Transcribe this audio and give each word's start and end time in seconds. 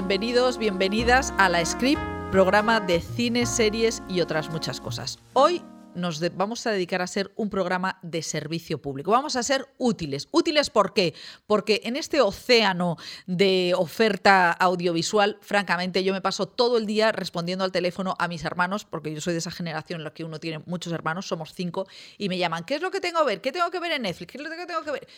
bienvenidos, 0.00 0.56
bienvenidas 0.56 1.34
a 1.36 1.50
la 1.50 1.62
Script, 1.62 2.00
programa 2.32 2.80
de 2.80 3.02
cine, 3.02 3.44
series 3.44 4.02
y 4.08 4.22
otras 4.22 4.48
muchas 4.48 4.80
cosas. 4.80 5.18
Hoy 5.34 5.62
nos 5.94 6.20
vamos 6.36 6.66
a 6.66 6.70
dedicar 6.70 7.02
a 7.02 7.06
ser 7.06 7.32
un 7.36 7.50
programa 7.50 7.98
de 8.02 8.22
servicio 8.22 8.80
público. 8.80 9.10
Vamos 9.10 9.36
a 9.36 9.42
ser 9.42 9.66
útiles. 9.78 10.28
¿Útiles 10.30 10.70
por 10.70 10.94
qué? 10.94 11.14
Porque 11.46 11.80
en 11.84 11.96
este 11.96 12.20
océano 12.20 12.96
de 13.26 13.74
oferta 13.76 14.52
audiovisual, 14.52 15.38
francamente, 15.40 16.04
yo 16.04 16.12
me 16.12 16.20
paso 16.20 16.46
todo 16.46 16.78
el 16.78 16.86
día 16.86 17.12
respondiendo 17.12 17.64
al 17.64 17.72
teléfono 17.72 18.14
a 18.18 18.28
mis 18.28 18.44
hermanos, 18.44 18.84
porque 18.84 19.12
yo 19.14 19.20
soy 19.20 19.32
de 19.32 19.38
esa 19.38 19.50
generación 19.50 20.00
en 20.00 20.04
la 20.04 20.12
que 20.12 20.24
uno 20.24 20.40
tiene 20.40 20.62
muchos 20.66 20.92
hermanos, 20.92 21.26
somos 21.26 21.54
cinco, 21.54 21.86
y 22.18 22.28
me 22.28 22.38
llaman, 22.38 22.64
¿qué 22.64 22.76
es 22.76 22.82
lo 22.82 22.90
que 22.90 23.00
tengo 23.00 23.20
que 23.20 23.26
ver? 23.26 23.40
¿Qué 23.40 23.52
tengo 23.52 23.70
que 23.70 23.80
ver 23.80 23.92
en 23.92 24.02
Netflix? 24.02 24.32
¿Qué 24.32 24.38
es 24.38 24.44
lo 24.44 24.50
que 24.50 24.66
tengo 24.66 24.82
que 24.82 24.90
ver? 24.92 25.08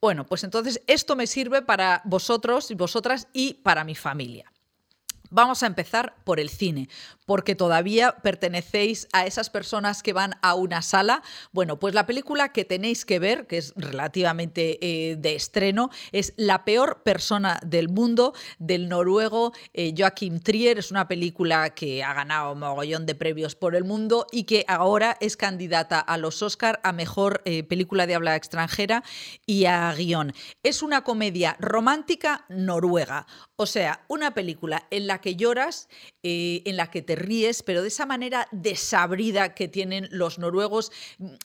Bueno, 0.00 0.26
pues 0.26 0.44
entonces 0.44 0.80
esto 0.86 1.16
me 1.16 1.26
sirve 1.26 1.62
para 1.62 2.02
vosotros 2.04 2.70
y 2.70 2.74
vosotras 2.74 3.28
y 3.32 3.54
para 3.54 3.84
mi 3.84 3.94
familia. 3.94 4.52
Vamos 5.30 5.62
a 5.62 5.66
empezar 5.66 6.14
por 6.24 6.40
el 6.40 6.48
cine, 6.48 6.88
porque 7.28 7.54
todavía 7.54 8.16
pertenecéis 8.22 9.06
a 9.12 9.26
esas 9.26 9.50
personas 9.50 10.02
que 10.02 10.14
van 10.14 10.36
a 10.40 10.54
una 10.54 10.80
sala. 10.80 11.22
Bueno, 11.52 11.78
pues 11.78 11.92
la 11.92 12.06
película 12.06 12.54
que 12.54 12.64
tenéis 12.64 13.04
que 13.04 13.18
ver, 13.18 13.46
que 13.46 13.58
es 13.58 13.74
relativamente 13.76 14.78
eh, 14.80 15.16
de 15.16 15.34
estreno, 15.34 15.90
es 16.10 16.32
La 16.38 16.64
peor 16.64 17.02
persona 17.02 17.60
del 17.66 17.90
mundo 17.90 18.32
del 18.58 18.88
noruego 18.88 19.52
eh, 19.74 19.92
Joachim 19.94 20.40
Trier. 20.40 20.78
Es 20.78 20.90
una 20.90 21.06
película 21.06 21.74
que 21.74 22.02
ha 22.02 22.14
ganado 22.14 22.54
mogollón 22.54 23.04
de 23.04 23.14
premios 23.14 23.54
por 23.54 23.76
el 23.76 23.84
mundo 23.84 24.26
y 24.32 24.44
que 24.44 24.64
ahora 24.66 25.18
es 25.20 25.36
candidata 25.36 26.00
a 26.00 26.16
los 26.16 26.40
Oscar 26.40 26.80
a 26.82 26.92
mejor 26.92 27.42
eh, 27.44 27.62
película 27.62 28.06
de 28.06 28.14
habla 28.14 28.36
extranjera 28.36 29.04
y 29.44 29.66
a 29.66 29.92
guion. 29.92 30.32
Es 30.62 30.82
una 30.82 31.04
comedia 31.04 31.58
romántica 31.60 32.46
noruega, 32.48 33.26
o 33.56 33.66
sea, 33.66 34.02
una 34.08 34.32
película 34.32 34.86
en 34.90 35.06
la 35.06 35.20
que 35.20 35.36
lloras, 35.36 35.90
en 36.22 36.76
la 36.76 36.90
que 36.90 37.02
te 37.02 37.17
ríes, 37.18 37.62
pero 37.62 37.82
de 37.82 37.88
esa 37.88 38.06
manera 38.06 38.48
desabrida 38.52 39.54
que 39.54 39.68
tienen 39.68 40.08
los 40.10 40.38
noruegos. 40.38 40.92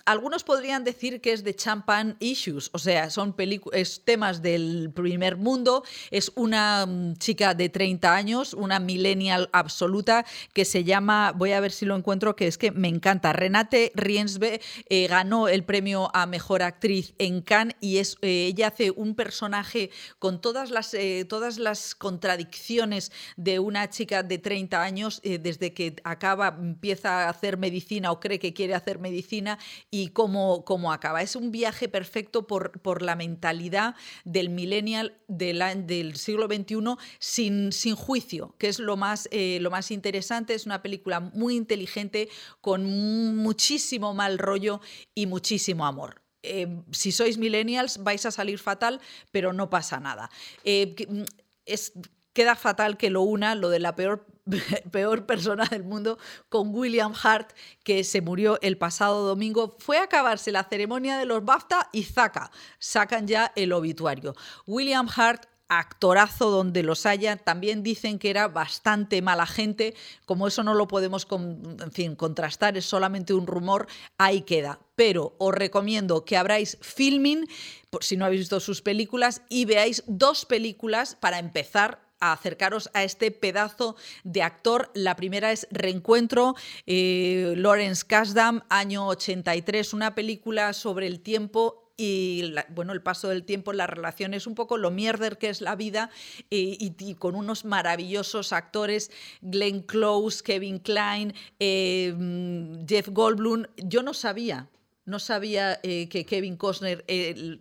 Algunos 0.06 0.44
podrían 0.44 0.84
decir 0.84 1.22
que 1.22 1.34
es 1.34 1.44
de 1.44 1.56
champagne 1.56 2.16
issues, 2.20 2.70
o 2.74 2.80
sea, 2.80 3.10
son 3.10 3.36
es 3.74 4.04
temas 4.06 4.42
del 4.42 4.92
primer 4.94 5.38
mundo. 5.38 5.84
Es 6.12 6.32
una 6.36 6.86
mm, 6.86 7.16
chica 7.18 7.54
de 7.54 7.70
30 7.70 8.14
años, 8.14 8.54
una 8.54 8.80
millennial 8.80 9.50
absoluta, 9.54 10.26
que 10.54 10.66
se 10.66 10.84
llama, 10.84 11.34
voy 11.36 11.52
a 11.52 11.60
ver 11.60 11.72
si 11.72 11.86
lo 11.86 11.96
encuentro, 11.96 12.36
que 12.36 12.48
es 12.48 12.58
que 12.58 12.72
me 12.72 12.88
encanta. 12.88 13.34
Renate 13.34 13.92
Riensbe 13.96 14.62
eh, 14.90 15.08
ganó 15.08 15.48
el 15.48 15.64
premio 15.64 16.10
a 16.14 16.26
mejor 16.26 16.62
actriz 16.62 17.14
en 17.18 17.42
Cannes 17.42 17.76
y 17.82 17.98
es, 17.98 18.18
eh, 18.22 18.46
ella 18.48 18.68
hace 18.68 18.92
un 18.92 19.16
personaje 19.16 19.90
con 20.20 20.42
todas 20.42 20.72
las, 20.72 20.96
todas 21.28 21.58
las 21.58 21.96
contradicciones 21.96 23.12
de 23.38 23.60
una 23.60 23.90
chica 23.90 24.24
de 24.24 24.38
30 24.38 24.82
años, 24.82 25.20
eh, 25.24 25.40
desde 25.64 25.74
que 25.74 25.96
acaba, 26.04 26.56
empieza 26.60 27.26
a 27.26 27.30
hacer 27.30 27.58
medicina 27.58 28.12
o 28.12 28.20
cree 28.20 28.40
que 28.40 28.54
quiere 28.54 28.74
hacer 28.76 29.00
medicina 29.00 29.58
y 29.90 30.10
cómo, 30.10 30.66
cómo 30.66 30.92
acaba. 30.92 31.22
Es 31.22 31.36
un 31.36 31.52
viaje 31.52 31.88
perfecto 31.88 32.48
por, 32.48 32.82
por 32.82 33.02
la 33.02 33.16
mentalidad 33.16 33.96
del 34.26 34.50
millennial 34.50 35.18
del, 35.28 36.16
siglo 36.16 36.48
XXI 36.48 36.96
sin, 37.20 37.72
sin 37.72 37.96
juicio, 37.96 38.56
que 38.58 38.68
es 38.68 38.80
lo 38.80 38.98
más, 38.98 39.30
eh, 39.32 39.60
lo 39.62 39.72
más 39.72 39.92
interesante. 39.92 40.54
Es 40.54 40.66
una 40.66 40.82
película 40.82 41.20
muy 41.20 41.56
inteligente, 41.56 42.30
con 42.60 42.84
muchísimo 43.38 44.14
mal 44.14 44.38
rollo 44.38 44.82
y 45.16 45.28
muchísimo 45.28 45.86
amor. 45.86 46.22
Eh, 46.46 46.68
si 46.92 47.14
sois 47.14 47.38
millennials 47.38 48.04
vais 48.04 48.26
a 48.26 48.32
salir 48.32 48.60
fatal, 48.60 49.00
pero 49.32 49.54
no 49.54 49.70
pasa 49.70 50.02
nada. 50.02 50.30
Mm, 50.66 51.24
es 51.66 51.94
queda 52.34 52.56
fatal 52.56 52.98
que 52.98 53.10
lo 53.10 53.22
una, 53.22 53.56
lo 53.56 53.70
de 53.70 53.80
la 53.80 53.96
peor, 53.96 54.26
peor 54.92 55.26
persona 55.26 55.66
del 55.66 55.84
mundo, 55.84 56.18
con 56.50 56.74
William 56.76 57.14
Hart, 57.22 57.54
que 57.84 58.04
se 58.04 58.22
murió 58.22 58.60
el 58.62 58.78
pasado 58.78 59.26
domingo. 59.26 59.76
Fue 59.80 59.98
a 59.98 60.04
acabarse 60.04 60.52
la 60.52 60.64
ceremonia 60.64 61.18
de 61.18 61.26
los 61.26 61.46
BAFTA 61.46 61.90
y 61.92 62.04
zaca, 62.04 62.52
sacan 62.80 63.28
ya 63.28 63.52
el 63.56 63.72
obituario. 63.72 64.36
William 64.66 65.08
Hart 65.16 65.48
actorazo 65.80 66.50
donde 66.50 66.84
los 66.84 67.06
haya. 67.06 67.38
También 67.38 67.84
dicen 67.84 68.20
que 68.20 68.30
era 68.30 68.48
bastante 68.48 69.22
mala 69.22 69.46
gente. 69.46 69.96
Como 70.26 70.48
eso 70.48 70.64
no 70.64 70.74
lo 70.74 70.88
podemos 70.88 71.28
en 71.32 71.92
fin, 71.92 72.16
contrastar, 72.16 72.78
es 72.78 72.86
solamente 72.86 73.34
un 73.34 73.48
rumor, 73.48 73.88
ahí 74.18 74.42
queda. 74.42 74.80
Pero 74.96 75.36
os 75.40 75.54
recomiendo 75.54 76.26
que 76.26 76.38
abráis 76.38 76.78
Filming, 76.82 77.48
por 77.90 78.04
si 78.04 78.18
no 78.18 78.26
habéis 78.26 78.42
visto 78.42 78.60
sus 78.60 78.82
películas, 78.82 79.42
y 79.50 79.66
veáis 79.66 80.04
dos 80.08 80.46
películas 80.46 81.16
para 81.16 81.40
empezar 81.40 82.03
acercaros 82.32 82.90
a 82.94 83.04
este 83.04 83.32
pedazo 83.32 83.96
de 84.24 84.42
actor. 84.42 84.92
La 84.94 85.16
primera 85.16 85.52
es 85.52 85.68
Reencuentro, 85.72 86.56
eh, 86.86 87.54
Lawrence 87.58 88.06
Kasdan, 88.08 88.64
año 88.70 89.08
83, 89.08 89.94
una 89.94 90.16
película 90.16 90.74
sobre 90.74 91.08
el 91.08 91.20
tiempo 91.20 91.92
y 91.96 92.56
bueno, 92.70 92.92
el 92.94 93.04
paso 93.04 93.30
del 93.30 93.44
tiempo 93.44 93.72
las 93.72 93.88
relaciones, 93.88 94.48
un 94.48 94.56
poco 94.56 94.78
lo 94.78 94.90
mierder 94.90 95.38
que 95.38 95.50
es 95.50 95.62
la 95.62 95.76
vida 95.76 96.10
eh, 96.50 96.76
y, 96.80 97.16
con 97.16 97.36
unos 97.36 97.66
maravillosos 97.66 98.52
actores, 98.52 99.12
Glenn 99.42 99.84
Close, 99.84 100.42
Kevin 100.44 100.80
Klein, 100.80 101.36
eh, 101.60 102.84
Jeff 102.88 103.10
Goldblum. 103.10 103.66
Yo 103.78 104.02
no 104.02 104.16
sabía, 104.16 104.70
no 105.06 105.20
sabía 105.20 105.80
que 105.82 106.26
Kevin 106.28 106.58
Costner 106.58 107.06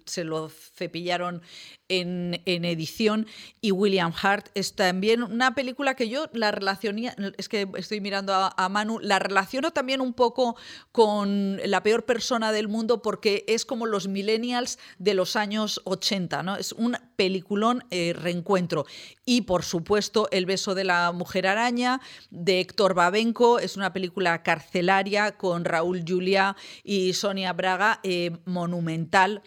se 0.06 0.24
lo 0.24 0.48
cepillaron 0.48 1.42
en, 1.88 2.40
edición 2.46 3.26
y 3.60 3.72
William 3.72 4.12
Hart 4.22 4.48
es 4.54 4.74
también 4.74 5.22
una 5.22 5.54
película 5.54 5.94
que 5.94 6.08
yo 6.08 6.26
la 6.32 6.50
relacioné, 6.50 7.14
es 7.36 7.48
que 7.48 7.68
estoy 7.76 8.00
mirando 8.00 8.32
a, 8.34 8.68
Manu, 8.68 8.98
la 9.00 9.18
relaciono 9.18 9.72
también 9.72 10.00
un 10.00 10.14
poco 10.14 10.56
con 10.90 11.60
La 11.64 11.82
peor 11.82 12.04
persona 12.04 12.52
del 12.52 12.68
mundo 12.68 13.02
porque 13.02 13.44
es 13.48 13.64
como 13.64 13.86
los 13.86 14.08
millennials 14.08 14.78
de 14.98 15.14
los 15.14 15.36
años 15.36 15.80
80, 15.84 16.42
¿no? 16.42 16.56
Es 16.56 16.72
un 16.72 16.96
peliculón 17.16 17.84
eh, 17.90 18.14
reencuentro. 18.14 18.86
Y 19.24 19.42
por 19.42 19.62
supuesto 19.62 20.28
El 20.30 20.46
beso 20.46 20.74
de 20.74 20.84
la 20.84 21.12
mujer 21.12 21.46
araña 21.46 22.00
de 22.30 22.60
Héctor 22.60 22.94
Babenco, 22.94 23.58
es 23.58 23.76
una 23.76 23.92
película 23.92 24.42
carcelaria 24.42 25.36
con 25.36 25.64
Raúl 25.64 26.04
Julia 26.06 26.56
y 26.82 27.12
Sonia 27.12 27.52
Braga, 27.52 28.00
eh, 28.02 28.32
monumental 28.44 29.42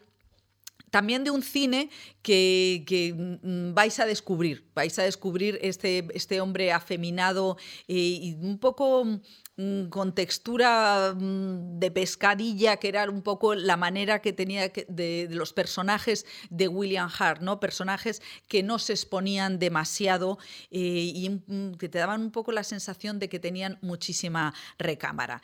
también 0.96 1.26
de 1.26 1.30
un 1.30 1.44
cine 1.44 1.90
que, 2.22 3.14
mm, 3.44 3.74
vais 3.74 4.00
a 4.00 4.06
descubrir, 4.06 4.64
vais 4.74 4.98
a 4.98 5.04
descubrir 5.04 5.60
este, 5.62 6.08
este 6.14 6.40
hombre 6.40 6.72
afeminado 6.72 7.58
eh, 7.90 7.96
y 7.98 8.36
un 8.36 8.60
poco 8.60 9.04
mm, 9.04 9.90
con 9.90 10.16
textura 10.16 11.14
mm, 11.14 11.80
de 11.80 11.92
pescadilla, 11.92 12.78
que 12.78 12.88
era 12.88 13.10
un 13.10 13.24
poco 13.24 13.56
la 13.56 13.76
manera 13.76 14.22
que 14.22 14.32
tenía 14.32 14.70
de, 14.70 15.28
los 15.32 15.52
personajes 15.52 16.26
de 16.50 16.70
William 16.70 17.10
Hart, 17.20 17.42
¿no? 17.42 17.60
Personajes 17.60 18.22
que 18.48 18.64
no 18.64 18.80
se 18.80 18.94
exponían 18.94 19.60
demasiado 19.60 20.38
eh, 20.72 21.12
y 21.14 21.42
que 21.78 21.90
te 21.90 22.00
daban 22.00 22.22
un 22.22 22.32
poco 22.32 22.54
la 22.54 22.64
sensación 22.64 23.20
de 23.20 23.28
que 23.28 23.40
tenían 23.42 23.80
muchísima 23.82 24.54
recámara. 24.80 25.42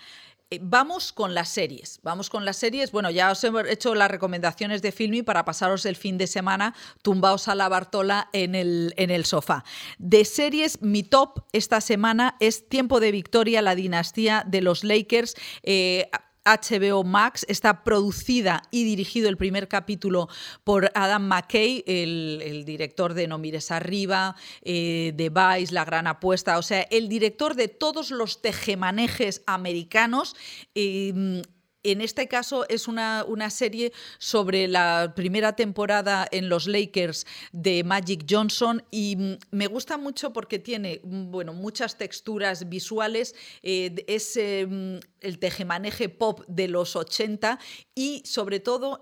Eh, 0.53 0.59
vamos 0.61 1.13
con 1.13 1.33
las 1.33 1.47
series. 1.47 2.01
Vamos 2.03 2.29
con 2.29 2.43
las 2.43 2.57
series. 2.57 2.91
Bueno, 2.91 3.09
ya 3.09 3.31
os 3.31 3.41
he 3.43 3.51
hecho 3.69 3.95
las 3.95 4.11
recomendaciones 4.11 4.81
de 4.81 4.91
Filmi 4.91 5.23
para 5.23 5.45
pasaros 5.45 5.85
el 5.85 5.95
fin 5.95 6.17
de 6.17 6.27
semana 6.27 6.75
tumbaos 7.01 7.47
a 7.47 7.55
la 7.55 7.69
Bartola 7.69 8.29
en 8.33 8.53
el, 8.53 8.93
en 8.97 9.11
el 9.11 9.23
sofá. 9.23 9.63
De 9.97 10.25
series, 10.25 10.81
mi 10.81 11.03
top 11.03 11.45
esta 11.53 11.79
semana 11.79 12.35
es 12.41 12.67
Tiempo 12.67 12.99
de 12.99 13.13
Victoria, 13.13 13.61
la 13.61 13.75
dinastía 13.75 14.43
de 14.45 14.59
los 14.59 14.83
Lakers. 14.83 15.35
Eh, 15.63 16.09
HBO 16.45 17.03
Max. 17.03 17.45
Está 17.47 17.83
producida 17.83 18.63
y 18.71 18.83
dirigido 18.83 19.29
el 19.29 19.37
primer 19.37 19.67
capítulo 19.67 20.29
por 20.63 20.91
Adam 20.95 21.27
McKay, 21.27 21.83
el, 21.87 22.63
director 22.65 23.13
de 23.13 23.27
No 23.27 23.37
Mires 23.37 23.71
Arriba, 23.71 24.35
eh, 24.61 25.13
de 25.15 25.29
Vice, 25.29 25.73
La 25.73 25.85
Gran 25.85 26.07
Apuesta, 26.07 26.57
o 26.57 26.61
sea, 26.61 26.81
el 26.83 27.09
director 27.09 27.55
de 27.55 27.67
todos 27.67 28.11
los 28.11 28.41
tejemanejes 28.41 29.43
americanos. 29.45 30.35
Eh, 30.75 31.41
en 31.83 32.01
este 32.01 32.27
caso 32.27 32.65
es 32.69 32.87
una, 32.87 33.25
serie 33.49 33.91
sobre 34.17 34.67
la 34.67 35.13
primera 35.15 35.55
temporada 35.55 36.27
en 36.31 36.47
los 36.47 36.67
Lakers 36.67 37.25
de 37.51 37.83
Magic 37.83 38.25
Johnson 38.29 38.83
y 38.91 39.15
mm, 39.15 39.37
me 39.51 39.67
gusta 39.67 39.97
mucho 39.97 40.31
porque 40.31 40.59
tiene 40.59 41.01
mm, 41.03 41.31
bueno, 41.31 41.53
muchas 41.53 41.97
texturas 41.97 42.69
visuales, 42.69 43.35
eh, 43.63 44.03
es 44.07 44.37
em, 44.37 44.99
el 45.19 45.39
tejemaneje 45.39 46.09
pop 46.09 46.41
de 46.47 46.67
los 46.67 46.95
80 46.95 47.59
y 47.95 48.21
sobre 48.25 48.59
todo 48.59 49.01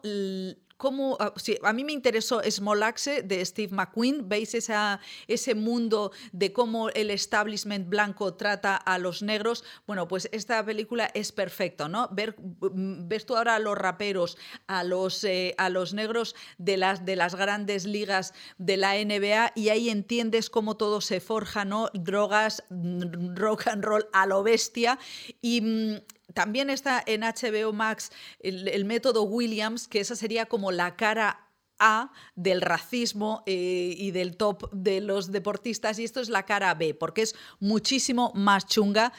cómo 0.79 1.17
ah, 1.19 1.33
a 1.63 1.73
mí 1.73 1.83
me 1.83 1.91
interesó 1.91 2.41
Small 2.49 2.83
Axe 2.83 3.21
de 3.21 3.45
Steve 3.45 3.75
McQueen, 3.75 4.29
veis 4.29 4.55
esa, 4.55 5.01
ese 5.27 5.53
mundo 5.53 6.13
de 6.31 6.53
cómo 6.53 6.89
el 6.91 7.11
establishment 7.11 7.89
blanco 7.89 8.35
trata 8.35 8.77
a 8.77 8.97
los 8.97 9.21
negros, 9.21 9.65
bueno, 9.85 10.07
pues 10.07 10.29
esta 10.31 10.65
película 10.65 11.11
es 11.13 11.33
perfecto, 11.33 11.89
¿no? 11.89 12.09
Ves 12.11 13.25
tú 13.25 13.35
ahora 13.35 13.55
a 13.55 13.59
los 13.59 13.77
raperos, 13.77 14.37
a 14.67 14.85
los, 14.85 15.21
eh, 15.25 15.53
a 15.57 15.67
los 15.67 15.93
negros 15.93 16.33
de 16.57 16.77
las, 16.77 17.03
de 17.03 17.17
las 17.17 17.35
grandes 17.35 17.83
ligas 17.83 18.33
de 18.57 18.77
la 18.77 18.93
NBA 18.95 19.51
y 19.55 19.69
ahí 19.69 19.89
entiendes 19.89 20.49
cómo 20.49 20.77
todo 20.77 21.01
se 21.01 21.19
forja, 21.19 21.65
¿no? 21.65 21.89
Drogas, 21.93 22.63
mm, 22.69 23.35
rock 23.35 23.67
and 23.67 23.83
roll 23.83 24.07
a 24.13 24.25
lo 24.25 24.43
bestia 24.43 24.97
y 25.41 25.59
mm, 25.59 26.18
también 26.39 26.69
está 26.69 27.03
en 27.05 27.19
HBO 27.19 27.73
Max 27.73 28.13
el, 28.39 28.85
método 28.85 29.23
Williams, 29.23 29.89
que 29.89 29.99
esa 29.99 30.15
sería 30.15 30.45
como 30.45 30.71
la 30.71 30.95
cara 30.95 31.49
a 31.79 32.13
del 32.33 32.61
racismo 32.61 33.43
eh, 33.45 33.93
y 33.97 34.11
del 34.11 34.37
top 34.37 34.71
de 34.71 35.01
los 35.01 35.33
deportistas 35.33 35.99
y 35.99 36.05
esto 36.05 36.21
es 36.21 36.29
la 36.29 36.43
cara 36.43 36.73
B, 36.75 36.93
porque 36.93 37.23
es 37.23 37.35
muchísimo 37.59 38.31
más 38.35 38.65
chunga. 38.67 39.11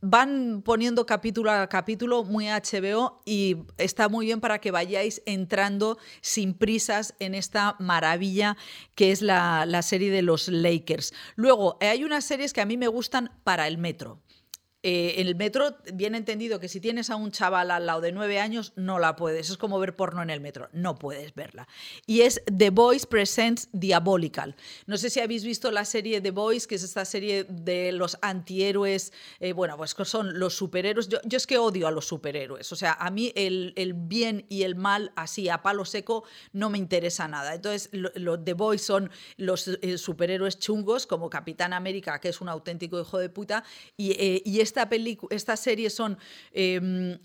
Van 0.00 0.62
poniendo 0.64 1.04
capítulo 1.04 1.50
a 1.50 1.68
capítulo 1.68 2.24
muy 2.24 2.46
HBO 2.46 3.20
y 3.26 3.58
está 3.76 4.08
muy 4.08 4.24
bien 4.24 4.40
para 4.40 4.58
que 4.58 4.70
vayáis 4.70 5.20
entrando 5.26 5.98
sin 6.22 6.54
prisas 6.54 7.14
en 7.18 7.34
esta 7.34 7.76
maravilla 7.80 8.56
que 8.94 9.12
es 9.12 9.20
la, 9.20 9.66
la 9.66 9.82
serie 9.82 10.10
de 10.10 10.22
los 10.22 10.48
Lakers. 10.48 11.12
Luego, 11.36 11.76
hay 11.82 12.02
unas 12.02 12.24
series 12.24 12.54
que 12.54 12.62
a 12.62 12.66
mí 12.66 12.78
me 12.78 12.88
gustan 12.88 13.30
para 13.44 13.68
el 13.68 13.76
metro. 13.76 14.22
Eh, 14.84 15.14
el 15.18 15.36
metro, 15.36 15.76
bien 15.94 16.16
entendido 16.16 16.58
que 16.58 16.68
si 16.68 16.80
tienes 16.80 17.08
a 17.10 17.16
un 17.16 17.30
chaval 17.30 17.70
al 17.70 17.86
lado 17.86 18.00
de 18.00 18.10
nueve 18.10 18.40
años, 18.40 18.72
no 18.74 18.98
la 18.98 19.14
puedes. 19.14 19.48
Es 19.48 19.56
como 19.56 19.78
ver 19.78 19.94
porno 19.94 20.22
en 20.22 20.30
el 20.30 20.40
metro, 20.40 20.68
no 20.72 20.98
puedes 20.98 21.34
verla. 21.34 21.68
Y 22.06 22.22
es 22.22 22.42
The 22.56 22.70
Boys 22.70 23.06
Presents 23.06 23.68
Diabolical. 23.72 24.56
No 24.86 24.96
sé 24.96 25.08
si 25.10 25.20
habéis 25.20 25.44
visto 25.44 25.70
la 25.70 25.84
serie 25.84 26.20
The 26.20 26.32
Boys, 26.32 26.66
que 26.66 26.74
es 26.74 26.82
esta 26.82 27.04
serie 27.04 27.44
de 27.44 27.92
los 27.92 28.18
antihéroes, 28.22 29.12
eh, 29.38 29.52
bueno, 29.52 29.76
pues 29.76 29.94
son 30.04 30.38
los 30.40 30.56
superhéroes. 30.56 31.08
Yo, 31.08 31.18
es 31.30 31.46
que 31.46 31.58
odio 31.58 31.86
a 31.86 31.92
los 31.92 32.06
superhéroes. 32.06 32.72
O 32.72 32.76
sea, 32.76 32.94
a 32.94 33.10
mí 33.10 33.32
el, 33.36 33.94
bien 33.94 34.46
y 34.48 34.64
el 34.64 34.74
mal, 34.74 35.12
así 35.14 35.48
a 35.48 35.62
palo 35.62 35.84
seco, 35.84 36.24
no 36.52 36.70
me 36.70 36.78
interesa 36.78 37.28
nada. 37.28 37.54
Entonces, 37.54 37.88
los 37.92 38.44
The 38.44 38.54
Boys 38.54 38.82
son 38.82 39.10
los 39.36 39.68
eh, 39.68 39.96
superhéroes 39.96 40.58
chungos, 40.58 41.06
como 41.06 41.30
Capitán 41.30 41.72
América, 41.72 42.20
que 42.20 42.30
es 42.30 42.40
un 42.40 42.48
auténtico 42.48 43.00
hijo 43.00 43.18
de 43.18 43.28
puta, 43.28 43.62
y, 43.96 44.42
y 44.44 44.60
es 44.60 44.71
esta, 45.30 45.56
serie 45.56 45.90
son 45.90 46.18
em, 46.52 47.18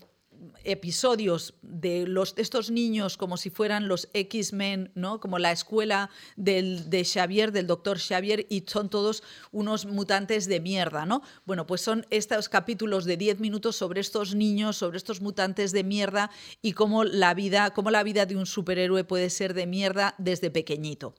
episodios 0.64 1.54
de 1.62 2.06
los, 2.06 2.34
estos 2.36 2.70
niños 2.70 3.16
como 3.16 3.36
si 3.36 3.50
fueran 3.50 3.88
los 3.88 4.08
X-Men, 4.12 4.92
¿no? 4.94 5.20
como 5.20 5.38
la 5.38 5.52
escuela 5.52 6.10
del, 6.36 6.90
de 6.90 7.04
Xavier, 7.04 7.52
del 7.52 7.66
doctor 7.66 7.98
Xavier, 7.98 8.46
y 8.48 8.64
son 8.66 8.88
todos 8.88 9.22
unos 9.50 9.86
mutantes 9.86 10.46
de 10.46 10.60
mierda. 10.60 11.06
¿no? 11.06 11.22
Bueno, 11.44 11.66
pues 11.66 11.80
son 11.80 12.06
estos 12.10 12.48
capítulos 12.48 13.04
de 13.04 13.16
10 13.16 13.40
minutos 13.40 13.76
sobre 13.76 14.00
estos 14.00 14.34
niños, 14.34 14.76
sobre 14.76 14.98
estos 14.98 15.20
mutantes 15.20 15.72
de 15.72 15.84
mierda 15.84 16.30
y 16.62 16.72
cómo 16.72 17.04
la 17.04 17.34
vida, 17.34 17.70
cómo 17.70 17.90
la 17.90 18.02
vida 18.02 18.26
de 18.26 18.36
un 18.36 18.46
superhéroe 18.46 19.04
puede 19.04 19.30
ser 19.30 19.54
de 19.54 19.66
mierda 19.66 20.14
desde 20.18 20.50
pequeñito 20.50 21.14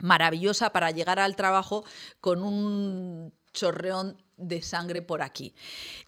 maravillosa 0.00 0.70
para 0.70 0.92
llegar 0.92 1.18
al 1.18 1.34
trabajo 1.34 1.84
con 2.20 2.42
un 2.44 3.34
chorreón 3.52 4.16
de 4.38 4.62
sangre 4.62 5.02
por 5.02 5.22
aquí. 5.22 5.54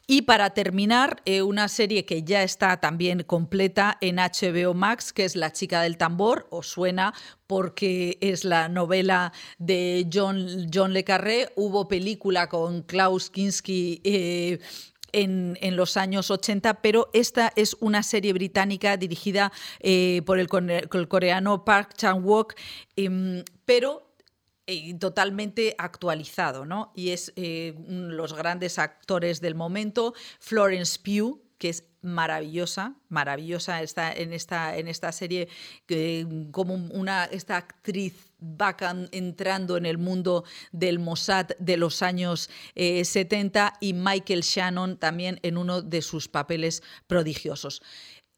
Y 0.07 0.23
para 0.23 0.51
terminar, 0.51 1.23
eh, 1.25 1.43
una 1.43 1.69
serie 1.69 2.05
que 2.05 2.23
ya 2.23 2.43
está 2.43 2.79
también 2.79 3.23
completa 3.23 3.99
en 4.01 4.17
HBO 4.17 4.75
Max, 4.75 5.13
que 5.13 5.25
es 5.25 5.37
La 5.37 5.53
chica 5.53 5.83
del 5.83 5.97
tambor, 5.99 6.47
os 6.51 6.69
suena 6.69 7.15
porque 7.47 8.19
es 8.21 8.45
la 8.45 8.69
novela 8.69 9.33
de 9.59 10.09
John, 10.13 10.69
John 10.73 10.93
Le 10.93 11.05
Carré. 11.05 11.53
Hubo 11.57 11.89
película 11.89 12.49
con 12.49 12.83
Klaus 12.83 13.31
Kinski. 13.31 14.01
Eh, 14.05 14.59
en, 15.13 15.77
los 15.77 15.97
años 15.97 16.31
80, 16.31 16.83
pero 16.83 17.11
esta 17.13 17.53
es 17.57 17.77
una 17.81 18.03
serie 18.03 18.33
británica 18.33 18.97
dirigida 18.97 19.53
eh, 19.81 20.23
por 20.25 20.39
el, 20.39 20.49
coreano 20.49 21.65
Park 21.65 21.95
Chan-wook, 21.97 22.55
em, 22.97 23.45
totalmente 24.99 25.75
actualizado, 25.79 26.65
¿no? 26.65 26.93
Y 26.95 27.11
es 27.11 27.33
eh, 27.37 27.75
los 27.89 28.35
grandes 28.35 28.79
actores 28.79 29.41
del 29.41 29.55
momento, 29.55 30.15
Florence 30.39 30.99
Pugh, 30.99 31.41
que 31.59 31.69
es 31.69 31.85
maravillosa, 32.03 32.95
maravillosa 33.11 33.83
está 33.83 34.11
en 34.13 34.33
esta, 34.33 34.79
en 34.79 34.89
esta 34.89 35.13
serie, 35.13 35.49
como 36.51 36.75
una, 36.75 37.27
esta 37.27 37.59
actriz 37.59 38.33
va 38.41 38.75
entrando 39.13 39.77
en 39.77 39.85
el 39.85 39.99
mundo 39.99 40.45
del 40.73 40.99
Mossad 40.99 41.49
de 41.59 41.77
los 41.77 42.01
años 42.01 42.49
70 42.75 43.69
eh, 43.69 43.77
y 43.81 43.93
Michael 43.93 44.41
Shannon 44.41 44.97
también 44.97 45.39
en 45.43 45.59
uno 45.59 45.83
de 45.83 46.01
sus 46.01 46.29
papeles 46.29 46.83
prodigiosos. 47.07 47.83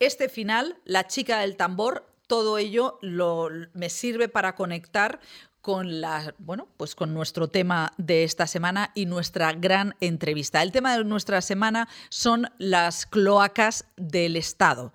Este 0.01 0.29
final, 0.29 0.81
La 0.85 1.07
chica 1.07 1.39
del 1.41 1.57
tambor, 1.57 2.13
todo 2.27 2.59
ello 2.59 2.99
lo, 3.03 3.49
me 3.75 3.89
sirve 3.89 4.29
para 4.29 4.57
conectar 4.57 5.21
con 5.63 6.01
la, 6.01 6.35
bueno, 6.39 6.69
pues 6.77 6.95
con 6.95 7.15
nuestro 7.15 7.49
tema 7.49 7.93
de 7.97 8.25
esta 8.25 8.47
semana 8.47 8.91
y 8.95 9.07
nuestra 9.07 9.53
gran 9.53 9.95
entrevista. 10.01 10.63
El 10.63 10.73
tema 10.73 10.97
de 10.97 11.05
nuestra 11.05 11.41
semana 11.41 11.89
son 12.11 12.49
las 12.59 13.07
cloacas 13.07 13.87
del 13.97 14.37
Estado 14.37 14.93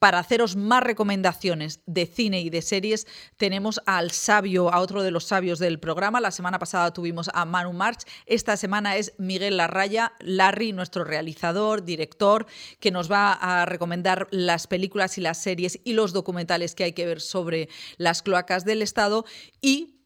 para 0.00 0.18
haceros 0.18 0.56
más 0.56 0.82
recomendaciones 0.82 1.80
de 1.86 2.06
cine 2.06 2.40
y 2.40 2.48
de 2.48 2.62
series, 2.62 3.06
tenemos 3.36 3.82
al 3.84 4.10
sabio, 4.10 4.72
a 4.72 4.80
otro 4.80 5.02
de 5.02 5.10
los 5.10 5.24
sabios 5.24 5.58
del 5.58 5.78
programa. 5.78 6.22
La 6.22 6.30
semana 6.30 6.58
pasada 6.58 6.92
tuvimos 6.92 7.30
a 7.34 7.44
Manu 7.44 7.74
March. 7.74 8.06
Esta 8.24 8.56
semana 8.56 8.96
es 8.96 9.12
Miguel 9.18 9.58
Larraya, 9.58 10.14
Larry, 10.20 10.72
nuestro 10.72 11.04
realizador, 11.04 11.84
director, 11.84 12.46
que 12.80 12.90
nos 12.90 13.12
va 13.12 13.34
a 13.34 13.66
recomendar 13.66 14.26
las 14.30 14.66
películas 14.66 15.18
y 15.18 15.20
las 15.20 15.36
series 15.36 15.78
y 15.84 15.92
los 15.92 16.14
documentales 16.14 16.74
que 16.74 16.84
hay 16.84 16.92
que 16.94 17.04
ver 17.04 17.20
sobre 17.20 17.68
las 17.98 18.22
cloacas 18.22 18.64
del 18.64 18.82
Estado. 18.82 19.26
Y 19.60 19.98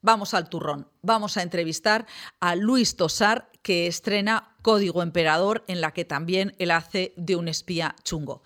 Vamos 0.00 0.32
al 0.32 0.48
turrón. 0.48 0.88
Vamos 1.02 1.36
a 1.36 1.42
entrevistar 1.42 2.06
a 2.38 2.54
Luis 2.54 2.94
Tosar, 2.94 3.50
que 3.62 3.88
estrena 3.88 4.54
Código 4.62 5.02
Emperador, 5.02 5.64
en 5.66 5.80
la 5.80 5.92
que 5.92 6.04
también 6.04 6.54
él 6.60 6.70
hace 6.70 7.14
de 7.16 7.34
un 7.34 7.48
espía 7.48 7.96
chungo. 8.04 8.44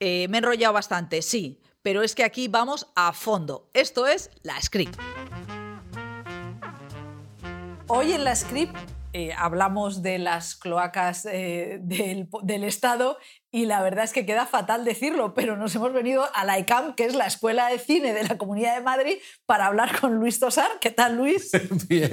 Eh, 0.00 0.28
me 0.28 0.36
he 0.36 0.38
enrollado 0.38 0.74
bastante, 0.74 1.22
sí, 1.22 1.60
pero 1.82 2.02
es 2.02 2.14
que 2.14 2.22
aquí 2.22 2.46
vamos 2.46 2.86
a 2.94 3.12
fondo. 3.12 3.68
Esto 3.74 4.06
es 4.06 4.30
la 4.42 4.60
script. 4.62 4.96
Hoy 7.88 8.12
en 8.12 8.22
la 8.22 8.36
script 8.36 8.76
eh, 9.12 9.32
hablamos 9.36 10.00
de 10.02 10.20
las 10.20 10.54
cloacas 10.54 11.26
eh, 11.26 11.78
del, 11.80 12.28
del, 12.42 12.62
Estado 12.62 13.18
y 13.50 13.64
la 13.64 13.82
verdad 13.82 14.04
es 14.04 14.12
que 14.12 14.26
queda 14.26 14.46
fatal 14.46 14.84
decirlo, 14.84 15.32
pero 15.32 15.56
nos 15.56 15.74
hemos 15.74 15.92
venido 15.94 16.28
a 16.34 16.44
la 16.44 16.58
ICAM, 16.58 16.94
que 16.94 17.06
es 17.06 17.14
la 17.14 17.26
Escuela 17.26 17.68
de 17.68 17.78
Cine 17.78 18.12
de 18.12 18.24
la 18.24 18.36
Comunidad 18.36 18.76
de 18.76 18.82
Madrid, 18.82 19.16
para 19.46 19.66
hablar 19.66 19.98
con 19.98 20.16
Luis 20.16 20.38
Tosar. 20.38 20.70
¿Qué 20.80 20.90
tal, 20.90 21.16
Luis? 21.16 21.50
Bien. 21.88 22.10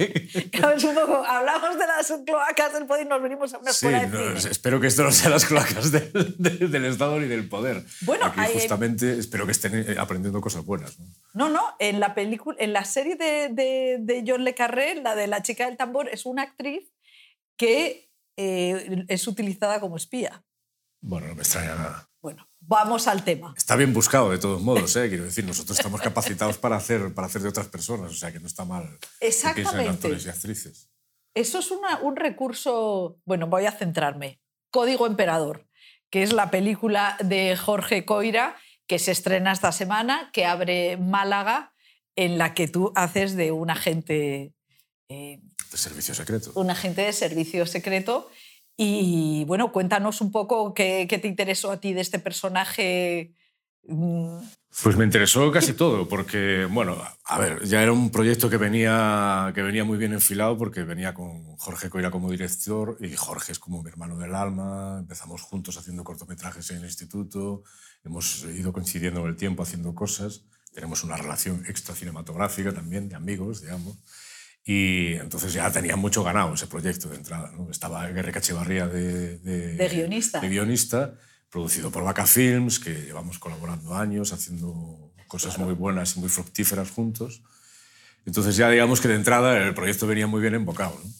Un 0.54 0.94
poco, 0.94 1.24
hablamos 1.26 1.78
de 1.78 1.86
las 1.86 2.12
cloacas 2.24 2.72
del 2.72 2.86
poder 2.86 3.04
y 3.04 3.08
nos 3.08 3.20
venimos 3.20 3.52
a 3.52 3.58
una 3.58 3.70
escuela 3.70 4.06
de 4.06 4.36
cine. 4.38 4.50
espero 4.50 4.80
que 4.80 4.86
esto 4.86 5.02
no 5.02 5.12
sea 5.12 5.28
las 5.28 5.44
cloacas 5.44 5.92
del, 5.92 6.36
del, 6.38 6.84
Estado 6.86 7.20
ni 7.20 7.26
del 7.26 7.48
poder. 7.48 7.84
Bueno, 8.02 8.24
Aquí 8.26 8.40
justamente 8.54 9.18
espero 9.18 9.44
que 9.44 9.52
estén 9.52 9.74
eh, 9.74 9.96
aprendiendo 9.98 10.40
cosas 10.40 10.64
buenas. 10.64 10.96
No, 11.34 11.50
no, 11.50 11.62
en 11.78 12.00
la, 12.00 12.14
película, 12.14 12.56
en 12.58 12.72
la 12.72 12.84
serie 12.86 13.16
de, 13.16 13.50
de, 13.50 13.98
de 14.00 14.24
John 14.26 14.42
Le 14.42 14.54
Carré, 14.54 14.94
la 15.02 15.14
de 15.14 15.26
La 15.26 15.42
chica 15.42 15.66
del 15.66 15.76
tambor, 15.76 16.08
es 16.08 16.24
una 16.24 16.42
actriz 16.42 16.90
que 17.58 18.10
eh, 18.38 19.04
es 19.08 19.26
utilizada 19.26 19.80
como 19.80 19.96
espía. 19.96 20.45
Bueno, 21.06 21.28
no 21.28 21.36
me 21.36 21.42
extraña 21.42 21.76
nada. 21.76 22.10
Bueno, 22.20 22.48
vamos 22.58 23.06
al 23.06 23.22
tema. 23.22 23.54
Está 23.56 23.76
bien 23.76 23.94
buscado 23.94 24.32
de 24.32 24.38
todos 24.38 24.60
modos, 24.60 24.96
¿eh? 24.96 25.08
quiero 25.08 25.22
decir, 25.22 25.44
nosotros 25.44 25.78
estamos 25.78 26.00
capacitados 26.00 26.58
para 26.58 26.74
hacer, 26.74 27.14
para 27.14 27.28
hacer 27.28 27.42
de 27.42 27.48
otras 27.48 27.68
personas, 27.68 28.10
o 28.10 28.14
sea 28.14 28.32
que 28.32 28.40
no 28.40 28.48
está 28.48 28.64
mal. 28.64 28.98
Exactamente. 29.20 29.88
actores 29.88 30.26
y 30.26 30.28
actrices. 30.28 30.90
Eso 31.32 31.60
es 31.60 31.70
un 31.70 32.16
recurso, 32.16 33.20
bueno, 33.24 33.46
voy 33.46 33.66
a 33.66 33.72
centrarme. 33.72 34.40
Código 34.72 35.06
Emperador, 35.06 35.68
que 36.10 36.24
es 36.24 36.32
la 36.32 36.50
película 36.50 37.16
de 37.22 37.56
Jorge 37.56 38.04
Coira 38.04 38.56
que 38.88 38.98
se 38.98 39.12
estrena 39.12 39.52
esta 39.52 39.70
semana, 39.70 40.30
que 40.32 40.44
abre 40.44 40.96
Málaga, 40.96 41.72
en 42.16 42.36
la 42.36 42.52
que 42.52 42.66
tú 42.66 42.92
haces 42.96 43.36
de 43.36 43.52
un 43.52 43.70
agente... 43.70 44.54
Eh, 45.08 45.40
de 45.70 45.78
servicio 45.78 46.14
secreto. 46.14 46.50
Un 46.56 46.70
agente 46.70 47.02
de 47.02 47.12
servicio 47.12 47.64
secreto 47.66 48.28
y 48.76 49.44
bueno, 49.46 49.72
cuéntanos 49.72 50.20
un 50.20 50.30
poco 50.32 50.74
qué, 50.74 51.06
te 51.06 51.28
interesó 51.28 51.70
a 51.70 51.80
ti 51.80 51.92
de 51.92 52.00
este 52.00 52.18
personaje 52.18 53.34
Mm. 53.88 54.38
Pues 54.82 54.96
me 54.96 55.04
interesó 55.04 55.50
casi 55.50 55.72
todo, 55.72 56.06
porque, 56.06 56.66
bueno, 56.70 56.98
a 57.24 57.38
ver, 57.38 57.64
ya 57.64 57.82
era 57.82 57.92
un 57.92 58.10
proyecto 58.10 58.50
que 58.50 58.58
venía, 58.58 59.50
que 59.54 59.62
venía 59.62 59.84
muy 59.84 59.96
bien 59.96 60.12
enfilado, 60.12 60.58
porque 60.58 60.82
venía 60.82 61.14
con 61.14 61.56
Jorge 61.56 61.88
Coira 61.88 62.10
como 62.10 62.30
director 62.30 62.98
y 63.00 63.16
Jorge 63.16 63.52
es 63.52 63.58
como 63.58 63.82
mi 63.82 63.88
hermano 63.88 64.18
del 64.18 64.34
alma. 64.34 64.98
Empezamos 65.00 65.40
juntos 65.40 65.78
haciendo 65.78 66.04
cortometrajes 66.04 66.70
en 66.70 66.78
el 66.78 66.84
instituto, 66.84 67.62
hemos 68.04 68.44
ido 68.44 68.72
coincidiendo 68.72 69.20
en 69.20 69.28
el 69.28 69.36
tiempo 69.36 69.62
haciendo 69.62 69.94
cosas. 69.94 70.44
Tenemos 70.74 71.04
una 71.04 71.16
relación 71.16 71.64
extra 71.66 71.94
cinematográfica 71.94 72.74
también, 72.74 73.08
de 73.08 73.14
amigos, 73.14 73.62
digamos. 73.62 73.96
Y 74.68 75.14
entonces 75.14 75.52
ya 75.52 75.70
tenía 75.70 75.94
mucho 75.94 76.24
ganado 76.24 76.52
ese 76.54 76.66
proyecto 76.66 77.08
de 77.08 77.16
entrada. 77.16 77.52
¿no? 77.56 77.70
Estaba 77.70 78.06
Guerre 78.08 78.32
Cachevarría 78.32 78.88
de, 78.88 79.38
de, 79.38 79.74
de 79.74 79.88
guionista. 79.88 80.40
De 80.40 80.48
guionista 80.48 81.14
producido 81.50 81.90
por 81.90 82.04
Vaca 82.04 82.26
Films, 82.26 82.78
que 82.78 82.92
llevamos 82.92 83.38
colaborando 83.38 83.94
años, 83.94 84.32
haciendo 84.32 85.12
cosas 85.28 85.58
muy 85.58 85.72
buenas 85.72 86.16
y 86.16 86.20
muy 86.20 86.28
fructíferas 86.28 86.90
juntos. 86.90 87.42
Entonces 88.26 88.56
ya 88.56 88.68
digamos 88.68 89.00
que 89.00 89.08
de 89.08 89.14
entrada 89.14 89.56
el 89.58 89.72
proyecto 89.72 90.06
venía 90.06 90.26
muy 90.26 90.40
bien 90.40 90.54
embocado. 90.54 90.98
¿no? 91.02 91.10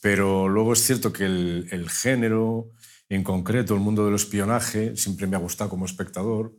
Pero 0.00 0.48
luego 0.48 0.72
es 0.72 0.82
cierto 0.82 1.12
que 1.12 1.24
el, 1.24 1.68
el, 1.70 1.88
género, 1.88 2.70
en 3.08 3.22
concreto 3.22 3.74
el 3.74 3.80
mundo 3.80 4.04
del 4.04 4.16
espionaje, 4.16 4.96
siempre 4.96 5.26
me 5.26 5.36
ha 5.36 5.40
gustado 5.40 5.70
como 5.70 5.86
espectador. 5.86 6.52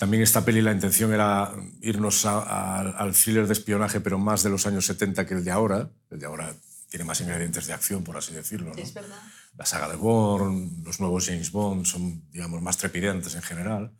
También 0.00 0.24
esta 0.24 0.44
peli 0.44 0.62
la 0.62 0.72
intención 0.72 1.12
era 1.12 1.52
irnos 1.80 2.26
a, 2.26 2.40
a, 2.40 2.80
al 2.80 3.12
thriller 3.14 3.46
de 3.46 3.52
espionaje, 3.52 4.00
pero 4.00 4.18
más 4.18 4.42
de 4.42 4.50
los 4.50 4.66
años 4.66 4.86
70 4.86 5.26
que 5.26 5.34
el 5.34 5.44
de 5.44 5.52
ahora. 5.52 5.90
El 6.10 6.18
de 6.18 6.26
ahora 6.26 6.56
tiene 6.88 7.04
más 7.04 7.20
ingredientes 7.20 7.68
de 7.68 7.74
acción, 7.74 8.02
por 8.02 8.16
así 8.16 8.34
decirlo. 8.34 8.72
¿no? 8.74 8.82
Es 8.82 8.92
verdad 8.92 9.20
la 9.56 9.66
saga 9.66 9.88
de 9.88 9.96
Bourne, 9.96 10.70
los 10.84 11.00
nuevos 11.00 11.26
James 11.26 11.52
Bond 11.52 11.84
son, 11.84 12.24
digamos, 12.30 12.62
más 12.62 12.78
trepidentes 12.78 13.34
en 13.34 13.42
general. 13.42 13.92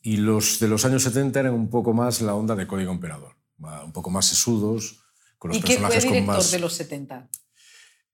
Y 0.00 0.18
los 0.18 0.60
de 0.60 0.68
los 0.68 0.84
años 0.84 1.02
70 1.02 1.40
eran 1.40 1.54
un 1.54 1.68
poco 1.68 1.92
más 1.92 2.20
la 2.20 2.34
onda 2.34 2.54
de 2.54 2.66
Código 2.66 2.92
Emperador, 2.92 3.36
un 3.58 3.92
poco 3.92 4.10
más 4.10 4.26
sesudos, 4.26 5.00
con 5.38 5.50
los 5.50 5.58
¿Y 5.58 5.60
personajes 5.60 6.04
qué 6.04 6.08
fue 6.08 6.20
director 6.20 6.34
con 6.34 6.42
más... 6.44 6.50
de 6.50 6.58
los 6.58 6.72
70? 6.74 7.28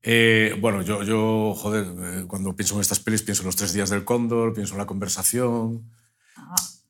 Eh, 0.07 0.57
bueno, 0.61 0.83
yo, 0.83 1.03
yo, 1.03 1.55
joder, 1.55 1.87
eh, 1.87 2.25
cuando 2.27 2.55
pienso 2.57 2.75
en 2.75 2.81
estas 2.81 3.01
pelis 3.01 3.23
pienso 3.23 3.43
en 3.43 3.47
los 3.47 3.57
tres 3.57 3.73
días 3.73 3.91
del 3.91 4.05
cóndor, 4.05 4.53
pienso 4.53 4.75
en 4.75 4.79
la 4.79 4.87
conversación. 4.87 5.91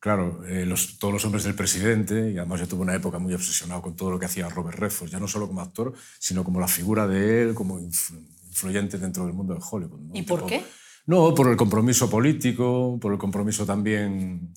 Claro, 0.04 0.44
eh, 0.46 0.66
los, 0.66 0.98
todos 0.98 1.14
los 1.14 1.24
hombres 1.24 1.44
del 1.44 1.54
presidente, 1.54 2.30
y 2.30 2.36
además 2.36 2.60
yo 2.60 2.68
tuve 2.68 2.82
una 2.82 2.94
época 2.94 3.18
muy 3.18 3.32
obsesionado 3.32 3.80
con 3.80 3.96
todo 3.96 4.10
lo 4.10 4.18
que 4.18 4.26
hacía 4.26 4.46
Robert 4.50 4.78
Redford, 4.78 5.08
ya 5.08 5.18
no 5.18 5.26
solo 5.26 5.46
como 5.48 5.62
actor, 5.62 5.94
sino 6.18 6.44
como 6.44 6.60
la 6.60 6.68
figura 6.68 7.06
de 7.06 7.40
él, 7.40 7.54
como 7.54 7.80
influyente 7.80 8.98
dentro 8.98 9.24
del 9.24 9.32
mundo 9.32 9.54
de 9.54 9.60
Hollywood. 9.66 10.00
¿no? 10.00 10.10
¿Y 10.14 10.20
por 10.20 10.40
Tipo- 10.40 10.46
qué? 10.48 10.62
No, 11.06 11.34
por 11.34 11.48
el 11.48 11.56
compromiso 11.56 12.10
político, 12.10 12.98
por 13.00 13.14
el 13.14 13.18
compromiso 13.18 13.64
también 13.64 14.52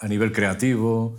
a 0.00 0.08
nivel 0.08 0.32
creativo, 0.32 1.18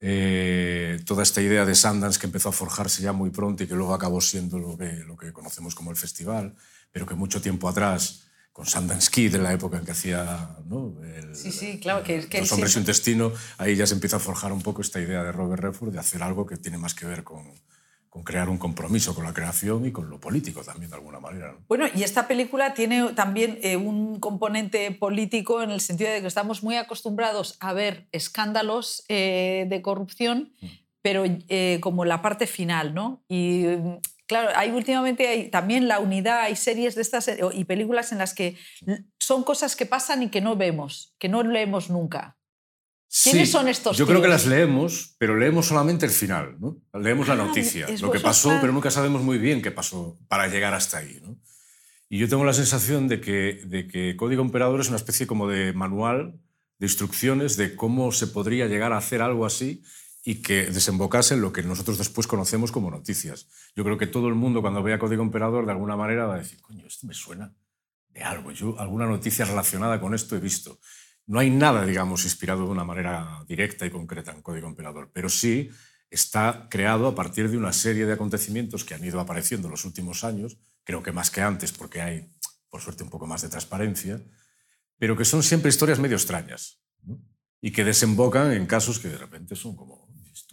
eh, 0.00 0.98
toda 1.06 1.22
esta 1.22 1.40
idea 1.40 1.64
de 1.64 1.76
Sundance 1.76 2.18
que 2.18 2.26
empezó 2.26 2.48
a 2.48 2.52
forjarse 2.52 3.04
ya 3.04 3.12
muy 3.12 3.30
pronto 3.30 3.62
y 3.62 3.68
que 3.68 3.76
luego 3.76 3.94
acabó 3.94 4.20
siendo 4.20 4.58
lo 4.58 4.76
que, 4.76 4.92
lo 5.06 5.16
que 5.16 5.32
conocemos 5.32 5.76
como 5.76 5.92
el 5.92 5.96
festival, 5.96 6.56
pero 6.90 7.06
que 7.06 7.14
mucho 7.14 7.40
tiempo 7.40 7.68
atrás, 7.68 8.25
con 8.56 8.64
Sundance 8.64 9.10
Kid, 9.10 9.34
en 9.34 9.42
la 9.42 9.52
época 9.52 9.76
en 9.76 9.84
que 9.84 9.90
hacía 9.92 10.48
¿no? 10.64 10.94
el, 11.04 11.36
Sí, 11.36 11.52
sí, 11.52 11.78
claro, 11.78 12.02
que, 12.02 12.26
que 12.26 12.38
Los 12.40 12.50
hombres 12.52 12.70
y 12.70 12.72
siempre- 12.72 12.80
un 12.80 12.86
destino, 12.86 13.32
ahí 13.58 13.76
ya 13.76 13.86
se 13.86 13.92
empieza 13.92 14.16
a 14.16 14.18
forjar 14.18 14.50
un 14.50 14.62
poco 14.62 14.80
esta 14.80 14.98
idea 14.98 15.22
de 15.22 15.30
Robert 15.30 15.62
Redford 15.62 15.92
de 15.92 15.98
hacer 15.98 16.22
algo 16.22 16.46
que 16.46 16.56
tiene 16.56 16.78
más 16.78 16.94
que 16.94 17.04
ver 17.04 17.22
con, 17.22 17.42
con 18.08 18.22
crear 18.22 18.48
un 18.48 18.56
compromiso 18.56 19.14
con 19.14 19.24
la 19.24 19.34
creación 19.34 19.84
y 19.84 19.92
con 19.92 20.08
lo 20.08 20.18
político 20.18 20.62
también, 20.64 20.88
de 20.90 20.96
alguna 20.96 21.20
manera. 21.20 21.52
¿no? 21.52 21.58
Bueno, 21.68 21.84
y 21.94 22.02
esta 22.02 22.26
película 22.26 22.72
tiene 22.72 23.12
también 23.12 23.58
eh, 23.62 23.76
un 23.76 24.20
componente 24.20 24.90
político 24.90 25.62
en 25.62 25.70
el 25.70 25.82
sentido 25.82 26.10
de 26.10 26.22
que 26.22 26.26
estamos 26.26 26.62
muy 26.62 26.76
acostumbrados 26.76 27.58
a 27.60 27.74
ver 27.74 28.08
escándalos 28.12 29.04
eh, 29.10 29.66
de 29.68 29.82
corrupción, 29.82 30.54
Mm. 30.62 30.66
pero 31.02 31.24
eh, 31.26 31.78
como 31.82 32.06
la 32.06 32.22
parte 32.22 32.46
final, 32.46 32.94
¿no? 32.94 33.22
Y 33.28 33.64
mm, 33.66 33.98
claro, 34.26 34.50
hay 34.54 34.70
últimamente 34.70 35.26
hay 35.28 35.50
también 35.50 35.88
la 35.88 36.00
unidad, 36.00 36.40
hay 36.40 36.56
series 36.56 36.94
de 36.94 37.02
estas 37.02 37.28
eh, 37.28 37.38
y 37.52 37.64
películas 37.64 38.12
en 38.12 38.18
las 38.18 38.34
que 38.34 38.56
son 39.18 39.44
cosas 39.44 39.76
que 39.76 39.86
pasan 39.86 40.22
y 40.22 40.28
que 40.28 40.40
no 40.40 40.56
vemos, 40.56 41.14
que 41.18 41.28
no 41.28 41.42
leemos 41.42 41.90
nunca. 41.90 42.36
¿Quiénes 43.22 43.48
Sí, 43.48 43.52
son 43.52 43.68
estos 43.68 43.96
Yo 43.96 44.06
creo 44.06 44.20
que 44.20 44.28
las 44.28 44.46
leemos, 44.46 45.14
pero 45.18 45.36
leemos 45.36 45.66
solamente 45.66 46.04
el 46.06 46.12
final. 46.12 46.56
¿no? 46.58 46.76
Leemos 46.92 47.28
la 47.28 47.34
Ah, 47.34 47.36
noticia, 47.36 47.86
lo 48.00 48.10
que 48.10 48.20
pasó, 48.20 48.50
pero 48.60 48.72
nunca 48.72 48.90
sabemos 48.90 49.22
muy 49.22 49.38
bien 49.38 49.62
qué 49.62 49.70
pasó 49.70 50.18
para 50.28 50.48
llegar 50.48 50.74
hasta 50.74 50.98
ahí. 50.98 51.20
¿no? 51.22 51.38
Y 52.08 52.18
yo 52.18 52.28
tengo 52.28 52.44
la 52.44 52.52
sensación 52.52 53.08
de 53.08 53.20
que, 53.20 53.60
de 53.64 53.86
que 53.86 54.16
Código 54.16 54.42
Emperador 54.42 54.80
es 54.80 54.88
una 54.88 54.96
especie 54.96 55.26
como 55.26 55.48
de 55.48 55.72
manual 55.72 56.38
de 56.78 56.86
instrucciones 56.86 57.56
de 57.56 57.74
cómo 57.74 58.12
se 58.12 58.26
podría 58.26 58.66
llegar 58.66 58.92
a 58.92 58.98
hacer 58.98 59.22
algo 59.22 59.46
así 59.46 59.82
y 60.28 60.42
que 60.42 60.66
desembocase 60.72 61.34
en 61.34 61.40
lo 61.40 61.52
que 61.52 61.62
nosotros 61.62 61.98
después 61.98 62.26
conocemos 62.26 62.72
como 62.72 62.90
noticias. 62.90 63.46
Yo 63.76 63.84
creo 63.84 63.96
que 63.96 64.08
todo 64.08 64.26
el 64.26 64.34
mundo 64.34 64.60
cuando 64.60 64.82
vea 64.82 64.98
Código 64.98 65.22
Emperador 65.22 65.66
de 65.66 65.70
alguna 65.70 65.94
manera 65.94 66.26
va 66.26 66.34
a 66.34 66.38
decir, 66.38 66.60
coño, 66.60 66.84
esto 66.84 67.06
me 67.06 67.14
suena 67.14 67.54
de 68.08 68.24
algo. 68.24 68.50
Yo 68.50 68.76
alguna 68.80 69.06
noticia 69.06 69.44
relacionada 69.44 70.00
con 70.00 70.14
esto 70.14 70.34
he 70.34 70.40
visto. 70.40 70.80
No 71.26 71.38
hay 71.38 71.50
nada, 71.50 71.86
digamos, 71.86 72.24
inspirado 72.24 72.64
de 72.64 72.70
una 72.70 72.82
manera 72.82 73.44
directa 73.46 73.86
y 73.86 73.90
concreta 73.90 74.32
en 74.32 74.42
Código 74.42 74.66
Emperador, 74.66 75.12
pero 75.14 75.28
sí 75.28 75.70
está 76.10 76.66
creado 76.68 77.06
a 77.06 77.14
partir 77.14 77.48
de 77.48 77.56
una 77.56 77.72
serie 77.72 78.04
de 78.04 78.14
acontecimientos 78.14 78.84
que 78.84 78.94
han 78.94 79.04
ido 79.04 79.20
apareciendo 79.20 79.68
en 79.68 79.72
los 79.72 79.84
últimos 79.84 80.24
años, 80.24 80.58
creo 80.82 81.04
que 81.04 81.12
más 81.12 81.30
que 81.30 81.40
antes 81.40 81.70
porque 81.70 82.02
hay, 82.02 82.32
por 82.68 82.80
suerte, 82.80 83.04
un 83.04 83.10
poco 83.10 83.28
más 83.28 83.42
de 83.42 83.48
transparencia, 83.48 84.20
pero 84.98 85.16
que 85.16 85.24
son 85.24 85.44
siempre 85.44 85.68
historias 85.68 86.00
medio 86.00 86.16
extrañas 86.16 86.80
¿no? 87.04 87.22
y 87.60 87.70
que 87.70 87.84
desembocan 87.84 88.52
en 88.52 88.66
casos 88.66 88.98
que 88.98 89.08
de 89.08 89.18
repente 89.18 89.54
son 89.54 89.76
como, 89.76 89.95
¿esto 89.95 89.95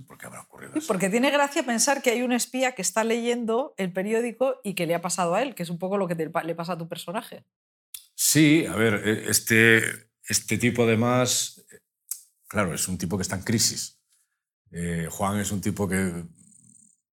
por 0.03 0.17
qué 0.17 0.25
habrá 0.27 0.41
ocurrido 0.41 0.73
así? 0.75 0.85
Porque 0.87 1.09
tiene 1.09 1.31
gracia 1.31 1.63
pensar 1.63 2.01
que 2.01 2.11
hay 2.11 2.21
un 2.21 2.31
espía 2.31 2.73
que 2.73 2.81
está 2.81 3.03
leyendo 3.03 3.73
el 3.77 3.91
periódico 3.91 4.59
y 4.63 4.73
que 4.75 4.85
le 4.85 4.95
ha 4.95 5.01
pasado 5.01 5.35
a 5.35 5.41
él, 5.41 5.55
que 5.55 5.63
es 5.63 5.69
un 5.69 5.79
poco 5.79 5.97
lo 5.97 6.07
que 6.07 6.15
te- 6.15 6.29
le 6.43 6.55
pasa 6.55 6.73
a 6.73 6.77
tu 6.77 6.87
personaje. 6.87 7.45
Sí, 8.15 8.65
a 8.65 8.75
ver, 8.75 9.01
eh, 9.05 9.25
este, 9.29 9.81
este 10.27 10.57
tipo 10.57 10.83
además, 10.83 11.63
eh, 11.71 11.79
claro, 12.47 12.73
es 12.73 12.87
un 12.87 12.97
tipo 12.97 13.17
que 13.17 13.23
está 13.23 13.35
en 13.35 13.43
crisis. 13.43 13.99
Eh, 14.71 15.07
Juan 15.09 15.39
es 15.39 15.51
un 15.51 15.61
tipo 15.61 15.87
que, 15.87 16.23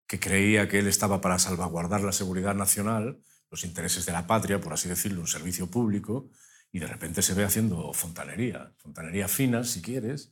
que 0.07 0.19
creía 0.19 0.67
que 0.67 0.79
él 0.79 0.87
estaba 0.87 1.21
para 1.21 1.39
salvaguardar 1.39 2.01
la 2.01 2.11
seguridad 2.11 2.55
nacional, 2.55 3.21
los 3.51 3.63
intereses 3.63 4.05
de 4.05 4.11
la 4.11 4.27
patria, 4.27 4.61
por 4.61 4.73
así 4.73 4.87
decirlo, 4.89 5.21
un 5.21 5.27
servicio 5.27 5.67
público, 5.67 6.29
y 6.71 6.79
de 6.79 6.87
repente 6.87 7.21
se 7.21 7.33
ve 7.33 7.43
haciendo 7.43 7.91
fontanería, 7.93 8.73
fontanería 8.77 9.27
fina, 9.27 9.63
si 9.63 9.81
quieres. 9.81 10.31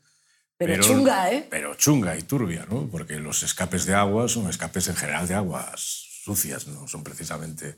Pero, 0.58 0.84
chunga, 0.84 1.32
¿eh? 1.32 1.48
Pero 1.50 1.76
chunga 1.76 2.18
y 2.18 2.24
turbia, 2.24 2.66
¿no? 2.70 2.88
Porque 2.90 3.20
los 3.20 3.44
escapes 3.44 3.86
de 3.86 3.94
agua 3.94 4.28
son 4.28 4.50
escapes 4.50 4.88
en 4.88 4.96
general 4.96 5.28
de 5.28 5.36
aguas 5.36 6.08
sucias, 6.24 6.68
no 6.68 6.88
son 6.88 7.04
precisamente 7.04 7.76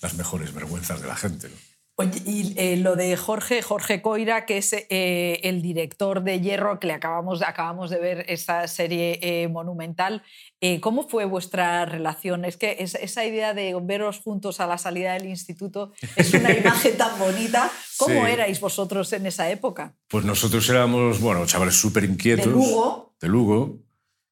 las 0.00 0.14
mejores 0.14 0.52
vergüenzas 0.52 1.00
de 1.00 1.06
la 1.06 1.16
gente. 1.16 1.48
¿no? 1.48 1.73
Oye, 1.96 2.20
y 2.26 2.54
eh, 2.56 2.76
lo 2.76 2.96
de 2.96 3.16
Jorge, 3.16 3.62
Jorge 3.62 4.02
Coira, 4.02 4.46
que 4.46 4.58
es 4.58 4.72
eh, 4.72 5.38
el 5.44 5.62
director 5.62 6.24
de 6.24 6.40
Hierro, 6.40 6.80
que 6.80 6.88
le 6.88 6.92
acabamos, 6.92 7.40
acabamos 7.42 7.88
de 7.88 8.00
ver 8.00 8.24
esta 8.28 8.66
serie 8.66 9.20
eh, 9.22 9.46
monumental, 9.46 10.24
eh, 10.60 10.80
¿cómo 10.80 11.08
fue 11.08 11.24
vuestra 11.24 11.84
relación? 11.84 12.44
Es 12.44 12.56
que 12.56 12.78
es- 12.80 12.96
esa 12.96 13.24
idea 13.24 13.54
de 13.54 13.76
veros 13.80 14.18
juntos 14.18 14.58
a 14.58 14.66
la 14.66 14.76
salida 14.76 15.12
del 15.12 15.26
instituto 15.26 15.92
es 16.16 16.34
una 16.34 16.52
imagen 16.58 16.96
tan 16.96 17.16
bonita. 17.16 17.70
¿Cómo 17.96 18.24
Sí. 18.26 18.32
erais 18.32 18.58
vosotros 18.58 19.12
en 19.12 19.26
esa 19.26 19.48
época? 19.52 19.94
Pues 20.08 20.24
nosotros 20.24 20.68
éramos, 20.68 21.20
bueno, 21.20 21.46
chavales 21.46 21.76
súper 21.76 22.02
inquietos. 22.02 22.46
De 22.46 22.50
Lugo. 22.52 23.14
De 23.20 23.28
Lugo, 23.28 23.78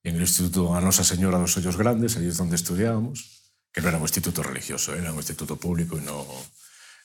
en 0.02 0.16
el 0.16 0.23
Instituto 0.23 0.75
Anosa 0.75 1.04
Señora 1.04 1.37
de 1.37 1.42
los 1.42 1.57
Hoyos 1.57 1.76
Grandes, 1.76 2.16
allí 2.16 2.26
es 2.26 2.38
donde 2.38 2.57
estudiábamos, 2.57 3.52
que 3.73 3.81
no 3.83 3.88
era 3.88 3.99
un 3.99 4.02
instituto 4.02 4.42
religioso, 4.42 4.97
era 4.97 5.12
un 5.12 5.19
instituto 5.19 5.54
público 5.57 5.97
y 5.97 6.00
no... 6.00 6.26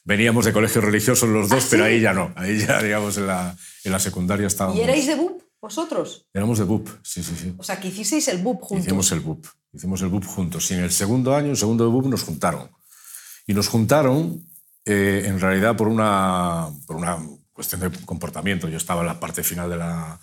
Veníamos 0.08 0.46
de 0.46 0.54
colegios 0.54 0.82
religiosos 0.82 1.28
los 1.28 1.50
dos, 1.50 1.66
¿Ah, 1.66 1.68
pero 1.70 1.84
sí? 1.84 1.90
ahí 1.92 2.00
ya 2.00 2.14
no. 2.14 2.32
Ahí 2.38 2.58
ya, 2.58 2.82
digamos, 2.82 3.18
en 3.18 3.28
la, 3.28 3.54
en 3.84 3.92
la 3.92 4.00
secundaria 4.00 4.48
estábamos... 4.48 4.80
¿Y 4.80 4.82
erais 4.82 5.06
de 5.06 5.16
BUP 5.16 5.44
vosotros? 5.60 6.30
Éramos 6.34 6.60
de 6.60 6.64
BUP, 6.64 6.88
sí, 7.04 7.22
sí, 7.22 7.36
sí. 7.36 7.54
O 7.58 7.64
sea, 7.64 7.78
que 7.78 7.90
hicisteis 7.90 8.30
el 8.30 8.38
BUP 8.38 8.62
juntos. 8.62 8.88
Hicimos 8.88 9.12
el 9.12 9.20
BUP. 9.20 9.46
Hicimos 9.74 10.02
el 10.02 10.08
BUP 10.08 10.24
juntos. 10.24 10.72
Y 10.72 10.76
en 10.76 10.80
el 10.80 10.92
segundo 10.92 11.36
año, 11.36 11.50
el 11.50 11.58
segundo 11.58 11.84
de 11.84 11.92
BUP, 11.92 12.06
nos 12.06 12.24
juntaron. 12.24 12.72
Y 13.48 13.54
nos 13.54 13.68
juntaron, 13.68 14.48
eh, 14.86 15.24
en 15.26 15.42
realidad, 15.42 15.76
por 15.76 15.90
una, 15.90 16.70
por 16.86 16.96
una 16.96 17.18
cuestión 17.52 17.82
de 17.82 17.92
comportamiento. 18.06 18.70
Yo 18.70 18.78
estaba 18.78 19.02
en 19.02 19.08
la 19.08 19.20
parte 19.20 19.44
final 19.44 19.70
de 19.70 19.76
la, 19.76 20.18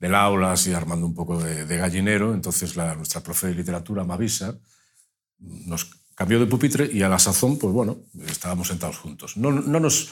del 0.00 0.16
aula, 0.16 0.50
así 0.50 0.72
armando 0.72 1.06
un 1.06 1.14
poco 1.14 1.40
de, 1.40 1.64
de 1.64 1.76
gallinero. 1.76 2.34
Entonces, 2.34 2.74
la, 2.74 2.96
nuestra 2.96 3.22
profe 3.22 3.46
de 3.46 3.54
literatura, 3.54 4.02
Mavisa, 4.02 4.58
nos 5.38 5.88
cambió 6.18 6.40
de 6.40 6.46
pupitre 6.46 6.90
y 6.92 7.02
a 7.02 7.08
la 7.08 7.18
sazón, 7.20 7.58
pues 7.58 7.72
bueno, 7.72 8.02
estábamos 8.26 8.66
sentados 8.68 8.98
juntos. 8.98 9.36
No, 9.36 9.52
no 9.52 9.78
nos 9.80 10.10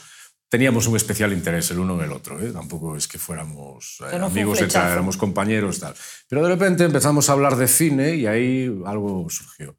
teníamos 0.49 0.87
un 0.87 0.95
especial 0.95 1.33
interés 1.33 1.69
el 1.73 1.81
uno 1.81 1.95
en 1.99 2.05
el 2.05 2.13
otro, 2.13 2.41
¿eh? 2.41 2.53
tampoco 2.53 2.97
es 2.97 3.09
que 3.09 3.19
fuéramos 3.19 3.99
eh, 4.13 4.17
no 4.19 4.27
amigos, 4.27 4.59
de 4.59 4.67
tal, 4.67 4.71
flechazo. 4.71 4.93
éramos 4.93 5.17
compañeros, 5.17 5.81
tal. 5.81 5.95
Pero 6.29 6.45
de 6.45 6.49
repente 6.51 6.85
empezamos 6.85 7.29
a 7.29 7.33
hablar 7.33 7.57
de 7.57 7.67
cine 7.67 8.15
y 8.15 8.27
ahí 8.27 8.73
algo 8.87 9.29
surgió. 9.29 9.77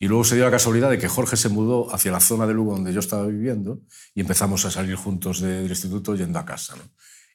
Y 0.00 0.08
luego 0.08 0.24
se 0.24 0.36
dio 0.36 0.44
la 0.46 0.50
casualidad 0.50 0.88
de 0.90 0.96
que 0.98 1.08
Jorge 1.08 1.36
se 1.36 1.48
mudó 1.50 1.92
hacia 1.94 2.12
la 2.12 2.20
zona 2.20 2.46
de 2.46 2.54
Lugo 2.54 2.72
donde 2.72 2.92
yo 2.94 3.00
estaba 3.00 3.26
viviendo 3.26 3.80
y 4.14 4.20
empezamos 4.22 4.64
a 4.64 4.70
salir 4.70 4.94
juntos 4.96 5.40
de- 5.40 5.62
del 5.62 5.70
instituto 5.70 6.14
yendo 6.14 6.38
a 6.38 6.46
casa. 6.46 6.76
¿no? 6.76 6.84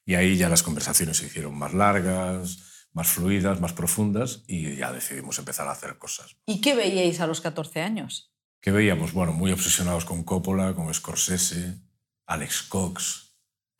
Y 0.05 0.15
ahí 0.15 0.37
ya 0.37 0.49
las 0.49 0.63
conversaciones 0.63 1.17
se 1.17 1.27
hicieron 1.27 1.55
más 1.57 1.73
largas, 1.73 2.57
más 2.93 3.09
fluidas, 3.09 3.59
más 3.59 3.73
profundas 3.73 4.43
y 4.47 4.75
ya 4.75 4.91
decidimos 4.91 5.37
empezar 5.39 5.67
a 5.67 5.71
hacer 5.71 5.97
cosas. 5.97 6.35
¿Y 6.45 6.61
qué 6.61 6.75
veíais 6.75 7.19
a 7.19 7.27
los 7.27 7.41
14 7.41 7.81
años? 7.81 8.33
¿Qué 8.61 8.71
veíamos? 8.71 9.13
Bueno, 9.13 9.33
muy 9.33 9.51
obsesionados 9.51 10.05
con 10.05 10.23
Coppola, 10.23 10.73
con 10.73 10.93
Scorsese, 10.93 11.81
Alex 12.25 12.63
Cox, 12.63 13.23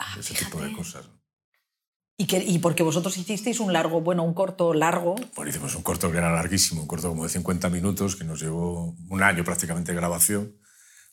Ah, 0.04 0.18
ese 0.20 0.34
tipo 0.34 0.60
de 0.60 0.74
cosas. 0.74 1.06
¿Y, 2.18 2.28
que, 2.28 2.38
y 2.44 2.60
porque 2.60 2.84
vosotros 2.84 3.18
hicisteis 3.18 3.60
un 3.60 3.74
largo, 3.74 4.02
bueno, 4.02 4.24
un 4.24 4.34
corto 4.34 4.74
largo. 4.74 5.16
Bueno, 5.36 5.50
hicimos 5.50 5.76
un 5.76 5.82
corto 5.82 6.12
que 6.12 6.18
era 6.18 6.32
larguísimo, 6.32 6.82
un 6.82 6.88
corto 6.88 7.10
como 7.10 7.24
de 7.24 7.30
50 7.30 7.70
minutos 7.70 8.16
que 8.16 8.24
nos 8.24 8.42
llevó 8.42 8.96
un 9.10 9.24
año 9.24 9.44
prácticamente 9.44 9.92
de 9.92 9.98
grabación, 9.98 10.58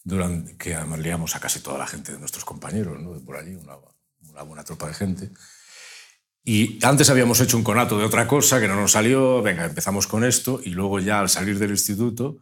durante, 0.02 0.56
que 0.56 0.74
además 0.74 0.98
liamos 0.98 1.36
a 1.36 1.40
casi 1.40 1.60
toda 1.60 1.78
la 1.78 1.86
gente 1.86 2.12
de 2.12 2.18
nuestros 2.18 2.44
compañeros, 2.44 3.00
¿no? 3.00 3.14
de 3.14 3.20
por 3.20 3.36
allí, 3.36 3.54
una, 3.54 3.76
una 4.28 4.42
buena 4.42 4.64
tropa 4.64 4.88
de 4.88 4.94
gente. 4.94 5.30
Y 6.42 6.78
antes 6.84 7.10
habíamos 7.10 7.40
hecho 7.40 7.56
un 7.56 7.64
conato 7.64 7.98
de 7.98 8.04
otra 8.04 8.26
cosa 8.26 8.60
que 8.60 8.68
no 8.68 8.74
nos 8.74 8.92
salió, 8.92 9.42
venga, 9.42 9.66
empezamos 9.66 10.06
con 10.06 10.24
esto 10.24 10.60
y 10.64 10.70
luego 10.70 10.98
ya 10.98 11.20
al 11.20 11.28
salir 11.28 11.58
del 11.58 11.70
instituto 11.70 12.38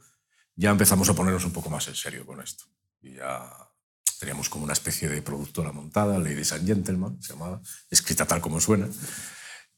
ya 0.55 0.71
empezamos 0.71 1.09
a 1.09 1.15
ponernos 1.15 1.45
un 1.45 1.53
poco 1.53 1.71
más 1.71 1.87
en 1.89 1.95
serio 1.95 2.27
con 2.27 2.41
esto. 2.41 2.65
Y 3.01 3.15
ya 3.15 3.49
teníamos 4.19 4.49
como 4.49 4.65
una 4.65 4.73
especie 4.73 5.09
de 5.09 5.23
productora 5.23 5.73
montada, 5.73 6.19
Ladies 6.19 6.53
and 6.53 6.67
Gentlemen, 6.67 7.23
se 7.23 7.33
llamaba, 7.33 7.61
escrita 7.91 8.27
tal 8.27 8.41
como 8.41 8.61
suena. 8.61 8.89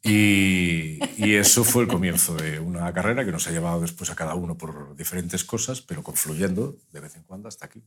Y, 0.03 0.99
eso 1.35 1.65
fue 1.65 1.83
el 1.83 1.89
comienzo 1.89 2.35
de 2.35 2.59
una 2.59 2.91
carrera 2.93 3.25
que 3.25 3.33
nos 3.33 3.47
ha 3.47 3.51
llevado 3.51 3.83
después 3.83 4.09
a 4.11 4.17
cada 4.17 4.35
uno 4.35 4.57
por 4.57 4.97
diferentes 4.97 5.45
cosas, 5.45 5.83
pero 5.83 6.03
confluyendo 6.03 6.79
de 6.91 7.01
vez 7.01 7.17
en 7.17 7.23
cuando 7.25 7.49
hasta 7.49 7.67
aquí. 7.67 7.83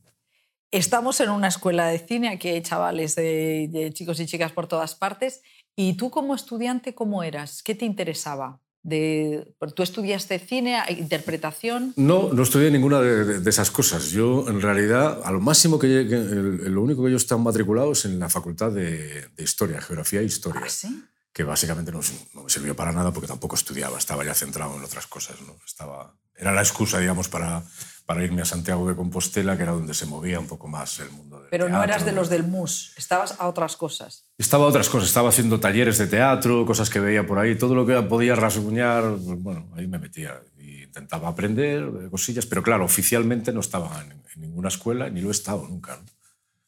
Estamos 0.70 1.20
en 1.20 1.30
una 1.30 1.48
escuela 1.48 1.86
de 1.86 1.98
cine, 1.98 2.28
aquí 2.28 2.48
hay 2.48 2.62
chavales 2.62 3.16
de 3.16 3.90
chicos 3.92 4.20
y 4.20 4.26
chicas 4.26 4.52
por 4.52 4.68
todas 4.68 4.94
partes. 4.94 5.42
¿Y 5.76 5.94
tú 5.94 6.10
como 6.10 6.34
estudiante 6.34 6.94
cómo 6.94 7.22
eras? 7.22 7.62
¿Qué 7.62 7.74
te 7.74 7.84
interesaba? 7.84 8.60
De, 8.82 9.54
¿Tú 9.74 9.82
estudiaste 9.82 10.38
cine, 10.38 10.78
interpretación? 10.90 11.94
No, 11.96 12.32
no 12.32 12.42
estudié 12.42 12.70
ninguna 12.70 13.00
de, 13.00 13.40
de, 13.40 13.50
esas 13.50 13.70
cosas. 13.70 14.10
Yo, 14.10 14.46
en 14.46 14.60
realidad, 14.60 15.22
a 15.24 15.32
lo 15.32 15.40
máximo 15.40 15.78
que, 15.78 15.86
el, 15.86 16.72
lo 16.72 16.82
único 16.82 17.02
que 17.02 17.10
yo 17.10 17.16
estaba 17.16 17.40
matriculado 17.40 17.92
es 17.92 18.04
en 18.04 18.18
la 18.18 18.28
Facultad 18.28 18.72
de, 18.72 19.28
de 19.28 19.42
Historia, 19.42 19.80
Geografía 19.80 20.20
e 20.20 20.24
Historia. 20.24 20.60
¿Ah, 20.64 20.68
sí? 20.68 21.02
Que 21.32 21.44
básicamente 21.44 21.92
no, 21.92 22.00
no, 22.34 22.42
me 22.44 22.50
sirvió 22.50 22.76
para 22.76 22.92
nada 22.92 23.10
porque 23.10 23.26
tampoco 23.26 23.56
estudiaba, 23.56 23.96
estaba 23.96 24.22
ya 24.22 24.34
centrado 24.34 24.76
en 24.76 24.84
otras 24.84 25.06
cosas. 25.06 25.40
¿no? 25.40 25.56
Estaba, 25.66 26.14
era 26.36 26.52
la 26.52 26.60
excusa, 26.60 26.98
digamos, 26.98 27.28
para, 27.28 27.64
para 28.06 28.22
irme 28.22 28.42
a 28.42 28.44
Santiago 28.44 28.86
de 28.88 28.94
Compostela, 28.94 29.56
que 29.56 29.62
era 29.62 29.72
donde 29.72 29.94
se 29.94 30.06
movía 30.06 30.38
un 30.38 30.46
poco 30.46 30.68
más 30.68 30.98
el 31.00 31.10
mundo. 31.10 31.40
Del 31.40 31.48
Pero 31.50 31.66
teatro, 31.66 31.78
no 31.78 31.84
eras 31.84 32.04
de 32.04 32.12
los 32.12 32.28
del 32.28 32.44
MUS, 32.44 32.92
estabas 32.96 33.36
a 33.38 33.48
otras 33.48 33.76
cosas. 33.76 34.26
Estaba 34.36 34.64
a 34.64 34.68
otras 34.68 34.88
cosas, 34.88 35.08
estaba 35.08 35.30
haciendo 35.30 35.58
talleres 35.60 35.98
de 35.98 36.06
teatro, 36.06 36.66
cosas 36.66 36.90
que 36.90 37.00
veía 37.00 37.26
por 37.26 37.38
ahí, 37.38 37.56
todo 37.56 37.74
lo 37.74 37.86
que 37.86 38.00
podía 38.02 38.34
rasguñar, 38.34 39.04
pues, 39.24 39.42
bueno, 39.42 39.68
ahí 39.74 39.86
me 39.86 39.98
metía 39.98 40.42
y 40.58 40.82
intentaba 40.82 41.28
aprender 41.28 42.10
cosillas, 42.10 42.46
pero 42.46 42.62
claro, 42.62 42.84
oficialmente 42.84 43.52
no 43.52 43.60
estaba 43.60 44.02
en, 44.02 44.12
en 44.12 44.40
ninguna 44.40 44.68
escuela, 44.68 45.08
ni 45.08 45.20
lo 45.20 45.28
he 45.28 45.32
estado 45.32 45.66
nunca. 45.66 45.96
¿no? 45.96 46.04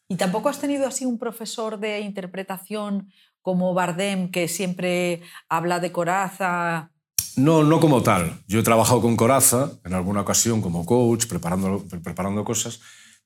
¿Y 0.08 0.16
tampoco 0.16 0.48
has 0.48 0.60
tenido 0.60 0.86
así 0.86 1.04
un 1.04 1.18
profesor 1.18 1.78
de 1.78 2.00
interpretación 2.00 3.10
como 3.42 3.74
Bardem, 3.74 4.30
que 4.30 4.48
siempre 4.48 5.22
habla 5.48 5.80
de 5.80 5.92
coraza? 5.92 6.90
No, 7.36 7.64
no 7.64 7.80
como 7.80 8.02
tal. 8.02 8.42
Yo 8.48 8.60
he 8.60 8.62
trabajado 8.62 9.02
con 9.02 9.16
Coraza 9.16 9.70
en 9.84 9.92
alguna 9.94 10.22
ocasión 10.22 10.62
como 10.62 10.86
coach, 10.86 11.26
preparando, 11.26 11.84
preparando 12.02 12.44
cosas, 12.44 12.80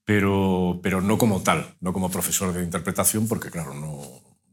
pero, 0.05 0.81
pero 0.83 1.00
no 1.00 1.17
como 1.17 1.43
tal, 1.43 1.76
no 1.81 1.93
como 1.93 2.11
profesor 2.11 2.52
de 2.52 2.64
interpretación, 2.64 3.29
porque 3.29 3.50
claro, 3.50 3.73
no, 3.75 4.02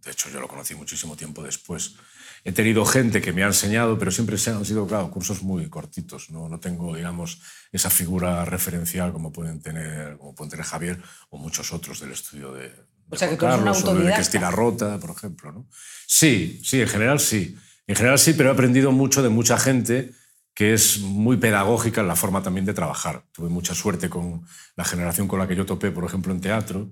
de 0.03 0.11
hecho 0.11 0.29
yo 0.29 0.39
lo 0.39 0.47
conocí 0.47 0.75
muchísimo 0.75 1.15
tiempo 1.15 1.41
después. 1.41 1.95
He 2.43 2.51
tenido 2.51 2.85
gente 2.85 3.19
que 3.19 3.33
me 3.33 3.43
ha 3.43 3.47
enseñado, 3.47 3.97
pero 3.97 4.11
siempre 4.11 4.37
han 4.47 4.63
sido, 4.63 4.85
claro, 4.87 5.09
cursos 5.09 5.41
muy 5.41 5.67
cortitos. 5.69 6.29
No, 6.29 6.47
no 6.47 6.59
tengo, 6.59 6.95
digamos, 6.95 7.41
esa 7.71 7.89
figura 7.89 8.45
referencial 8.45 9.11
como 9.11 9.33
pueden 9.33 9.59
tener, 9.61 10.17
como 10.17 10.35
pueden 10.35 10.51
tener 10.51 10.65
Javier 10.65 11.01
o 11.29 11.37
muchos 11.37 11.73
otros 11.73 11.99
del 11.99 12.11
estudio 12.11 12.53
de, 12.53 12.69
de 12.69 12.85
o 13.09 13.15
sea, 13.17 13.27
Juan 13.27 13.31
que 13.31 13.37
tú 13.37 13.45
eres 13.45 13.57
Carlos 13.57 13.59
una 13.59 13.71
o 13.71 13.73
de 13.73 13.89
autodidacta. 13.89 14.15
Cristina 14.17 14.51
Rota, 14.51 14.99
por 14.99 15.09
ejemplo. 15.09 15.51
¿no? 15.51 15.67
Sí, 16.05 16.61
sí, 16.63 16.79
en 16.79 16.87
general 16.87 17.19
sí. 17.19 17.57
En 17.88 17.96
general 17.96 18.20
sí, 18.20 18.34
pero 18.34 18.50
he 18.50 18.51
aprendido 18.53 18.91
mucho 18.91 19.24
de 19.24 19.29
mucha 19.29 19.58
gente 19.58 20.12
que 20.53 20.74
es 20.74 21.00
muy 21.00 21.38
pedagógica 21.38 22.01
en 22.01 22.08
la 22.08 22.15
forma 22.15 22.44
también 22.44 22.65
de 22.65 22.74
trabajar. 22.74 23.25
Tuve 23.32 23.50
mucha 23.50 23.75
suerte 23.75 24.10
con 24.10 24.46
la 24.75 24.84
generación 24.84 25.27
con 25.27 25.39
la 25.39 25.48
que 25.48 25.56
yo 25.56 25.65
topé, 25.65 25.91
por 25.91 26.03
ejemplo, 26.03 26.34
en 26.34 26.41
teatro. 26.41 26.91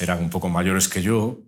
Eran 0.00 0.18
un 0.18 0.30
poco 0.30 0.48
mayores 0.48 0.88
que 0.88 1.02
yo, 1.02 1.40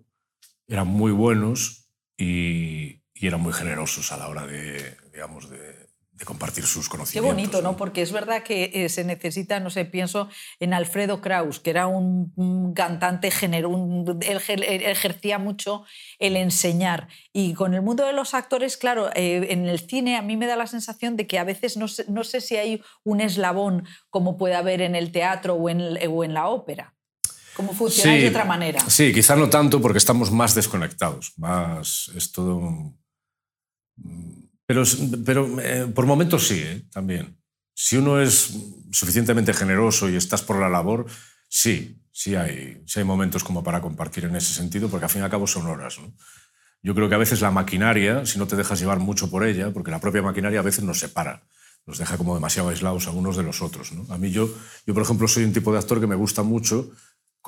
eran 0.67 0.87
muy 0.87 1.11
buenos 1.11 1.89
y, 2.17 3.01
y 3.13 3.27
eran 3.27 3.41
muy 3.41 3.51
generosos 3.51 4.11
a 4.11 4.17
la 4.17 4.27
hora 4.27 4.45
de, 4.45 4.95
digamos, 5.11 5.49
de, 5.49 5.86
de 6.17 6.25
compartir 6.25 6.65
sus 6.65 6.85
Qué 6.87 6.91
conocimientos. 6.91 7.33
bonito, 7.35 7.61
¿no? 7.61 7.77
Porque 7.77 8.01
es 8.01 8.11
verdad 8.11 8.41
que 8.41 8.71
eh, 8.73 8.89
se 8.89 9.03
necesita, 9.03 9.59
no 9.59 9.69
sé, 9.69 9.85
pienso 9.85 10.29
en 10.59 10.73
Alfredo 10.73 11.21
Kraus, 11.21 11.59
que 11.59 11.69
era 11.69 11.85
un, 11.85 12.33
un 12.35 12.73
cantante 12.73 13.29
género, 13.29 13.69
un, 13.69 14.19
él, 14.21 14.41
él 14.63 14.81
ejercía 14.83 15.37
mucho 15.37 15.83
el 16.17 16.35
enseñar. 16.35 17.07
Y 17.33 17.53
con 17.53 17.75
el 17.75 17.83
mundo 17.83 18.03
de 18.05 18.13
los 18.13 18.33
actores, 18.33 18.77
claro, 18.77 19.09
eh, 19.13 19.47
en 19.51 19.67
el 19.67 19.79
cine 19.79 20.17
a 20.17 20.23
mí 20.23 20.37
me 20.37 20.47
da 20.47 20.55
la 20.55 20.65
sensación 20.65 21.17
de 21.17 21.27
que 21.27 21.37
a 21.37 21.43
veces 21.43 21.77
no 21.77 21.87
sé, 21.87 22.05
no 22.07 22.23
sé 22.23 22.41
si 22.41 22.55
hay 22.57 22.81
un 23.03 23.21
eslabón 23.21 23.85
como 24.09 24.37
puede 24.37 24.55
haber 24.55 24.81
en 24.81 24.95
el 24.95 25.11
teatro 25.11 25.53
o 25.53 25.69
en, 25.69 25.99
o 26.09 26.23
en 26.23 26.33
la 26.33 26.47
ópera. 26.47 26.95
¿Cómo 27.55 27.73
funciona 27.73 28.13
Sí, 28.13 28.21
de 28.21 28.29
otra 28.29 28.45
manera? 28.45 28.79
Sí, 28.89 29.13
quizá 29.13 29.35
no 29.35 29.49
tanto 29.49 29.79
porque 29.81 29.97
estamos 29.99 30.31
más 30.31 30.55
desconectados, 30.55 31.33
más 31.37 32.11
es 32.15 32.31
todo 32.31 32.55
un- 32.57 34.46
Pero, 34.67 34.83
pero 35.25 35.59
eh, 35.61 35.87
por 35.95 36.05
momentos 36.05 36.45
sí, 36.47 36.59
¿eh? 36.59 36.83
también. 36.91 37.37
Si 37.73 37.95
uno 37.95 38.21
es 38.21 38.53
suficientemente 38.91 39.53
generoso 39.53 40.09
y 40.09 40.15
estás 40.15 40.41
por 40.41 40.59
la 40.59 40.67
labor, 40.67 41.05
sí, 41.47 42.01
sí 42.11 42.35
hay, 42.35 42.83
sí 42.85 42.99
hay 42.99 43.05
momentos 43.05 43.43
como 43.43 43.63
para 43.63 43.81
compartir 43.81 44.25
en 44.25 44.35
ese 44.35 44.53
sentido, 44.53 44.89
porque 44.89 45.05
al 45.05 45.09
fin 45.09 45.21
y 45.21 45.23
al 45.23 45.31
cabo 45.31 45.47
son 45.47 45.67
horas. 45.67 45.97
Yo 46.83 46.93
creo 46.93 47.07
que 47.07 47.15
a 47.15 47.19
veces 47.19 47.41
la 47.41 47.51
maquinaria, 47.51 48.25
si 48.25 48.39
no 48.39 48.47
te 48.47 48.55
dejas 48.55 48.79
llevar 48.79 48.99
mucho 48.99 49.31
por 49.31 49.45
ella, 49.45 49.71
porque 49.71 49.91
la 49.91 50.01
propia 50.01 50.21
maquinaria 50.21 50.59
a 50.59 50.63
veces 50.63 50.83
nos 50.83 50.99
separa, 50.99 51.43
nos 51.85 51.97
deja 51.97 52.17
como 52.17 52.35
demasiado 52.35 52.69
aislados 52.69 53.07
a 53.07 53.11
unos 53.11 53.37
de 53.37 53.43
los 53.43 53.61
otros. 53.61 53.91
A 54.09 54.17
mí 54.17 54.31
yo, 54.31 54.49
yo, 54.85 54.93
por 54.93 55.03
ejemplo, 55.03 55.27
soy 55.27 55.45
un 55.45 55.53
tipo 55.53 55.71
de 55.71 55.79
actor 55.79 56.01
que 56.01 56.07
me 56.07 56.15
gusta 56.15 56.43
mucho 56.43 56.91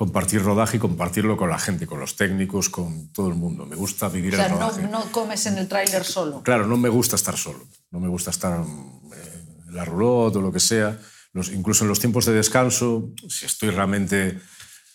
compartir 0.00 0.42
rodaje 0.42 0.78
y 0.78 0.80
compartirlo 0.80 1.36
con 1.36 1.50
la 1.50 1.58
gente, 1.58 1.86
con 1.86 2.00
los 2.00 2.16
técnicos, 2.16 2.70
con 2.70 3.12
todo 3.12 3.28
el 3.28 3.34
mundo. 3.34 3.66
Me 3.66 3.76
gusta 3.76 4.08
vivir 4.08 4.32
O 4.32 4.36
sea, 4.38 4.46
el 4.46 4.52
no, 4.52 4.58
rodaje. 4.58 4.88
no 4.88 5.12
comes 5.12 5.44
en 5.44 5.58
el 5.58 5.68
tráiler 5.68 6.04
solo. 6.04 6.42
Claro, 6.42 6.66
no 6.66 6.78
me 6.78 6.88
gusta 6.88 7.16
estar 7.16 7.36
solo. 7.36 7.68
No 7.90 8.00
me 8.00 8.08
gusta 8.08 8.30
estar 8.30 8.62
eh, 8.62 9.44
en 9.68 9.74
la 9.74 9.84
roulotte 9.84 10.36
o 10.36 10.40
lo 10.40 10.50
que 10.50 10.58
sea. 10.58 10.98
Los, 11.34 11.50
incluso 11.50 11.84
en 11.84 11.88
los 11.88 12.00
tiempos 12.00 12.24
de 12.24 12.32
descanso, 12.32 13.10
si 13.28 13.44
estoy 13.44 13.68
realmente, 13.68 14.40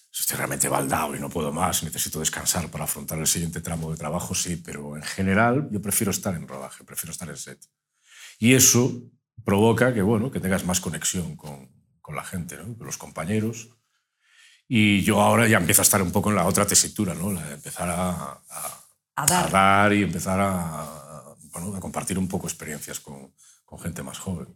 si 0.10 0.22
estoy 0.24 0.38
realmente 0.38 0.70
baldado 0.70 1.16
y 1.16 1.20
no 1.20 1.30
puedo 1.30 1.54
más, 1.54 1.84
necesito 1.84 2.20
descansar 2.20 2.72
para 2.72 2.86
afrontar 2.86 3.20
el 3.20 3.28
siguiente 3.28 3.62
tramo 3.62 3.92
de 3.92 3.98
trabajo, 3.98 4.34
sí, 4.34 4.56
pero 4.56 4.96
en 4.96 5.04
general 5.04 5.70
yo 5.72 5.84
prefiero 5.84 6.10
estar 6.10 6.34
en 6.34 6.48
rodaje, 6.48 6.84
prefiero 6.84 7.12
estar 7.12 7.30
en 7.30 7.38
set. 7.38 7.60
Y 8.40 8.56
eso 8.56 8.92
provoca 9.44 9.94
que, 9.94 10.02
bueno, 10.02 10.32
que 10.32 10.40
tengas 10.40 10.66
más 10.66 10.82
conexión 10.82 11.36
con, 11.36 11.70
con 12.02 12.16
la 12.16 12.24
gente, 12.24 12.58
¿no? 12.58 12.76
con 12.76 12.88
los 12.88 12.98
compañeros. 12.98 13.70
Y 14.68 15.02
yo 15.04 15.22
ahora 15.22 15.48
ya 15.48 15.58
empiezo 15.58 15.82
a 15.82 15.84
estar 15.84 16.02
un 16.02 16.12
poco 16.12 16.30
en 16.30 16.36
la 16.38 16.46
otra 16.48 16.66
tesitura, 16.66 17.14
¿no? 17.14 17.32
La 17.32 17.42
de 17.44 17.54
empezar 17.54 17.88
a, 17.90 18.10
a, 18.50 18.84
A 19.16 19.26
dar. 19.26 19.48
a 19.48 19.50
dar 19.50 19.94
y 19.94 20.04
empezar 20.04 20.40
a, 20.42 21.36
bueno, 21.54 21.76
a 21.76 21.80
compartir 21.80 22.18
un 22.18 22.28
poco 22.28 22.48
experiencias 22.48 23.00
con, 23.00 23.34
con 23.64 23.80
gente 23.80 24.02
más 24.02 24.18
joven. 24.18 24.48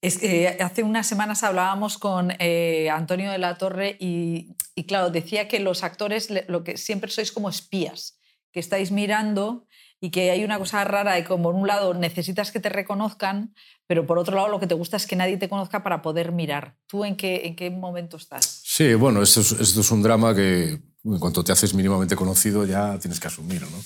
Es 0.00 0.18
que 0.18 0.56
hace 0.60 0.84
unas 0.84 1.08
semanas 1.08 1.42
hablábamos 1.42 1.98
con 1.98 2.32
eh, 2.38 2.88
Antonio 2.88 3.32
de 3.32 3.38
la 3.38 3.58
Torre 3.58 3.96
y, 3.98 4.54
y, 4.76 4.84
claro, 4.84 5.10
decía 5.10 5.48
que 5.48 5.58
los 5.58 5.82
actores 5.82 6.28
lo 6.46 6.62
que 6.62 6.76
siempre 6.76 7.10
sois 7.10 7.32
como 7.32 7.48
espías, 7.48 8.20
que 8.52 8.60
estáis 8.60 8.92
mirando 8.92 9.66
y 10.00 10.10
que 10.10 10.30
hay 10.30 10.44
una 10.44 10.58
cosa 10.60 10.84
rara 10.84 11.14
de 11.14 11.24
como, 11.24 11.44
por 11.44 11.56
un 11.56 11.66
lado, 11.66 11.94
necesitas 11.94 12.52
que 12.52 12.60
te 12.60 12.68
reconozcan, 12.68 13.52
pero 13.88 14.06
por 14.06 14.18
otro 14.18 14.36
lado, 14.36 14.46
lo 14.46 14.60
que 14.60 14.68
te 14.68 14.74
gusta 14.74 14.96
es 14.96 15.08
que 15.08 15.16
nadie 15.16 15.36
te 15.36 15.48
conozca 15.48 15.82
para 15.82 16.00
poder 16.00 16.30
mirar. 16.30 16.76
¿Tú 16.86 17.04
en 17.04 17.16
qué, 17.16 17.46
en 17.46 17.56
qué 17.56 17.68
momento 17.70 18.16
estás? 18.16 18.62
Sí, 18.78 18.94
bueno, 18.94 19.22
esto 19.22 19.40
es, 19.40 19.90
un 19.90 20.04
drama 20.04 20.32
que 20.36 20.68
en 21.02 21.18
cuanto 21.18 21.42
te 21.42 21.50
haces 21.50 21.74
mínimamente 21.74 22.14
conocido 22.14 22.64
ya 22.64 22.96
tienes 22.96 23.18
que 23.18 23.26
asumir, 23.26 23.60
¿no? 23.62 23.82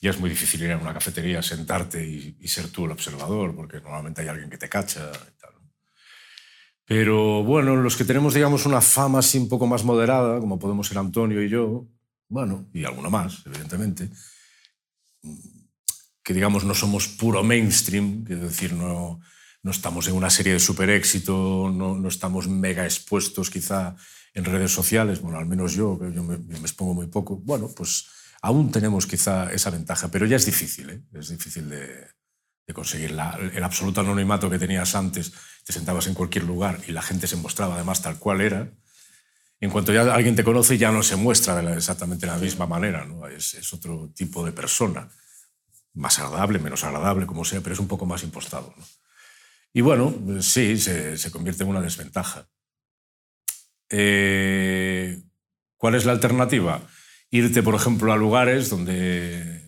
Ya 0.00 0.10
es 0.10 0.18
muy 0.18 0.28
difícil 0.28 0.60
ir 0.60 0.72
a 0.72 0.76
una 0.76 0.92
cafetería, 0.92 1.40
sentarte 1.40 2.04
y, 2.04 2.48
ser 2.48 2.66
tú 2.66 2.86
el 2.86 2.90
observador, 2.90 3.54
porque 3.54 3.80
normalmente 3.80 4.22
hay 4.22 4.26
alguien 4.26 4.50
que 4.50 4.58
te 4.58 4.68
cacha 4.68 5.12
y. 5.12 5.68
Pero 6.84 7.44
bueno, 7.44 7.76
los 7.76 7.94
que 7.94 8.04
tenemos, 8.04 8.34
digamos, 8.34 8.66
una 8.66 8.80
fama 8.80 9.20
así 9.20 9.38
un 9.38 9.48
poco 9.48 9.68
más 9.68 9.84
moderada, 9.84 10.40
como 10.40 10.58
podemos 10.58 10.88
ser 10.88 10.98
Antonio 10.98 11.40
y 11.40 11.48
yo, 11.48 11.86
bueno, 12.28 12.68
y 12.74 12.84
alguno 12.84 13.10
más, 13.10 13.40
evidentemente, 13.46 14.10
que 16.24 16.34
digamos 16.34 16.64
no 16.64 16.74
somos 16.74 17.06
puro 17.06 17.44
mainstream, 17.44 18.24
es 18.28 18.40
decir, 18.40 18.72
no, 18.72 19.20
no 19.62 19.70
estamos 19.70 20.08
en 20.08 20.14
una 20.14 20.28
serie 20.28 20.54
de 20.54 20.58
super 20.58 20.90
éxito, 20.90 21.70
no, 21.72 21.94
no 21.94 22.08
estamos 22.08 22.48
mega 22.48 22.84
expuestos 22.84 23.48
quizá 23.48 23.94
en 24.34 24.44
redes 24.44 24.72
sociales, 24.72 25.20
bueno, 25.20 25.38
al 25.38 25.46
menos 25.46 25.74
yo, 25.74 25.98
yo 26.10 26.22
me, 26.22 26.34
expongo 26.58 26.92
muy 26.92 27.06
poco, 27.06 27.36
bueno, 27.36 27.70
pues 27.74 28.06
aún 28.42 28.70
tenemos 28.70 29.06
quizá 29.06 29.52
esa 29.52 29.70
ventaja, 29.70 30.08
pero 30.08 30.26
ya 30.26 30.36
es 30.36 30.44
difícil, 30.44 30.90
¿eh? 30.90 31.02
es 31.14 31.28
difícil 31.28 31.68
de, 31.68 32.08
conseguir 32.74 33.10
el 33.10 33.62
absoluto 33.62 34.00
anonimato 34.00 34.50
que 34.50 34.58
tenías 34.58 34.94
antes, 34.94 35.32
te 35.64 35.72
sentabas 35.72 36.06
en 36.08 36.14
cualquier 36.14 36.44
lugar 36.44 36.80
y 36.88 36.92
la 36.92 37.02
gente 37.02 37.26
se 37.26 37.36
mostraba 37.36 37.74
además 37.74 38.02
tal 38.02 38.18
cual 38.18 38.40
era. 38.40 38.72
En 39.60 39.70
cuanto 39.70 39.92
ya 39.92 40.14
alguien 40.14 40.34
te 40.34 40.44
conoce, 40.44 40.76
ya 40.78 40.90
no 40.90 41.02
se 41.02 41.16
muestra 41.16 41.60
de 41.60 41.74
exactamente 41.74 42.26
de 42.26 42.32
la 42.32 42.38
misma 42.38 42.66
manera, 42.66 43.04
¿no? 43.04 43.28
es, 43.28 43.72
otro 43.72 44.10
tipo 44.14 44.44
de 44.44 44.52
persona, 44.52 45.08
más 45.92 46.18
agradable, 46.18 46.58
menos 46.58 46.84
agradable, 46.84 47.26
como 47.26 47.44
sea, 47.44 47.60
pero 47.60 47.74
es 47.74 47.80
un 47.80 47.88
poco 47.88 48.06
más 48.06 48.22
impostado. 48.24 48.74
Y 49.72 49.80
bueno, 49.80 50.14
sí, 50.40 50.78
se, 50.78 51.30
convierte 51.32 51.64
en 51.64 51.68
una 51.68 51.80
desventaja. 51.80 52.48
Eh, 53.90 55.20
¿Cuál 55.76 55.94
es 55.94 56.04
la 56.04 56.12
alternativa? 56.12 56.80
Irte, 57.30 57.62
por 57.62 57.74
ejemplo, 57.74 58.12
a 58.12 58.16
lugares 58.16 58.70
donde 58.70 59.60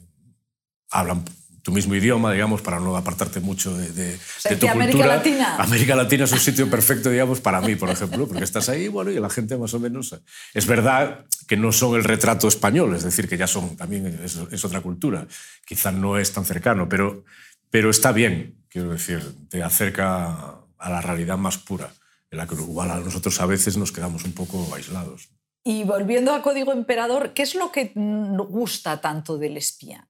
hablan 0.91 1.25
tu 1.67 1.73
mismo 1.73 1.97
idioma, 1.97 2.33
digamos, 2.33 2.63
para 2.63 2.79
no 2.79 2.97
apartarte 2.97 3.41
mucho 3.41 3.77
de, 3.77 3.91
de, 3.91 4.19
tu 4.57 4.69
América 4.69 4.99
cultura. 4.99 5.07
Latina. 5.17 5.57
América 5.57 5.97
Latina 5.97 6.23
es 6.23 6.31
un 6.31 6.39
sitio 6.39 6.71
perfecto, 6.71 7.11
digamos, 7.11 7.41
para 7.41 7.61
mí, 7.61 7.75
por 7.75 7.91
ejemplo, 7.91 8.29
porque 8.29 8.45
estás 8.45 8.69
ahí, 8.69 8.87
bueno, 8.87 9.11
y 9.11 9.19
la 9.19 9.29
gente 9.29 9.57
más 9.57 9.75
o 9.75 9.81
menos... 9.81 10.15
Es 10.55 10.67
verdad 10.67 11.27
que 11.49 11.57
no 11.57 11.73
son 11.73 11.97
el 11.97 12.05
retrato 12.05 12.47
español, 12.47 12.95
es 12.95 13.03
decir, 13.03 13.29
que 13.29 13.37
ya 13.37 13.49
son 13.49 13.77
también 13.77 14.21
es, 14.23 14.39
es 14.53 14.65
otra 14.65 14.81
cultura. 14.81 15.27
Quizá 15.67 15.91
no 15.91 16.19
es 16.19 16.33
tan 16.33 16.45
cercano, 16.45 16.89
pero, 16.89 17.25
pero 17.69 17.91
está 17.91 18.13
bien, 18.13 18.55
quiero 18.69 18.93
decir, 18.93 19.21
te 19.49 19.65
acerca 19.65 20.61
a 20.79 20.91
la 20.91 21.01
realidad 21.01 21.37
más 21.37 21.59
pura, 21.59 21.91
en 22.31 22.39
la 22.39 22.47
que 22.47 22.55
igual 22.55 22.91
a 22.91 23.01
nosotros 23.01 23.41
a 23.41 23.47
veces 23.47 23.77
nos 23.77 23.93
quedamos 23.93 24.25
un 24.25 24.33
poco 24.33 24.75
aislados. 24.75 25.31
Y 25.65 25.85
volviendo 25.85 26.33
a 26.33 26.43
Código 26.43 26.73
Emperador, 26.73 27.33
¿qué 27.35 27.43
es 27.43 27.55
lo 27.55 27.73
que 27.73 27.93
gusta 27.95 29.01
tanto 29.01 29.37
del 29.37 29.57
espía? 29.57 30.09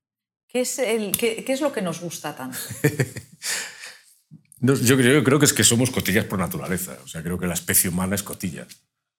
¿Qué 0.49 0.61
es, 0.61 0.79
el, 0.79 1.17
qué, 1.17 1.45
qué 1.45 1.53
es 1.53 1.61
lo 1.61 1.73
que 1.73 1.83
nos 1.83 2.01
gusta 2.01 2.37
tanto? 2.37 2.59
yo, 4.61 4.97
creo, 4.97 5.15
yo 5.15 5.25
creo 5.25 5.39
que 5.39 5.47
es 5.47 5.53
que 5.53 5.65
somos 5.65 5.91
cotillas 5.91 6.25
por 6.27 6.39
naturaleza. 6.39 6.99
O 7.05 7.09
sea, 7.09 7.23
creo 7.23 7.39
que 7.39 7.47
la 7.47 7.55
especie 7.55 7.91
humana 7.91 8.15
es 8.15 8.23
cotilla. 8.23 8.67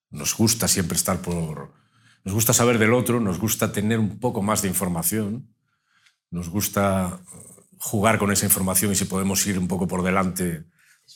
Nos 0.10 0.36
gusta 0.36 0.68
siempre 0.68 0.96
estar 0.96 1.22
por... 1.22 1.74
Nos 2.24 2.34
gusta 2.34 2.54
saber 2.54 2.78
del 2.78 2.94
otro, 2.94 3.20
nos 3.20 3.40
gusta 3.40 3.72
tener 3.72 4.00
un 4.00 4.20
poco 4.20 4.42
más 4.42 4.62
de 4.62 4.68
información, 4.68 5.56
nos 6.30 6.50
gusta 6.50 7.22
jugar 7.80 8.20
con 8.20 8.32
esa 8.32 8.46
información 8.46 8.92
y 8.92 8.96
si 8.96 9.06
podemos 9.06 9.46
ir 9.48 9.58
un 9.58 9.68
poco 9.68 9.88
por 9.88 10.04
delante, 10.04 10.66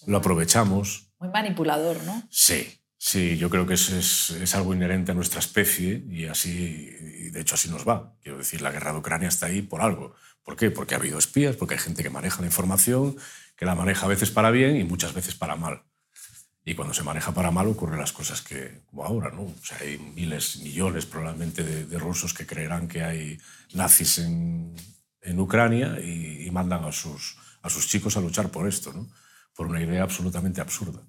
lo 0.08 0.17
aprovechamos. 0.17 1.11
Muy 1.22 1.30
manipulador, 1.30 2.04
¿no? 2.04 2.28
Sí, 2.30 2.82
sí, 2.98 3.38
yo 3.38 3.50
creo 3.50 3.66
que 3.66 3.76
es, 3.76 3.90
es, 4.32 4.56
algo 4.56 4.74
inherente 4.74 5.12
a 5.12 5.16
nuestra 5.16 5.40
especie 5.40 6.04
y 6.10 6.26
así, 6.26 6.90
de 7.32 7.40
hecho 7.40 7.56
así 7.56 7.70
nos 7.70 7.88
va. 7.88 8.16
Quiero 8.22 8.40
decir, 8.40 8.62
la 8.62 8.72
guerra 8.72 8.92
de 8.92 8.98
Ucrania 8.98 9.30
está 9.30 9.46
ahí 9.46 9.62
por 9.62 9.82
algo. 9.82 10.16
¿Por 10.44 10.56
qué? 10.56 10.72
Porque 10.72 10.96
ha 10.96 10.98
habido 10.98 11.20
espías, 11.20 11.56
porque 11.56 11.76
hay 11.76 11.80
gente 11.80 12.02
que 12.04 12.10
maneja 12.10 12.42
la 12.42 12.48
información, 12.48 13.16
que 13.56 13.66
la 13.66 13.76
maneja 13.76 14.08
a 14.08 14.10
veces 14.10 14.32
para 14.32 14.50
bien 14.50 14.76
y 14.76 14.84
muchas 14.84 15.14
veces 15.14 15.36
para 15.36 15.56
mal. 15.56 15.84
Y 16.66 16.74
cuando 16.74 16.94
se 16.94 17.04
maneja 17.04 17.34
para 17.34 17.52
mal 17.52 17.68
ocurren 17.68 18.00
las 18.00 18.14
cosas 18.14 18.42
que, 18.42 18.82
como 18.88 19.04
ahora, 19.04 19.30
¿no? 19.30 19.44
O 19.44 19.56
sea, 19.64 19.78
hay 19.82 20.00
miles, 20.00 20.58
millones 20.58 21.06
probablemente 21.06 21.64
de, 21.64 21.86
de 21.86 22.00
rusos 22.00 22.34
que 22.34 22.48
creerán 22.48 22.88
que 22.88 23.04
hay 23.04 23.40
nazis 23.74 24.18
en, 24.18 24.76
en 25.22 25.40
Ucrania 25.40 26.00
y, 26.00 26.48
y, 26.48 26.52
mandan 26.52 26.84
a 26.84 26.92
sus, 26.92 27.38
a 27.62 27.70
sus 27.70 27.88
chicos 27.88 28.18
a 28.18 28.22
luchar 28.22 28.50
por 28.50 28.68
esto, 28.68 28.92
¿no? 28.94 29.08
Por 29.56 29.68
una 29.68 29.82
idea 29.82 30.04
absolutamente 30.04 30.62
absurda. 30.62 31.02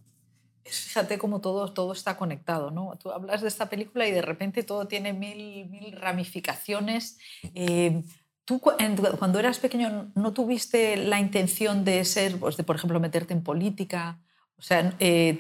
Fíjate 0.65 1.19
cómo 1.19 1.41
todo, 1.41 1.73
todo 1.73 1.93
está 1.93 2.17
conectado, 2.17 2.71
¿no? 2.71 2.97
Tú 3.03 3.11
hablas 3.11 3.43
de 3.43 3.49
esta 3.49 3.69
película 3.69 4.07
y 4.07 4.13
de 4.13 4.23
repente 4.23 4.63
todo 4.63 4.87
tiene 4.87 5.13
mil, 5.13 5.69
mil 5.69 5.93
ramificaciones. 5.93 7.19
Eh, 7.55 8.03
¿Tú 8.45 8.61
cuando 8.61 9.39
eras 9.39 9.59
pequeño 9.59 10.13
no 10.15 10.33
tuviste 10.33 10.97
la 10.97 11.21
intención 11.21 11.85
de 11.85 12.05
ser, 12.05 12.39
pues, 12.39 12.57
de 12.57 12.65
por 12.65 12.77
ejemplo, 12.77 13.01
meterte 13.01 13.35
en 13.35 13.43
política? 13.43 14.21
O 14.57 14.63
sea, 14.63 14.95
eh, 14.99 15.39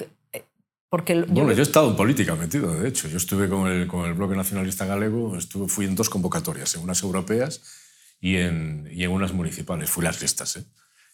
porque 0.88 1.14
yo... 1.14 1.26
Bueno, 1.26 1.52
yo 1.52 1.60
he 1.60 1.62
estado 1.62 1.90
en 1.90 1.96
política 1.96 2.34
metido, 2.34 2.74
de 2.74 2.88
hecho. 2.88 3.08
Yo 3.08 3.16
estuve 3.16 3.48
con 3.48 3.66
el, 3.66 3.86
con 3.86 4.04
el 4.04 4.14
Bloque 4.14 4.36
Nacionalista 4.36 4.86
Galego, 4.86 5.36
estuve, 5.36 5.68
fui 5.68 5.86
en 5.86 5.94
dos 5.94 6.10
convocatorias, 6.10 6.74
en 6.74 6.82
unas 6.82 7.02
europeas 7.02 7.62
y 8.20 8.36
en, 8.36 8.88
y 8.92 9.04
en 9.04 9.10
unas 9.10 9.32
municipales. 9.32 9.90
Fui 9.90 10.04
las 10.04 10.20
listas, 10.20 10.56
¿eh? 10.56 10.64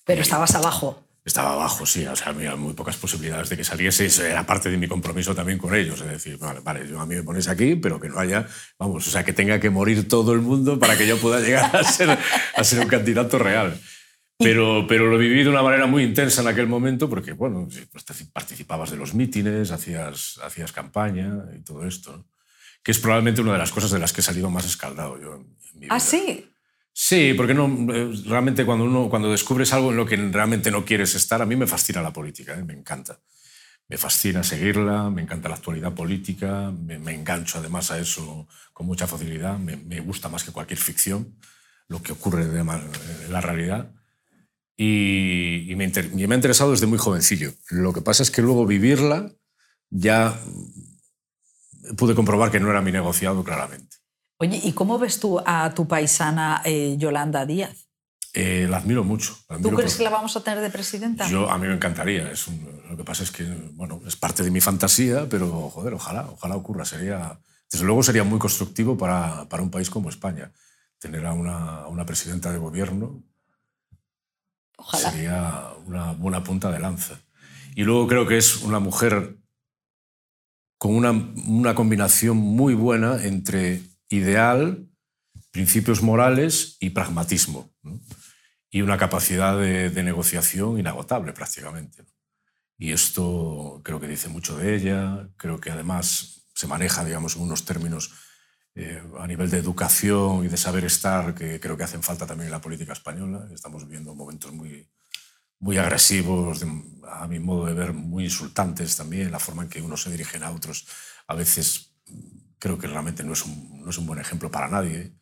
Pero 0.05 0.23
estabas 0.23 0.55
abajo. 0.55 1.05
Estaba 1.25 1.53
abajo, 1.53 1.85
sí. 1.85 2.07
O 2.07 2.17
sea, 2.17 2.29
había 2.29 2.57
muy 2.57 2.73
pocas 2.73 2.97
posibilidades 2.97 3.49
de 3.51 3.57
que 3.57 3.65
saliese. 3.65 4.07
Eso 4.07 4.25
era 4.25 4.47
parte 4.47 4.71
de 4.71 4.79
mi 4.79 4.89
compromiso 4.89 5.35
también 5.35 5.59
con 5.59 5.75
ellos. 5.75 6.01
Es 6.01 6.09
decir, 6.09 6.39
vale, 6.39 6.61
vale, 6.61 6.89
yo 6.89 7.01
a 7.01 7.07
mí 7.07 7.17
me 7.17 7.23
pones 7.23 7.49
aquí, 7.49 7.77
pero 7.77 8.01
que 8.01 8.09
no 8.09 8.19
haya, 8.19 8.47
vamos, 8.79 9.07
o 9.07 9.11
sea, 9.11 9.25
que 9.25 9.33
tenga 9.33 9.61
que 9.61 9.71
morir 9.71 10.09
todo 10.09 10.33
el 10.33 10.41
mundo 10.41 10.79
para 10.79 10.97
que 10.97 11.07
yo 11.07 11.19
pueda 11.19 11.41
llegar 11.41 11.75
a 11.77 11.85
ser, 11.85 12.19
a 12.57 12.65
ser 12.65 12.81
un 12.81 12.89
candidato 12.89 13.39
real. 13.39 13.79
Pero, 14.39 14.87
pero 14.87 15.09
lo 15.09 15.19
viví 15.19 15.43
de 15.43 15.51
una 15.51 15.63
manera 15.63 15.87
muy 15.87 16.05
intensa 16.05 16.43
en 16.43 16.49
aquel 16.49 16.69
momento 16.69 17.11
porque, 17.11 17.33
bueno, 17.33 17.69
participabas 18.33 18.91
de 18.93 18.97
los 18.97 19.13
mítines, 19.13 19.73
hacías, 19.73 20.39
hacías 20.45 20.71
campaña 20.71 21.45
y 21.57 21.65
todo 21.65 21.85
esto, 21.85 22.25
que 22.85 22.93
es 22.93 23.01
probablemente 23.01 23.41
una 23.41 23.55
de 23.55 23.59
las 23.59 23.73
cosas 23.73 23.91
de 23.91 23.99
las 23.99 24.13
que 24.13 24.21
he 24.21 24.25
salido 24.25 24.49
más 24.49 24.65
escaldado 24.65 25.21
yo 25.21 25.35
en, 25.35 25.41
en 25.43 25.75
mi 25.75 25.81
vida. 25.87 25.95
¿Ah, 25.97 25.99
sí? 25.99 26.49
Sí, 27.01 27.33
porque 27.35 27.55
no, 27.55 27.69
eh, 27.95 28.13
realmente 28.27 28.67
cuando, 28.67 28.85
uno, 28.85 29.09
cuando 29.09 29.31
descubres 29.31 29.73
algo 29.73 29.93
en 29.93 29.97
lo 29.97 30.05
que 30.05 30.17
realmente 30.17 30.69
no 30.73 30.85
quieres 30.85 31.15
estar, 31.15 31.41
a 31.41 31.47
mí 31.47 31.55
me 31.55 31.69
fascina 31.69 32.03
la 32.03 32.13
política, 32.13 32.59
¿eh? 32.59 32.65
me 32.65 32.75
encanta. 32.75 33.21
Me 33.89 33.97
fascina 33.97 34.43
seguirla, 34.43 35.09
me 35.09 35.23
encanta 35.23 35.49
la 35.49 35.55
actualidad 35.55 35.95
política, 35.95 36.73
me, 36.73 36.99
me 36.99 37.15
engancho 37.15 37.59
además 37.59 37.93
a 37.93 38.01
eso 38.01 38.49
con 38.73 38.87
mucha 38.87 39.07
facilidad, 39.07 39.59
me, 39.61 39.77
me, 39.77 40.01
gusta 40.01 40.29
más 40.29 40.43
que 40.43 40.51
cualquier 40.51 40.81
ficción 40.81 41.37
lo 41.87 42.03
que 42.03 42.11
ocurre 42.11 42.49
de, 42.49 42.59
en 42.59 43.33
la 43.33 43.41
realidad. 43.41 43.95
Y, 44.77 45.71
y 45.71 45.77
me, 45.77 45.85
inter, 45.85 46.13
me 46.13 46.35
ha 46.35 46.37
interesado 46.37 46.73
desde 46.73 46.87
muy 46.89 46.99
jovencillo. 46.99 47.55
Lo 47.71 47.93
que 47.93 48.03
pasa 48.03 48.25
es 48.25 48.33
que 48.33 48.43
luego 48.43 48.67
vivirla 48.67 49.33
ya 49.89 50.37
pude 51.97 52.17
comprobar 52.17 52.51
que 52.51 52.59
no 52.59 52.71
era 52.71 52.83
mi 52.83 52.91
negociado 52.91 53.45
claramente. 53.45 53.98
Oye, 54.41 54.61
¿y 54.63 54.73
cómo 54.73 54.99
ves 54.99 55.19
tú 55.19 55.41
a 55.45 55.75
tu 55.75 55.89
paisana 55.89 56.63
eh, 56.65 56.97
Yolanda 56.97 57.45
Díaz? 57.45 57.89
Eh, 58.33 58.69
la 58.71 58.77
admiro 58.77 59.03
mucho. 59.03 59.37
La 59.49 59.57
admiro 59.57 59.71
¿Tú 59.71 59.77
crees 59.77 59.93
por... 59.93 59.99
que 59.99 60.05
la 60.05 60.11
vamos 60.11 60.37
a 60.37 60.45
tener 60.45 60.61
de 60.61 60.71
presidenta? 60.71 61.29
Yo, 61.29 61.51
a 61.51 61.59
mí 61.59 61.67
me 61.67 61.75
encantaría. 61.75 62.31
Es 62.31 62.47
un, 62.47 62.83
lo 62.89 62.97
que 62.97 63.03
pasa 63.03 63.25
es 63.25 63.33
que, 63.33 63.45
bueno, 63.73 64.01
es 64.07 64.15
parte 64.15 64.45
de 64.45 64.51
mi 64.53 64.61
fantasía, 64.61 65.29
pero, 65.29 65.71
joder, 65.71 65.95
ojalá, 65.95 66.29
ojalá 66.31 66.55
ocurra. 66.55 66.85
Sería, 66.85 67.41
desde 67.71 67.85
luego 67.85 68.03
sería 68.05 68.23
muy 68.23 68.39
constructivo 68.39 68.97
para, 68.97 69.49
para 69.49 69.63
un 69.63 69.71
país 69.71 69.91
como 69.91 70.09
España. 70.09 70.53
Tener 71.01 71.27
a 71.27 71.33
una, 71.33 71.89
una 71.89 72.07
presidenta 72.07 72.53
de 72.53 72.59
gobierno 72.59 73.23
ojalá. 74.77 75.11
sería 75.11 75.65
una 75.87 76.13
buena 76.13 76.45
punta 76.45 76.71
de 76.71 76.79
lanza. 76.79 77.21
Y 77.75 77.83
luego 77.83 78.07
creo 78.07 78.27
que 78.27 78.37
es 78.37 78.63
una 78.63 78.79
mujer 78.79 79.37
con 80.79 80.95
una, 80.95 81.11
una 81.11 81.75
combinación 81.75 82.37
muy 82.37 82.75
buena 82.75 83.25
entre 83.25 83.83
ideal, 84.09 84.89
principios 85.51 86.03
morales 86.03 86.77
y 86.81 86.91
pragmatismo. 86.91 87.71
Y 88.71 88.83
una 88.83 88.99
capacidad 88.99 89.59
de, 89.59 89.91
negociación 90.03 90.79
inagotable 90.79 91.33
prácticamente. 91.33 92.05
Y 92.77 92.93
esto 92.93 93.81
creo 93.85 93.99
que 94.01 94.09
dice 94.09 94.29
mucho 94.29 94.57
de 94.57 94.75
ella, 94.77 95.29
creo 95.37 95.61
que 95.61 95.71
además 95.71 96.47
se 96.55 96.67
maneja, 96.67 97.05
digamos, 97.05 97.37
en 97.37 97.43
unos 97.43 97.65
términos 97.65 98.13
eh, 98.75 99.03
a 99.19 99.27
nivel 99.27 99.51
de 99.51 99.59
educación 99.59 100.45
y 100.45 100.49
de 100.49 100.57
saber 100.57 100.85
estar 100.85 101.35
que 101.35 101.59
creo 101.59 101.77
que 101.77 101.85
hacen 101.85 102.03
falta 102.03 102.27
también 102.27 102.47
en 102.47 102.53
la 102.53 102.61
política 102.61 102.93
española. 102.93 103.49
Estamos 103.53 103.85
viviendo 103.85 104.15
momentos 104.15 104.53
muy, 104.53 104.89
muy 105.59 105.77
agresivos, 105.79 106.65
a 107.11 107.27
mi 107.27 107.39
modo 107.39 107.67
de 107.67 107.75
ver, 107.75 107.93
muy 107.93 108.25
insultantes 108.25 108.97
también, 108.97 109.33
la 109.33 109.41
forma 109.41 109.65
en 109.65 109.69
que 109.69 109.83
uno 109.83 109.97
se 109.97 110.11
dirige 110.11 110.39
a 110.39 110.51
otros, 110.51 110.87
a 111.27 111.35
veces 111.35 111.97
creo 112.59 112.79
que 112.79 112.87
realmente 112.87 113.23
no 113.23 113.33
es 113.33 113.45
un, 113.45 113.83
no 113.83 113.91
es 113.91 113.99
un 113.99 114.07
buen 114.07 114.19
ejemplo 114.19 114.51
para 114.51 114.69
nadie. 114.69 115.13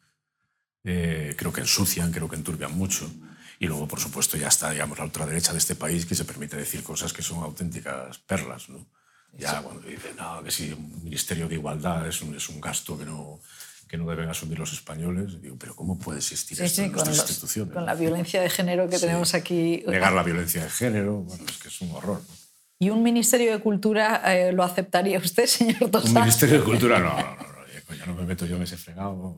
Eh, 0.84 1.34
creo 1.36 1.52
que 1.52 1.60
ensucian, 1.60 2.12
creo 2.12 2.28
que 2.28 2.36
enturbian 2.36 2.76
mucho. 2.76 3.10
Y 3.58 3.66
luego, 3.66 3.88
por 3.88 4.00
supuesto, 4.00 4.36
ya 4.36 4.48
está 4.48 4.70
digamos, 4.70 4.98
la 4.98 5.04
ultraderecha 5.04 5.52
de 5.52 5.58
este 5.58 5.74
país 5.74 6.06
que 6.06 6.14
se 6.14 6.24
permite 6.24 6.56
decir 6.56 6.82
cosas 6.82 7.12
que 7.12 7.22
son 7.22 7.42
auténticas 7.42 8.18
perlas. 8.18 8.68
¿no? 8.68 8.86
Ya 9.32 9.62
cuando 9.62 9.86
dice 9.86 10.12
no, 10.16 10.42
que 10.42 10.50
si 10.50 10.72
un 10.72 11.02
ministerio 11.04 11.48
de 11.48 11.54
igualdad 11.54 12.06
es 12.06 12.22
un, 12.22 12.34
es 12.34 12.48
un 12.48 12.60
gasto 12.60 12.98
que 12.98 13.04
no, 13.04 13.40
que 13.88 13.96
no 13.96 14.06
deben 14.08 14.28
asumir 14.28 14.58
los 14.58 14.72
españoles. 14.72 15.40
Digo, 15.40 15.56
pero 15.58 15.74
¿cómo 15.74 15.98
puede 15.98 16.18
existir 16.18 16.56
sí, 16.56 16.64
esto 16.64 16.76
sí, 16.76 16.82
en 16.82 16.92
nuestras 16.92 17.16
los, 17.16 17.30
instituciones? 17.30 17.74
Con 17.74 17.86
la 17.86 17.94
violencia 17.94 18.40
de 18.40 18.50
género 18.50 18.88
que 18.88 18.96
sí. 18.96 19.06
tenemos 19.06 19.34
aquí. 19.34 19.82
Negar 19.86 20.12
la 20.12 20.22
violencia 20.22 20.62
de 20.62 20.70
género, 20.70 21.16
bueno, 21.16 21.44
es 21.48 21.58
que 21.58 21.68
es 21.68 21.80
un 21.80 21.92
horror. 21.92 22.20
¿no? 22.20 22.35
¿Y 22.78 22.90
un 22.90 23.02
Ministerio 23.02 23.52
de 23.52 23.60
Cultura 23.60 24.22
eh, 24.34 24.52
lo 24.52 24.62
aceptaría 24.62 25.18
usted, 25.18 25.46
señor 25.46 25.90
Tosá? 25.90 26.08
Un 26.08 26.14
Ministerio 26.14 26.58
de 26.58 26.64
Cultura 26.64 26.98
no, 26.98 27.16
no, 27.16 27.52
no 27.88 27.94
ya 27.94 28.06
no 28.06 28.14
me 28.14 28.24
meto 28.24 28.46
yo 28.46 28.56
en 28.56 28.62
ese 28.62 28.76
fregado. 28.76 29.36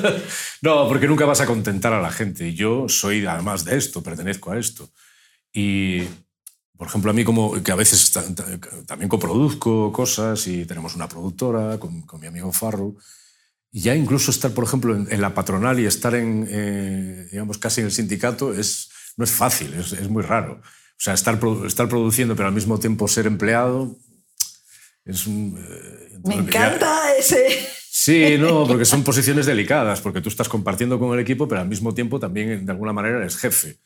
no, 0.62 0.88
porque 0.88 1.06
nunca 1.06 1.24
vas 1.26 1.40
a 1.40 1.46
contentar 1.46 1.92
a 1.92 2.00
la 2.00 2.10
gente. 2.10 2.54
Yo 2.54 2.88
soy, 2.88 3.24
además 3.26 3.64
de 3.64 3.76
esto, 3.76 4.02
pertenezco 4.02 4.50
a 4.50 4.58
esto. 4.58 4.90
Y, 5.52 6.02
por 6.76 6.88
ejemplo, 6.88 7.10
a 7.10 7.14
mí 7.14 7.24
como 7.24 7.62
que 7.62 7.70
a 7.70 7.76
veces 7.76 8.12
también 8.86 9.08
coproduzco 9.08 9.92
cosas 9.92 10.46
y 10.46 10.64
tenemos 10.64 10.96
una 10.96 11.08
productora 11.08 11.78
con, 11.78 12.02
con 12.02 12.20
mi 12.20 12.26
amigo 12.26 12.52
Farro, 12.52 12.96
ya 13.70 13.94
incluso 13.94 14.30
estar, 14.30 14.52
por 14.52 14.64
ejemplo, 14.64 14.94
en, 14.94 15.20
la 15.20 15.34
patronal 15.34 15.78
y 15.80 15.86
estar 15.86 16.14
en, 16.14 16.46
eh, 16.50 17.28
digamos, 17.30 17.58
casi 17.58 17.80
en 17.80 17.86
el 17.86 17.92
sindicato 17.92 18.52
es, 18.52 18.90
no 19.16 19.24
es 19.24 19.30
fácil, 19.30 19.72
es, 19.74 19.92
es 19.92 20.08
muy 20.08 20.22
raro. 20.22 20.60
O 20.92 21.04
sea, 21.04 21.14
estar, 21.14 21.40
estar 21.66 21.88
produciendo 21.88 22.36
pero 22.36 22.48
al 22.48 22.54
mismo 22.54 22.78
tiempo 22.78 23.08
ser 23.08 23.26
empleado 23.26 23.96
es 25.04 25.26
un... 25.26 25.58
Eh, 25.58 26.18
Me 26.24 26.34
encanta 26.36 27.14
ese... 27.18 27.68
Sí, 27.94 28.36
no, 28.38 28.66
porque 28.66 28.84
son 28.84 29.04
posiciones 29.04 29.46
delicadas, 29.46 30.00
porque 30.00 30.20
tú 30.20 30.28
estás 30.28 30.48
compartiendo 30.48 30.98
con 30.98 31.12
el 31.12 31.20
equipo, 31.20 31.46
pero 31.46 31.60
al 31.60 31.68
mismo 31.68 31.92
tiempo 31.92 32.18
también 32.18 32.64
de 32.64 32.72
alguna 32.72 32.92
manera 32.92 33.18
eres 33.18 33.36
jefe. 33.36 33.78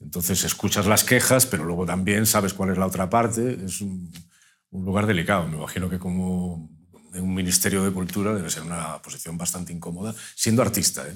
Entonces 0.00 0.44
escuchas 0.44 0.86
las 0.86 1.04
quejas, 1.04 1.44
pero 1.44 1.64
luego 1.64 1.84
también 1.84 2.24
sabes 2.24 2.54
cuál 2.54 2.70
es 2.70 2.78
la 2.78 2.86
otra 2.86 3.10
parte. 3.10 3.58
Es 3.64 3.80
un, 3.80 4.12
un 4.70 4.84
lugar 4.84 5.06
delicado. 5.06 5.48
Me 5.48 5.56
imagino 5.56 5.90
que 5.90 5.98
como 5.98 6.70
en 7.12 7.24
un 7.24 7.34
ministerio 7.34 7.82
de 7.84 7.90
cultura 7.90 8.34
debe 8.34 8.48
ser 8.48 8.62
una 8.62 9.00
posición 9.02 9.36
bastante 9.36 9.72
incómoda, 9.72 10.14
siendo 10.34 10.62
artista. 10.62 11.06
¿eh? 11.06 11.14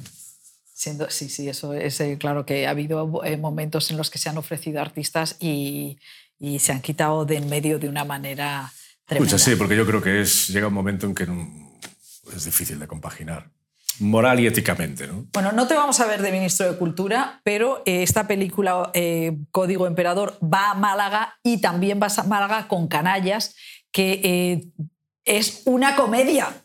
Siendo, 0.82 1.08
sí, 1.10 1.28
sí, 1.28 1.48
eso 1.48 1.74
es 1.74 2.00
eh, 2.00 2.16
claro 2.18 2.44
que 2.44 2.66
ha 2.66 2.70
habido 2.70 3.22
eh, 3.24 3.36
momentos 3.36 3.92
en 3.92 3.96
los 3.96 4.10
que 4.10 4.18
se 4.18 4.28
han 4.30 4.36
ofrecido 4.36 4.80
artistas 4.80 5.36
y, 5.38 5.96
y 6.40 6.58
se 6.58 6.72
han 6.72 6.80
quitado 6.80 7.24
de 7.24 7.36
en 7.36 7.48
medio 7.48 7.78
de 7.78 7.88
una 7.88 8.04
manera 8.04 8.72
tremenda. 9.06 9.38
sí, 9.38 9.54
porque 9.54 9.76
yo 9.76 9.86
creo 9.86 10.02
que 10.02 10.20
es, 10.20 10.48
llega 10.48 10.66
un 10.66 10.74
momento 10.74 11.06
en 11.06 11.14
que 11.14 11.28
es 12.34 12.44
difícil 12.44 12.80
de 12.80 12.88
compaginar 12.88 13.48
moral 14.00 14.40
y 14.40 14.48
éticamente. 14.48 15.06
¿no? 15.06 15.24
Bueno, 15.32 15.52
no 15.52 15.68
te 15.68 15.74
vamos 15.74 16.00
a 16.00 16.06
ver 16.08 16.20
de 16.20 16.32
ministro 16.32 16.72
de 16.72 16.76
Cultura, 16.76 17.40
pero 17.44 17.84
esta 17.86 18.26
película 18.26 18.90
Código 19.52 19.86
Emperador 19.86 20.36
va 20.42 20.72
a 20.72 20.74
Málaga 20.74 21.38
y 21.44 21.60
también 21.60 22.00
vas 22.00 22.18
a 22.18 22.24
Málaga 22.24 22.66
con 22.66 22.88
Canallas, 22.88 23.54
que 23.92 24.72
es 25.24 25.62
una 25.64 25.94
comedia. 25.94 26.61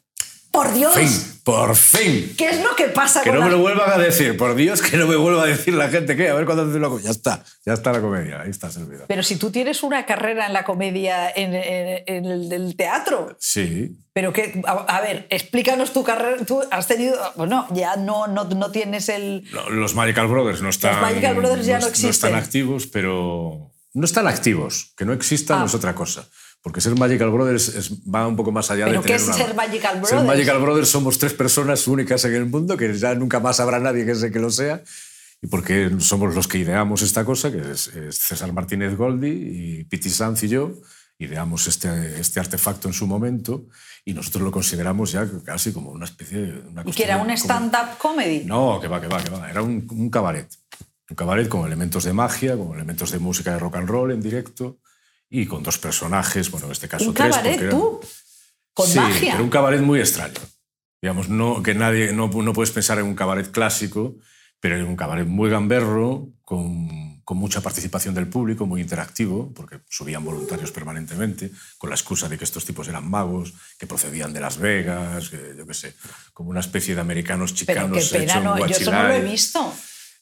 ¡Por 0.58 0.74
Dios! 0.74 0.96
Fin, 0.96 1.41
por 1.43 1.76
fin. 1.76 2.34
¿Qué 2.36 2.50
es 2.50 2.63
lo 2.63 2.76
que 2.76 2.86
pasa 2.86 3.22
que 3.22 3.32
no 3.32 3.43
me 3.43 3.52
lo 3.52 3.60
vuelvan 3.60 3.91
a 3.91 3.98
decir, 4.00 4.36
por 4.38 4.56
Dios, 4.56 4.82
que 4.82 4.98
no 4.98 5.06
me 5.06 5.15
vuelva 5.15 5.43
a 5.43 5.46
decir 5.46 5.76
la 5.76 5.88
gente 5.88 6.15
que, 6.15 6.30
a 6.30 6.34
ver 6.34 6.48
cuándo 6.48 6.63
hace 6.63 6.80
lo 6.80 7.00
Ya 7.00 7.12
está, 7.12 7.43
ya 7.63 7.74
está 7.74 7.93
la 7.93 8.02
comedia, 8.02 8.41
ahí 8.41 8.50
está 8.50 8.72
servida. 8.72 9.06
Pero 9.08 9.22
si 9.22 9.36
tú 9.36 9.52
tienes 9.52 9.84
una 9.84 10.08
carrera 10.08 10.48
en 10.48 10.54
la 10.54 10.63
comedia, 10.63 11.30
en, 11.30 11.54
el 11.54 12.76
teatro. 12.76 13.38
Sí. 13.39 14.00
Pero 14.13 14.34
que, 14.34 14.60
a, 14.65 15.00
ver, 15.00 15.28
explícanos 15.30 15.93
tu 15.93 16.04
carrera. 16.04 16.43
Tú 16.43 16.63
has 16.72 16.88
tenido. 16.88 17.15
Bueno, 17.36 17.67
ya 17.76 17.96
no, 17.96 18.26
no, 18.26 18.46
no 18.46 18.72
tienes 18.72 19.08
el. 19.10 19.48
los 19.70 19.93
Magical 19.93 20.26
Brothers 20.26 20.63
no 20.63 20.70
están. 20.70 20.93
Los 20.93 21.02
Magical 21.04 21.36
Brothers 21.36 21.67
ya 21.67 21.78
no, 21.78 21.86
existen. 21.86 22.08
No 22.08 22.13
están 22.13 22.36
activos, 22.36 22.88
pero. 22.88 23.76
No 23.93 24.06
están 24.06 24.26
activos. 24.26 24.91
Que 24.98 25.06
no 25.06 25.13
existan 25.13 25.60
no 25.60 25.65
es 25.67 25.74
ah. 25.76 25.78
otra 25.78 25.93
cosa. 25.93 26.28
Porque 26.62 26.82
ser 26.82 26.98
Magical 26.98 27.30
Brothers 27.30 27.91
va 28.13 28.28
un 28.28 28.36
poco 28.36 28.52
más 28.52 28.70
allá 28.72 28.86
¿Pero 28.86 29.02
de 29.02 29.08
qué 29.08 29.15
es 29.15 29.26
ser 29.26 29.56
Magical 29.56 30.02
Brothers? 30.02 30.10
Ser 30.10 30.28
Magical 30.28 30.60
Brothers 30.60 30.89
somos 30.89 31.17
tres 31.17 31.34
personas 31.34 31.88
únicas 31.88 32.26
en 32.26 32.36
el 32.36 32.46
mundo, 32.46 32.76
que 32.76 32.93
ya 32.98 33.15
nunca 33.15 33.39
más 33.39 33.60
habrá 33.60 33.80
nadie 33.80 34.06
que, 34.06 34.32
que 34.32 34.39
lo 34.39 34.50
sea. 34.50 34.84
Y 35.41 35.48
porque 35.48 35.91
somos 36.00 36.34
los 36.34 36.48
que 36.48 36.58
ideamos 36.58 37.04
esta 37.04 37.24
cosa, 37.24 37.52
que 37.52 37.60
es, 37.72 37.91
César 38.12 38.52
Martínez 38.54 38.96
Goldi 38.96 39.30
y 39.30 39.84
Piti 39.84 40.10
Sanz 40.10 40.43
y 40.43 40.48
yo, 40.48 40.74
ideamos 41.20 41.67
este, 41.67 42.20
este 42.20 42.39
artefacto 42.39 42.88
en 42.88 42.93
su 42.93 43.06
momento 43.06 43.67
y 44.04 44.13
nosotros 44.13 44.43
lo 44.43 44.52
consideramos 44.52 45.12
ya 45.12 45.28
casi 45.46 45.72
como 45.72 45.91
una 45.91 46.06
especie 46.06 46.39
de... 46.39 46.60
Una 46.67 46.84
¿Y 46.86 46.91
que 46.91 47.04
era 47.04 47.17
un 47.17 47.30
stand-up 47.32 47.98
comedy? 48.00 48.46
No, 48.46 48.80
que 48.82 48.88
va, 48.88 49.00
que 49.00 49.08
va, 49.08 49.24
que 49.24 49.30
va. 49.30 49.50
Era 49.50 49.62
un, 49.62 49.88
un 49.89 50.10
cabaret. 50.10 50.48
Un 51.10 51.15
cabaret 51.15 51.48
con 51.48 51.65
elementos 51.65 52.04
de 52.04 52.13
magia, 52.13 52.58
con 52.58 52.74
elementos 52.74 53.12
de 53.12 53.20
música 53.20 53.52
de 53.52 53.60
rock 53.60 53.76
and 53.76 53.89
roll 53.89 54.12
en 54.12 54.22
directo 54.22 54.80
y 55.30 55.46
con 55.46 55.63
dos 55.63 55.78
personajes, 55.78 56.50
bueno, 56.52 56.68
en 56.68 56.72
este 56.72 56.88
caso 56.88 57.10
¿Un 57.10 57.13
tres. 57.13 57.36
cabaret 57.36 57.70
tú? 57.70 58.00
¿Con 58.74 58.88
sí, 58.88 59.00
magia? 59.00 59.34
Pero 59.34 59.44
un 59.44 59.50
cabaret 59.50 59.82
muy 59.82 60.00
extraño. 60.00 60.40
Digamos, 61.02 61.30
no, 61.30 61.62
que 61.62 61.74
nadie, 61.74 62.13
no, 62.13 62.28
no 62.28 62.54
puedes 62.54 62.72
pensar 62.72 63.00
en 63.00 63.06
un 63.06 63.16
cabaret 63.16 63.52
clásico, 63.52 64.16
pero 64.60 64.78
en 64.78 64.86
un 64.86 64.96
cabaret 64.96 65.28
muy 65.28 65.50
gamberro, 65.50 66.30
con, 66.42 67.22
con, 67.24 67.38
mucha 67.38 67.62
participación 67.62 68.16
del 68.16 68.28
público, 68.28 68.66
muy 68.66 68.82
interactivo, 68.82 69.54
porque 69.54 69.82
subían 69.90 70.24
voluntarios 70.24 70.72
permanentemente, 70.72 71.52
con 71.78 71.90
la 71.90 71.96
excusa 71.96 72.30
de 72.30 72.38
que 72.38 72.46
estos 72.46 72.66
tipos 72.66 72.88
eran 72.88 73.08
magos, 73.08 73.54
que 73.78 73.86
procedían 73.86 74.34
de 74.34 74.40
Las 74.40 74.58
Vegas, 74.58 75.30
que, 75.30 75.54
yo 75.56 75.68
qué 75.68 75.74
sé, 75.74 75.94
como 76.34 76.50
una 76.50 76.62
especie 76.62 76.96
de 76.96 77.02
americanos 77.02 77.54
chicanos. 77.54 78.10
Pero 78.12 78.26
qué 78.26 78.28
pena, 78.28 78.40
no, 78.40 78.58
yo 78.58 78.66
eso 78.66 78.92
no 78.92 79.04
lo 79.04 79.13
he 79.13 79.22
visto. 79.22 79.74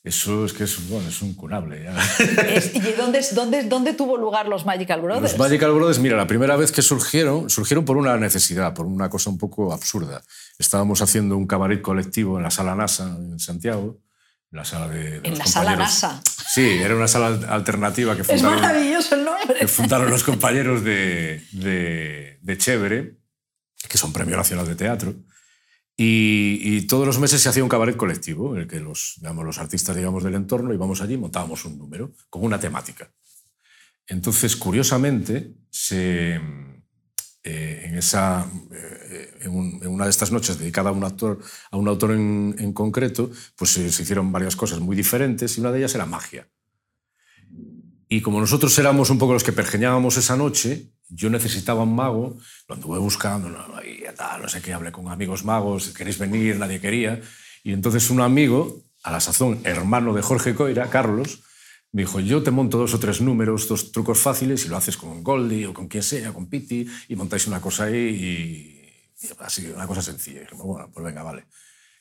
Eso 0.06 0.46
es 0.46 0.54
que 0.54 0.66
es, 0.66 0.88
bueno, 0.88 1.10
es 1.10 1.20
un 1.24 1.34
curable. 1.34 1.84
Ya. 1.84 1.96
¿Y 2.74 2.94
dónde, 2.94 3.26
dónde, 3.34 3.64
dónde, 3.64 3.94
tuvo 3.94 4.18
lugar 4.18 4.48
los 4.48 4.64
Magical 4.64 5.02
Brothers? 5.02 5.32
Los 5.32 5.40
Magical 5.40 5.72
Brothers, 5.72 5.98
mira, 5.98 6.16
la 6.16 6.28
primera 6.28 6.56
vez 6.56 6.72
que 6.72 6.84
surgieron, 6.84 7.50
surgieron 7.50 7.86
por 7.86 7.98
una 7.98 8.16
necesidad, 8.16 8.76
por 8.76 8.86
una 8.86 9.10
cosa 9.10 9.32
un 9.32 9.40
poco 9.40 9.74
absurda. 9.74 10.24
Estábamos 10.60 11.02
haciendo 11.02 11.36
un 11.36 11.48
cabaret 11.48 11.82
colectivo 11.82 12.38
en 12.38 12.44
la 12.44 12.52
Sala 12.52 12.76
NASA 12.76 13.16
en 13.18 13.40
Santiago, 13.40 14.00
en 14.52 14.58
la 14.58 14.64
sala 14.64 14.88
de... 14.90 15.22
¿En 15.24 15.40
la 15.40 15.46
Sala 15.48 15.76
NASA? 15.76 16.22
Sí, 16.54 16.62
era 16.62 16.96
una 16.96 17.08
sala 17.08 17.40
alternativa 17.50 18.16
que 18.16 18.24
fundaron... 18.24 18.58
Es 18.58 18.62
maravilloso 18.62 19.16
el 19.16 19.26
nombre. 19.26 19.60
Que 19.60 19.68
fundaron 19.68 20.12
los 20.12 20.24
compañeros 20.24 20.84
de, 20.84 21.44
de, 21.52 22.38
de 22.44 22.58
Chévere, 22.60 23.18
que 23.90 23.98
son 23.98 24.14
Premio 24.14 24.38
Nacional 24.38 24.68
de 24.68 24.76
Teatro. 24.76 25.16
Y, 25.98 26.82
todos 26.88 27.08
los 27.08 27.20
meses 27.20 27.42
se 27.42 27.50
hacía 27.50 27.64
un 27.64 27.70
cabaret 27.70 27.96
colectivo, 27.96 28.54
en 28.56 28.64
el 28.64 28.68
que 28.68 28.80
los, 28.80 29.16
digamos, 29.18 29.46
los 29.46 29.58
artistas 29.58 29.96
digamos, 29.96 30.24
del 30.24 30.36
entorno 30.36 30.74
íbamos 30.74 31.02
allí 31.02 31.14
y 31.14 31.18
montábamos 31.18 31.64
un 31.66 31.78
número 31.78 32.12
con 32.30 32.44
una 32.44 32.60
temática. 32.60 33.10
Entonces, 34.08 34.56
curiosamente, 34.56 35.56
se, 35.70 36.36
eh, 37.44 37.84
en, 37.86 37.96
esa, 37.96 38.46
eh, 38.72 39.40
en, 39.42 39.88
una 39.88 40.04
de 40.04 40.10
estas 40.10 40.32
noches 40.32 40.60
dedicada 40.60 40.90
a 40.90 40.94
un, 40.94 41.04
actor, 41.04 41.40
a 41.72 41.78
un 41.78 41.88
autor 41.88 42.12
en, 42.12 42.56
en 42.60 42.74
concreto, 42.74 43.32
pues 43.56 43.72
se, 43.72 43.92
se, 43.92 44.04
hicieron 44.04 44.32
varias 44.32 44.56
cosas 44.56 44.80
muy 44.80 44.96
diferentes 44.96 45.58
y 45.58 45.62
una 45.62 45.72
de 45.72 45.80
ellas 45.80 45.96
era 45.96 46.06
magia. 46.06 46.48
Y 48.08 48.22
como 48.22 48.40
nosotros 48.40 48.78
éramos 48.78 49.10
un 49.10 49.18
poco 49.18 49.34
los 49.34 49.44
que 49.44 49.52
pergeñábamos 49.52 50.18
esa 50.18 50.36
noche, 50.36 50.92
yo 51.10 51.30
necesitaba 51.30 51.84
un 51.84 51.96
mago, 51.96 52.38
lo 52.68 52.76
anduve 52.76 53.00
buscando, 53.00 53.50
no, 53.50 54.48
sé 54.48 54.62
qué, 54.62 54.74
hablé 54.74 54.92
con 54.92 55.08
amigos 55.08 55.44
magos, 55.44 55.90
queréis 55.90 56.20
venir, 56.20 56.58
nadie 56.58 56.80
quería. 56.80 57.22
Y 57.64 57.74
entonces 57.74 58.10
un 58.10 58.22
amigo, 58.22 58.84
a 59.04 59.12
la 59.12 59.20
sazón 59.20 59.60
hermano 59.64 60.14
de 60.14 60.22
Jorge 60.22 60.54
Coira, 60.54 60.90
Carlos, 60.90 61.42
me 61.92 62.04
dijo, 62.04 62.20
yo 62.20 62.44
te 62.44 62.52
monto 62.52 62.78
dos 62.78 62.94
o 62.94 63.00
tres 63.00 63.22
números, 63.22 63.68
dos 63.68 63.92
trucos 63.92 64.20
fáciles 64.20 64.66
y 64.66 64.68
lo 64.68 64.78
haces 64.78 64.98
con 64.98 65.24
Goldie 65.24 65.66
o 65.66 65.74
con 65.74 65.88
quien 65.88 66.04
sea, 66.04 66.34
con 66.34 66.48
Piti, 66.48 66.88
y 67.08 67.16
montáis 67.16 67.48
una 67.48 67.62
cosa 67.62 67.86
ahí 67.86 67.96
y, 67.96 69.30
así, 69.40 69.68
una 69.68 69.88
cosa 69.88 70.02
sencilla. 70.02 70.40
Y 70.40 70.42
dije, 70.42 70.56
bueno, 70.56 70.92
pues 70.94 71.06
venga, 71.06 71.24
vale. 71.24 71.46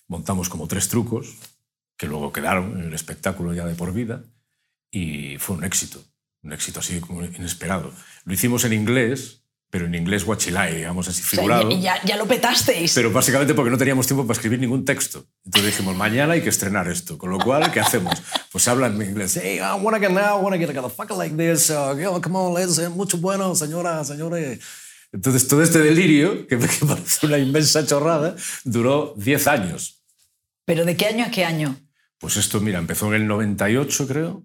Montamos 0.09 0.49
como 0.49 0.67
tres 0.67 0.88
trucos 0.88 1.37
que 1.97 2.09
luego 2.09 2.33
quedaron 2.33 2.79
en 2.79 2.88
el 2.88 2.95
espectáculo 2.95 3.55
ya 3.55 3.64
de 3.64 3.75
por 3.75 3.93
vida 3.93 4.25
y 4.94 5.38
fue 5.38 5.57
un 5.57 5.64
éxito, 5.64 6.00
un 6.44 6.52
éxito 6.52 6.78
así 6.78 7.00
como 7.00 7.24
inesperado. 7.24 7.92
Lo 8.24 8.33
hicimos 8.33 8.64
en 8.64 8.74
inglés, 8.74 9.42
pero 9.68 9.87
en 9.87 9.94
inglés 9.96 10.24
guachilay, 10.24 10.76
digamos 10.76 11.09
así, 11.09 11.20
figurado. 11.20 11.68
y 11.68 11.80
ya, 11.80 12.00
ya, 12.04 12.16
lo 12.16 12.26
petasteis. 12.28 12.94
Pero 12.94 13.11
básicamente 13.11 13.54
porque 13.54 13.72
no 13.72 13.76
teníamos 13.76 14.07
tiempo 14.07 14.24
para 14.24 14.35
escribir 14.35 14.61
ningún 14.61 14.85
texto. 14.85 15.26
Entonces 15.44 15.72
dijimos, 15.72 15.96
mañana 15.96 16.35
hay 16.35 16.42
que 16.42 16.48
estrenar 16.48 16.87
esto. 16.88 17.18
Con 17.18 17.30
lo 17.30 17.40
cual, 17.40 17.72
¿qué 17.72 17.80
hacemos? 17.80 18.14
Pues 18.52 18.68
hablan 18.68 18.94
en 19.02 19.11
inglés. 19.11 19.37
Hey, 19.37 19.57
I 19.57 19.83
wanna 19.83 19.98
get 19.98 20.12
now, 20.12 20.38
I 20.38 20.42
wanna 20.44 20.59
get 20.59 20.70
a 20.76 20.88
fucker 20.88 21.16
like 21.16 21.37
this. 21.37 21.70
Uh, 21.70 22.20
come 22.22 22.38
on, 22.38 22.54
let's, 22.54 22.78
uh, 22.78 22.88
mucho 22.90 23.18
bueno, 23.18 23.52
señora, 23.57 24.04
señores. 24.04 24.61
Entonces, 25.12 25.48
todo 25.48 25.61
este 25.61 25.80
delirio, 25.80 26.46
que 26.46 26.57
me 26.57 26.68
parece 26.87 27.26
una 27.26 27.38
inmensa 27.38 27.85
chorrada, 27.85 28.37
duró 28.62 29.12
10 29.16 29.46
años. 29.48 30.04
¿Pero 30.64 30.85
de 30.85 30.96
qué 30.96 31.07
año 31.07 31.24
a 31.24 31.30
qué 31.33 31.44
año? 31.44 31.76
Pues 32.18 32.37
esto, 32.37 32.61
mira, 32.61 32.78
empezó 32.78 33.09
en 33.09 33.22
el 33.22 33.26
98, 33.26 34.07
creo. 34.07 34.44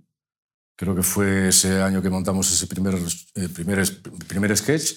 Creo 0.79 0.95
que 0.95 1.03
fue 1.03 1.49
ese 1.49 1.81
año 1.81 2.01
que 2.01 2.09
montamos 2.09 2.49
ese 2.53 2.65
primer, 2.65 2.95
eh, 3.35 3.49
primer, 3.53 3.85
primer 4.29 4.55
sketch 4.55 4.93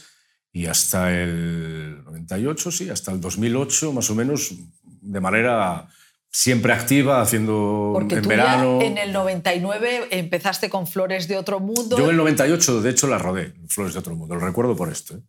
y 0.53 0.67
hasta 0.67 1.11
el 1.11 2.05
98, 2.05 2.71
sí, 2.71 2.89
hasta 2.89 3.11
el 3.11 3.21
2008 3.21 3.93
más 3.93 4.09
o 4.09 4.15
menos, 4.15 4.55
de 4.85 5.21
manera 5.21 5.89
siempre 6.31 6.73
activa, 6.73 7.21
haciendo 7.21 7.91
Porque 7.95 8.15
en 8.15 8.23
tú 8.23 8.29
verano. 8.29 8.79
Ya 8.81 8.87
en 8.87 8.97
el 8.97 9.13
99 9.13 10.07
empezaste 10.13 10.71
con 10.71 10.87
Flores 10.87 11.27
de 11.27 11.37
Otro 11.37 11.59
Mundo. 11.59 11.99
Yo 11.99 12.05
en 12.05 12.11
el 12.11 12.17
98, 12.17 12.81
de 12.81 12.91
hecho, 12.91 13.09
la 13.09 13.19
rodé, 13.19 13.53
Flores 13.67 13.95
de 13.95 13.99
Otro 13.99 14.15
Mundo, 14.15 14.37
lo 14.37 14.41
recuerdo 14.41 14.77
por 14.77 14.89
esto. 14.89 15.17
¿eh? 15.17 15.23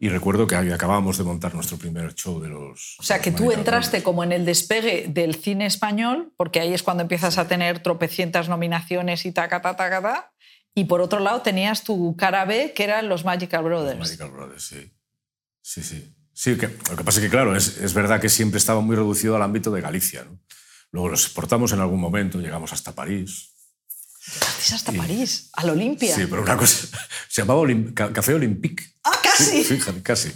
Y 0.00 0.08
recuerdo 0.08 0.46
que 0.46 0.56
acabábamos 0.56 1.18
de 1.18 1.24
montar 1.24 1.54
nuestro 1.54 1.76
primer 1.76 2.14
show 2.14 2.40
de 2.40 2.48
los... 2.48 2.96
O 2.98 3.02
sea, 3.02 3.20
que 3.20 3.30
tú 3.30 3.52
entraste 3.52 4.02
como 4.02 4.24
en 4.24 4.32
el 4.32 4.44
despegue 4.44 5.06
del 5.08 5.34
cine 5.34 5.66
español, 5.66 6.32
porque 6.36 6.60
ahí 6.60 6.74
es 6.74 6.82
cuando 6.82 7.02
empiezas 7.02 7.38
a 7.38 7.48
tener 7.48 7.80
tropecientas 7.80 8.48
nominaciones 8.48 9.24
y 9.24 9.32
taca, 9.32 9.62
ta, 9.62 9.76
ta, 9.76 10.02
ta, 10.02 10.32
y 10.74 10.84
por 10.84 11.00
otro 11.00 11.20
lado 11.20 11.42
tenías 11.42 11.84
tu 11.84 12.16
cara 12.16 12.44
B, 12.44 12.72
que 12.74 12.84
eran 12.84 13.08
los 13.08 13.24
Magical 13.24 13.62
Brothers. 13.62 13.98
Los 13.98 14.08
Magical 14.08 14.30
Brothers, 14.30 14.64
sí. 14.64 14.92
Sí, 15.62 15.82
sí. 15.82 16.14
Sí, 16.32 16.56
que, 16.58 16.66
lo 16.90 16.96
que 16.96 17.04
pasa 17.04 17.20
es 17.20 17.26
que, 17.26 17.30
claro, 17.30 17.56
es, 17.56 17.78
es, 17.78 17.94
verdad 17.94 18.20
que 18.20 18.28
siempre 18.28 18.58
estaba 18.58 18.80
muy 18.80 18.96
reducido 18.96 19.36
al 19.36 19.42
ámbito 19.42 19.70
de 19.70 19.80
Galicia. 19.80 20.24
¿no? 20.24 20.40
Luego 20.90 21.08
los 21.08 21.24
exportamos 21.24 21.72
en 21.72 21.80
algún 21.80 22.00
momento, 22.00 22.40
llegamos 22.40 22.72
hasta 22.72 22.92
París. 22.92 23.53
¿Llegasteis 24.32 24.72
hasta 24.72 24.92
París? 24.92 25.50
¿Al 25.52 25.70
Olimpia? 25.70 26.14
Sí, 26.14 26.26
pero 26.28 26.42
una 26.42 26.56
cosa... 26.56 26.86
Se 27.28 27.42
llamaba 27.42 27.66
Café 27.94 28.34
Olympique. 28.34 28.84
¡Ah, 29.04 29.18
casi! 29.22 29.62
Sí, 29.62 29.76
fíjate, 29.76 30.02
casi. 30.02 30.32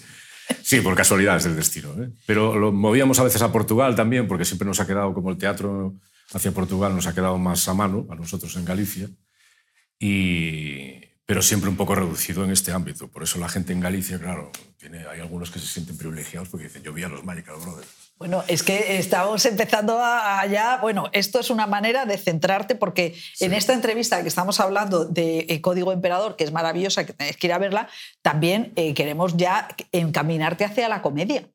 Sí, 0.62 0.80
por 0.80 0.94
casualidades 0.94 1.44
del 1.44 1.56
destino. 1.56 1.90
¿eh? 2.02 2.10
Pero 2.26 2.58
lo 2.58 2.72
movíamos 2.72 3.18
a 3.18 3.24
veces 3.24 3.40
a 3.42 3.52
Portugal 3.52 3.94
también, 3.94 4.28
porque 4.28 4.44
siempre 4.44 4.66
nos 4.66 4.80
ha 4.80 4.86
quedado, 4.86 5.14
como 5.14 5.30
el 5.30 5.38
teatro 5.38 5.94
hacia 6.32 6.52
Portugal, 6.52 6.94
nos 6.94 7.06
ha 7.06 7.14
quedado 7.14 7.38
más 7.38 7.66
a 7.68 7.74
mano, 7.74 8.06
a 8.10 8.14
nosotros 8.14 8.54
en 8.56 8.64
Galicia. 8.64 9.08
Y, 9.98 11.00
pero 11.24 11.42
siempre 11.42 11.70
un 11.70 11.76
poco 11.76 11.94
reducido 11.94 12.44
en 12.44 12.50
este 12.50 12.72
ámbito. 12.72 13.08
Por 13.08 13.22
eso 13.22 13.38
la 13.38 13.48
gente 13.48 13.72
en 13.72 13.80
Galicia, 13.80 14.18
claro, 14.18 14.52
tiene, 14.78 15.04
hay 15.06 15.20
algunos 15.20 15.50
que 15.50 15.58
se 15.58 15.66
sienten 15.66 15.96
privilegiados 15.96 16.48
porque 16.48 16.66
dicen, 16.66 16.82
yo 16.82 16.92
vi 16.92 17.02
a 17.02 17.08
los 17.08 17.24
Magical 17.24 17.56
Brothers. 17.60 17.88
Bueno, 18.16 18.44
es 18.48 18.62
que 18.62 18.98
estamos 18.98 19.44
empezando 19.44 20.00
allá. 20.00 20.78
Bueno, 20.80 21.08
esto 21.12 21.40
es 21.40 21.50
una 21.50 21.66
manera 21.66 22.06
de 22.06 22.16
centrarte 22.16 22.74
porque 22.74 23.16
en 23.40 23.52
esta 23.52 23.74
entrevista 23.74 24.22
que 24.22 24.28
estamos 24.28 24.60
hablando 24.60 25.04
de 25.04 25.46
eh, 25.48 25.60
Código 25.60 25.92
Emperador, 25.92 26.36
que 26.36 26.44
es 26.44 26.52
maravillosa, 26.52 27.06
que 27.06 27.12
tenéis 27.12 27.36
que 27.36 27.48
ir 27.48 27.52
a 27.52 27.58
verla, 27.58 27.88
también 28.22 28.72
eh, 28.76 28.94
queremos 28.94 29.36
ya 29.36 29.68
encaminarte 29.92 30.64
hacia 30.64 30.88
la 30.88 31.02
comedia. 31.02 31.48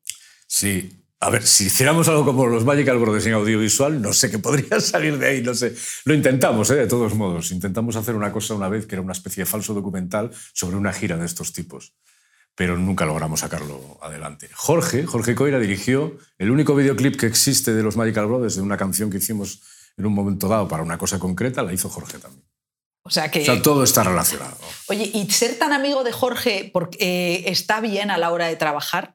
Sí, 0.46 1.04
a 1.20 1.30
ver, 1.30 1.46
si 1.46 1.66
hiciéramos 1.66 2.08
algo 2.08 2.26
como 2.26 2.46
los 2.46 2.64
Magical 2.64 2.98
Brothers 2.98 3.26
en 3.26 3.34
audiovisual, 3.34 4.00
no 4.00 4.12
sé 4.12 4.30
qué 4.30 4.38
podría 4.38 4.80
salir 4.80 5.18
de 5.18 5.28
ahí, 5.28 5.42
no 5.42 5.54
sé. 5.54 5.74
Lo 6.04 6.12
intentamos, 6.12 6.70
¿eh? 6.70 6.76
de 6.76 6.86
todos 6.86 7.14
modos. 7.14 7.50
Intentamos 7.50 7.96
hacer 7.96 8.14
una 8.14 8.32
cosa 8.32 8.54
una 8.54 8.68
vez 8.68 8.86
que 8.86 8.94
era 8.94 9.02
una 9.02 9.12
especie 9.12 9.44
de 9.44 9.46
falso 9.46 9.72
documental 9.72 10.30
sobre 10.52 10.76
una 10.76 10.92
gira 10.92 11.16
de 11.16 11.24
estos 11.24 11.52
tipos 11.54 11.94
pero 12.54 12.78
nunca 12.78 13.04
logramos 13.04 13.40
sacarlo 13.40 13.98
adelante. 14.00 14.48
Jorge, 14.54 15.06
Jorge 15.06 15.34
Coira 15.34 15.58
dirigió 15.58 16.16
el 16.38 16.50
único 16.50 16.74
videoclip 16.74 17.16
que 17.16 17.26
existe 17.26 17.74
de 17.74 17.82
los 17.82 17.96
Magical 17.96 18.26
Brothers 18.26 18.56
de 18.56 18.62
una 18.62 18.76
canción 18.76 19.10
que 19.10 19.18
hicimos 19.18 19.62
en 19.96 20.06
un 20.06 20.14
momento 20.14 20.48
dado 20.48 20.68
para 20.68 20.82
una 20.82 20.98
cosa 20.98 21.18
concreta, 21.18 21.62
la 21.62 21.72
hizo 21.72 21.88
Jorge 21.88 22.18
también. 22.18 22.44
O 23.02 23.10
sea 23.10 23.30
que... 23.30 23.42
O 23.42 23.44
sea, 23.44 23.60
todo 23.60 23.84
está 23.84 24.02
relacionado. 24.02 24.56
Oye, 24.88 25.10
¿y 25.12 25.30
ser 25.30 25.58
tan 25.58 25.72
amigo 25.72 26.04
de 26.04 26.12
Jorge 26.12 26.70
porque, 26.72 26.98
eh, 27.00 27.50
está 27.50 27.80
bien 27.80 28.10
a 28.10 28.16
la 28.16 28.30
hora 28.30 28.46
de 28.46 28.56
trabajar? 28.56 29.13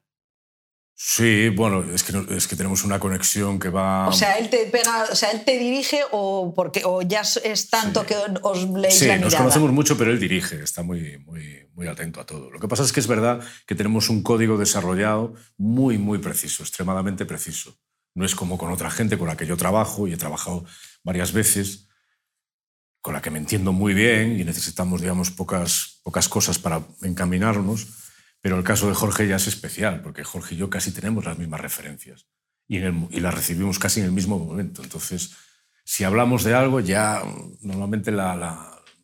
Sí, 1.02 1.48
bueno, 1.48 1.82
es 1.94 2.04
que, 2.04 2.26
es 2.36 2.46
que 2.46 2.58
tenemos 2.58 2.84
una 2.84 3.00
conexión 3.00 3.58
que 3.58 3.70
va... 3.70 4.10
O 4.10 4.12
sea, 4.12 4.38
él 4.38 4.50
te 4.50 4.66
pega, 4.66 5.06
o 5.10 5.16
sea, 5.16 5.32
él 5.32 5.46
te 5.46 5.58
dirige 5.58 6.02
o, 6.12 6.54
porque, 6.54 6.82
o 6.84 7.02
ya 7.02 7.22
es 7.22 7.70
tanto 7.70 8.06
que 8.06 8.16
os 8.42 8.70
leéis 8.70 9.00
sí, 9.00 9.08
la 9.08 9.14
mirada. 9.14 9.30
nos 9.32 9.36
conocemos 9.36 9.72
mucho, 9.72 9.98
pero 9.98 10.12
él 10.12 10.20
dirige, 10.20 10.62
está 10.62 10.84
muy, 10.84 11.18
muy, 11.20 11.70
muy 11.74 11.88
atento 11.88 12.20
a 12.20 12.26
todo. 12.26 12.52
Lo 12.52 12.60
que 12.60 12.68
pasa 12.68 12.84
es 12.84 12.92
que 12.92 13.00
es 13.00 13.08
verdad 13.08 13.40
que 13.66 13.76
tenemos 13.76 14.10
un 14.10 14.24
código 14.24 14.58
desarrollado 14.58 15.36
muy, 15.56 15.98
muy 15.98 16.18
preciso, 16.18 16.64
extremadamente 16.64 17.26
preciso. 17.26 17.78
No 18.14 18.26
es 18.26 18.36
como 18.36 18.58
con 18.58 18.70
otra 18.70 18.92
gente 18.92 19.18
con 19.18 19.30
la 19.30 19.38
que 19.38 19.46
yo 19.46 19.56
trabajo 19.56 20.06
y 20.06 20.12
he 20.12 20.18
trabajado 20.18 20.66
varias 21.04 21.32
veces, 21.32 21.88
con 23.00 23.14
la 23.14 23.22
que 23.22 23.32
me 23.32 23.40
entiendo 23.40 23.72
muy 23.72 23.94
bien 23.94 24.38
y 24.38 24.44
necesitamos, 24.44 25.00
digamos, 25.00 25.32
pocas, 25.32 26.02
pocas 26.04 26.28
cosas 26.28 26.60
para 26.60 26.82
encaminarnos 27.04 27.88
pero 28.42 28.58
el 28.58 28.64
caso 28.64 28.88
de 28.88 28.96
Jorge 28.96 29.28
ya 29.28 29.36
es 29.36 29.48
especial, 29.48 30.02
porque 30.02 30.24
Jorge 30.24 30.56
y 30.56 30.58
yo 30.58 30.70
casi 30.70 30.92
tenemos 30.92 31.26
las 31.26 31.38
mismas 31.38 31.60
referencias 31.60 32.28
y, 32.70 32.80
las 33.20 33.34
recibimos 33.34 33.80
casi 33.80 34.00
en 34.00 34.06
el 34.06 34.12
mismo 34.12 34.38
momento. 34.38 34.84
Entonces, 34.84 35.36
si 35.84 36.04
hablamos 36.04 36.44
de 36.44 36.54
algo, 36.54 36.80
ya 36.80 37.24
normalmente 37.62 38.12
la, 38.12 38.36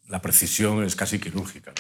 la, 0.08 0.22
precisión 0.22 0.84
es 0.84 0.96
casi 0.96 1.20
quirúrgica. 1.20 1.74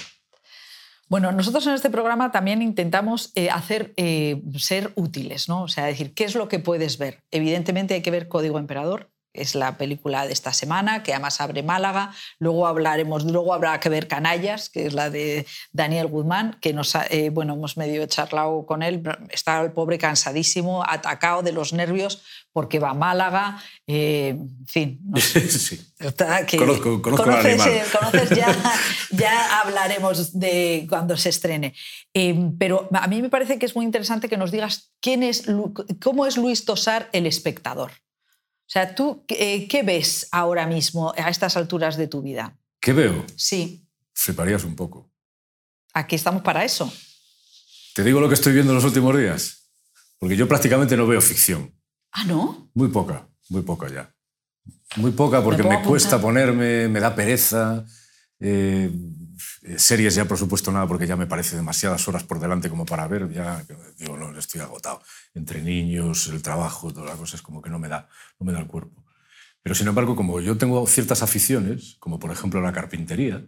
Bueno, 1.07 1.31
nosotros 1.31 1.65
en 1.67 1.73
este 1.73 1.91
programa 1.91 2.31
también 2.31 2.63
intentamos 2.63 3.31
eh, 3.35 3.51
hacer 3.51 3.93
eh, 3.95 4.41
ser 4.57 4.91
útiles, 4.95 5.47
¿no? 5.47 5.63
O 5.63 5.67
sea, 5.67 5.85
decir, 5.85 6.15
¿qué 6.15 6.23
es 6.23 6.33
lo 6.33 6.47
que 6.47 6.57
puedes 6.57 6.97
ver? 6.97 7.23
Evidentemente 7.29 7.93
hay 7.93 8.01
que 8.01 8.09
ver 8.09 8.27
Código 8.27 8.57
Emperador, 8.57 9.11
es 9.35 9.55
la 9.55 9.77
película 9.77 10.25
de 10.27 10.33
esta 10.33 10.53
semana, 10.53 11.03
que 11.03 11.13
además 11.13 11.41
abre 11.41 11.63
Málaga. 11.63 12.13
Luego 12.39 12.67
hablaremos, 12.67 13.23
luego 13.25 13.53
habrá 13.53 13.79
que 13.79 13.89
ver 13.89 14.07
Canallas, 14.07 14.69
que 14.69 14.85
es 14.87 14.93
la 14.93 15.09
de 15.09 15.45
Daniel 15.71 16.07
Guzmán, 16.07 16.57
que 16.61 16.73
nos 16.73 16.95
eh, 17.09 17.29
bueno, 17.31 17.53
hemos 17.53 17.77
medio 17.77 18.05
charlado 18.07 18.65
con 18.65 18.83
él. 18.83 19.03
Está 19.29 19.61
el 19.61 19.71
pobre 19.71 19.97
cansadísimo, 19.97 20.83
atacado 20.87 21.41
de 21.43 21.51
los 21.51 21.73
nervios 21.73 22.21
porque 22.55 22.79
va 22.79 22.91
a 22.91 22.93
Málaga. 22.93 23.61
Eh, 23.85 24.29
en 24.29 24.65
fin. 24.65 25.01
sí. 25.17 25.77
conozco, 26.57 27.01
conozco 27.01 27.25
conoces, 27.25 27.91
conoces 27.91 28.29
ya, 28.29 28.47
ya 29.11 29.59
hablaremos 29.59 30.39
de 30.39 30.85
cuando 30.87 31.17
se 31.17 31.29
estrene. 31.29 31.73
Eh, 32.13 32.51
pero 32.57 32.87
a 32.93 33.07
mí 33.07 33.21
me 33.21 33.29
parece 33.29 33.59
que 33.59 33.65
es 33.65 33.75
muy 33.75 33.83
interesante 33.83 34.29
que 34.29 34.37
nos 34.37 34.51
digas 34.51 34.93
quién 35.01 35.21
es, 35.21 35.43
cómo 36.01 36.25
es 36.25 36.37
Luis 36.37 36.63
Tosar 36.63 37.09
el 37.11 37.27
espectador. 37.27 37.91
O 38.65 38.69
sea, 38.69 38.95
¿tú 38.95 39.23
eh, 39.27 39.67
qué 39.67 39.83
ves 39.83 40.27
ahora 40.31 40.65
mismo 40.65 41.13
a 41.15 41.29
estas 41.29 41.55
alturas 41.55 41.97
de 41.97 42.07
tu 42.07 42.23
vida? 42.23 42.57
¿Qué 42.79 42.93
veo? 42.93 43.23
Sí. 43.35 43.87
Fliparías 44.13 44.63
un 44.63 44.75
poco. 44.75 45.11
Aquí 45.93 46.15
estamos 46.15 46.41
para 46.41 46.65
eso. 46.65 46.91
Te 47.93 48.03
digo 48.03 48.19
lo 48.19 48.27
que 48.27 48.33
estoy 48.33 48.53
viendo 48.53 48.71
en 48.71 48.75
los 48.75 48.85
últimos 48.85 49.15
días. 49.17 49.69
Porque 50.17 50.35
yo 50.35 50.47
prácticamente 50.47 50.97
no 50.97 51.05
veo 51.05 51.21
ficción. 51.21 51.73
Ah, 52.11 52.23
¿no? 52.25 52.69
Muy 52.73 52.87
poca, 52.89 53.27
muy 53.49 53.61
poca 53.61 53.87
ya. 53.87 54.13
Muy 54.95 55.11
poca 55.11 55.43
porque 55.43 55.63
me, 55.63 55.83
cuesta 55.83 56.19
ponerme, 56.19 56.87
me 56.87 56.99
da 56.99 57.13
pereza. 57.13 57.85
Eh, 58.39 58.91
series 59.77 60.15
ya, 60.15 60.25
por 60.25 60.37
supuesto, 60.37 60.71
nada, 60.71 60.87
porque 60.87 61.07
ya 61.07 61.15
me 61.15 61.27
parece 61.27 61.55
demasiadas 61.55 62.07
horas 62.07 62.23
por 62.23 62.39
delante 62.39 62.69
como 62.69 62.85
para 62.85 63.07
ver. 63.07 63.31
Ya 63.31 63.63
digo, 63.97 64.17
no, 64.17 64.37
estoy 64.37 64.61
agotado. 64.61 65.01
Entre 65.33 65.61
niños, 65.61 66.27
el 66.27 66.41
trabajo, 66.41 66.93
todas 66.93 67.09
las 67.09 67.17
cosas, 67.17 67.41
como 67.41 67.61
que 67.61 67.69
no 67.69 67.79
me 67.79 67.87
da, 67.87 68.07
no 68.39 68.45
me 68.45 68.53
da 68.53 68.59
el 68.59 68.67
cuerpo. 68.67 69.05
Pero 69.61 69.73
sin 69.73 69.87
embargo, 69.87 70.15
como 70.15 70.39
yo 70.41 70.57
tengo 70.57 70.85
ciertas 70.85 71.23
aficiones, 71.23 71.95
como 71.99 72.19
por 72.19 72.31
ejemplo 72.31 72.61
la 72.61 72.71
carpintería, 72.71 73.47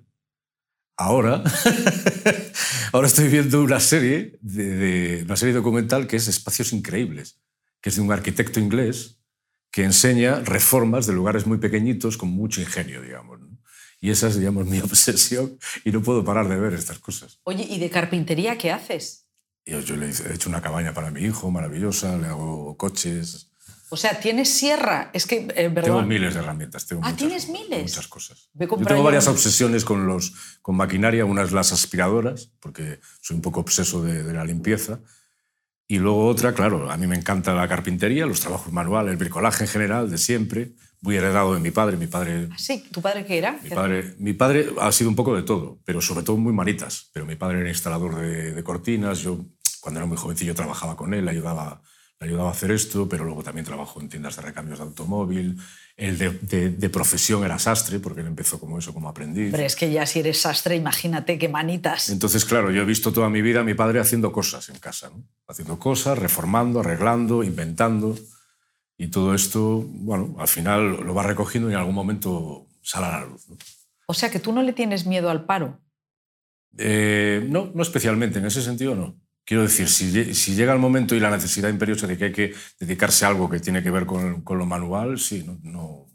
ahora, 0.97 1.43
ahora 2.91 3.07
estoy 3.07 3.27
viendo 3.27 3.61
una 3.61 3.79
serie, 3.79 4.39
de, 4.41 5.21
una 5.25 5.35
serie 5.35 5.53
documental 5.53 6.07
que 6.07 6.15
es 6.15 6.27
Espacios 6.27 6.73
Increíbles, 6.73 7.39
que 7.81 7.89
es 7.89 7.97
de 7.97 8.01
un 8.01 8.11
arquitecto 8.11 8.59
inglés 8.59 9.19
que 9.69 9.83
enseña 9.83 10.39
reformas 10.39 11.05
de 11.05 11.13
lugares 11.13 11.45
muy 11.45 11.59
pequeñitos 11.59 12.17
con 12.17 12.29
mucho 12.29 12.61
ingenio, 12.61 13.01
digamos. 13.01 13.36
Y 13.99 14.11
esa 14.11 14.27
es, 14.27 14.35
digamos, 14.39 14.65
mi 14.67 14.79
obsesión 14.79 15.57
y 15.83 15.91
no 15.91 16.01
puedo 16.01 16.23
parar 16.23 16.47
de 16.47 16.57
ver 16.57 16.73
estas 16.73 16.99
cosas. 16.99 17.39
Oye, 17.43 17.65
¿y 17.69 17.79
de 17.79 17.89
carpintería 17.89 18.57
qué 18.57 18.71
haces? 18.71 19.27
Yo, 19.65 19.81
yo 19.81 19.97
le 19.97 20.07
he 20.07 20.33
hecho 20.33 20.49
una 20.49 20.61
cabaña 20.61 20.93
para 20.93 21.11
mi 21.11 21.21
hijo, 21.21 21.51
maravillosa, 21.51 22.17
le 22.17 22.27
hago 22.27 22.77
coches. 22.77 23.51
O 23.89 23.97
sea, 23.97 24.19
¿tienes 24.19 24.49
sierra? 24.49 25.11
Es 25.13 25.25
que, 25.25 25.47
eh, 25.55 25.67
¿verdad? 25.69 25.83
Tengo 25.83 26.01
miles 26.03 26.33
de 26.33 26.39
herramientas. 26.39 26.85
Tengo 26.85 27.01
ah, 27.03 27.09
muchas, 27.09 27.17
¿tienes 27.17 27.49
miles? 27.49 27.83
Muchas 27.83 28.07
cosas. 28.07 28.49
Yo 28.53 28.67
tengo 28.67 29.03
varias 29.03 29.27
obsesiones 29.27 29.83
con, 29.83 30.07
los, 30.07 30.33
con 30.61 30.75
maquinaria. 30.75 31.25
Una 31.25 31.43
es 31.43 31.51
las 31.51 31.73
aspiradoras, 31.73 32.51
porque 32.59 32.99
soy 33.21 33.35
un 33.35 33.41
poco 33.41 33.61
obseso 33.61 34.03
de, 34.03 34.23
de 34.23 34.33
la 34.33 34.45
limpieza. 34.45 34.99
Y 35.85 35.99
luego 35.99 36.27
otra, 36.27 36.53
claro, 36.53 36.91
a 36.91 36.97
mí 36.97 37.07
me 37.07 37.15
encanta 37.15 37.53
la 37.53 37.67
carpintería, 37.67 38.25
los 38.25 38.41
trabajos 38.41 38.73
manuales, 38.73 39.11
el 39.11 39.17
bricolaje 39.17 39.63
en 39.63 39.69
general, 39.69 40.09
de 40.09 40.17
siempre 40.17 40.73
muy 41.01 41.15
heredado 41.15 41.53
de 41.53 41.59
mi 41.59 41.71
padre. 41.71 41.97
Mi 41.97 42.07
padre 42.07 42.49
¿Ah, 42.51 42.57
sí, 42.57 42.83
¿tu 42.91 43.01
padre 43.01 43.25
qué 43.25 43.37
era? 43.37 43.59
Mi 43.63 43.69
padre, 43.69 44.15
mi 44.19 44.33
padre 44.33 44.69
ha 44.79 44.91
sido 44.91 45.09
un 45.09 45.15
poco 45.15 45.35
de 45.35 45.43
todo, 45.43 45.79
pero 45.85 46.01
sobre 46.01 46.23
todo 46.23 46.37
muy 46.37 46.53
manitas. 46.53 47.09
Pero 47.13 47.25
mi 47.25 47.35
padre 47.35 47.59
era 47.61 47.69
instalador 47.69 48.15
de, 48.15 48.63
cortinas. 48.63 49.19
Yo, 49.19 49.45
cuando 49.79 49.99
era 49.99 50.07
muy 50.07 50.17
jovencillo, 50.17 50.55
trabajaba 50.55 50.95
con 50.95 51.13
él, 51.13 51.25
le 51.25 51.31
ayudaba, 51.31 51.81
le 52.19 52.27
ayudaba 52.27 52.49
a 52.49 52.51
hacer 52.51 52.71
esto, 52.71 53.07
pero 53.07 53.23
luego 53.25 53.43
también 53.43 53.65
trabajó 53.65 54.01
en 54.01 54.09
tiendas 54.09 54.35
de 54.35 54.41
recambios 54.41 54.79
de 54.79 54.85
automóvil. 54.85 55.57
Él 55.95 56.17
de, 56.17 56.69
de, 56.69 56.89
profesión 56.89 57.43
era 57.43 57.57
sastre, 57.57 57.99
porque 57.99 58.21
él 58.21 58.27
empezó 58.27 58.59
como 58.59 58.77
eso, 58.77 58.93
como 58.93 59.09
aprendiz. 59.09 59.51
Pero 59.51 59.63
es 59.63 59.75
que 59.75 59.91
ya 59.91 60.05
si 60.05 60.19
eres 60.19 60.41
sastre, 60.41 60.75
imagínate 60.75 61.39
qué 61.39 61.49
manitas. 61.49 62.09
Entonces, 62.09 62.45
claro, 62.45 62.69
yo 62.69 62.83
he 62.83 62.85
visto 62.85 63.11
toda 63.11 63.29
mi 63.29 63.41
vida 63.41 63.61
a 63.61 63.63
mi 63.63 63.73
padre 63.73 63.99
haciendo 63.99 64.31
cosas 64.31 64.69
en 64.69 64.77
casa, 64.77 65.09
¿no? 65.09 65.23
haciendo 65.47 65.79
cosas, 65.79 66.19
reformando, 66.19 66.81
arreglando, 66.81 67.43
inventando. 67.43 68.15
Y 68.97 69.07
todo 69.07 69.35
esto, 69.35 69.85
bueno, 69.87 70.35
al 70.39 70.47
final 70.47 71.05
lo 71.05 71.13
va 71.13 71.23
recogiendo 71.23 71.69
y 71.69 71.73
en 71.73 71.79
algún 71.79 71.95
momento 71.95 72.67
sale 72.81 73.05
a 73.05 73.19
la 73.19 73.25
luz. 73.25 73.45
O 74.07 74.13
sea 74.13 74.31
que 74.31 74.39
tú 74.39 74.51
no 74.51 74.63
le 74.63 74.73
tienes 74.73 75.05
miedo 75.05 75.29
al 75.29 75.45
paro. 75.45 75.79
Eh, 76.77 77.45
no, 77.49 77.71
no 77.73 77.81
especialmente, 77.83 78.39
en 78.39 78.45
ese 78.45 78.61
sentido 78.61 78.95
no. 78.95 79.19
Quiero 79.45 79.63
decir, 79.63 79.87
si, 79.87 80.33
si, 80.33 80.55
llega 80.55 80.73
el 80.73 80.79
momento 80.79 81.15
y 81.15 81.21
la 81.21 81.31
necesidad 81.31 81.69
imperiosa 81.69 82.05
de 82.05 82.17
que 82.17 82.25
hay 82.25 82.31
que 82.33 82.53
dedicarse 82.79 83.23
a 83.23 83.29
algo 83.29 83.49
que 83.49 83.61
tiene 83.61 83.81
que 83.81 83.91
ver 83.91 84.05
con, 84.05 84.41
con 84.41 84.57
lo 84.57 84.65
manual, 84.65 85.19
sí, 85.19 85.43
no, 85.45 85.57
no, 85.63 86.07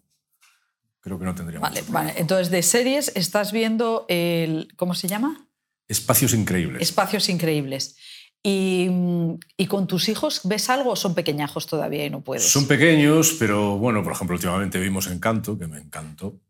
creo 1.01 1.19
que 1.19 1.25
no 1.25 1.35
tendría 1.35 1.59
vale, 1.59 1.83
vale, 1.89 2.13
entonces 2.17 2.51
de 2.51 2.63
series 2.63 3.11
estás 3.15 3.51
viendo 3.51 4.05
el, 4.09 4.69
¿cómo 4.77 4.95
se 4.95 5.09
llama? 5.09 5.49
Espacios 5.89 6.33
Increíbles. 6.33 6.83
Espacios 6.83 7.29
Increíbles. 7.29 7.97
¿Y, 8.45 9.67
con 9.69 9.87
tus 9.87 10.09
hijos 10.09 10.41
ves 10.45 10.69
algo 10.69 10.91
o 10.91 10.97
son 10.97 11.15
pequeñajos 11.15 11.67
todavía 11.67 12.05
y 12.05 12.11
no 12.11 12.23
puedes? 12.23 12.51
Son 12.51 12.67
pequeños, 12.67 13.37
pero 13.39 13.79
bueno, 13.79 14.03
por 14.03 14.13
ejemplo, 14.13 14.35
últimamente 14.35 14.81
vimos 14.81 15.07
Encanto, 15.07 15.59
que 15.59 15.67
me 15.67 15.79
encantó. 15.79 16.41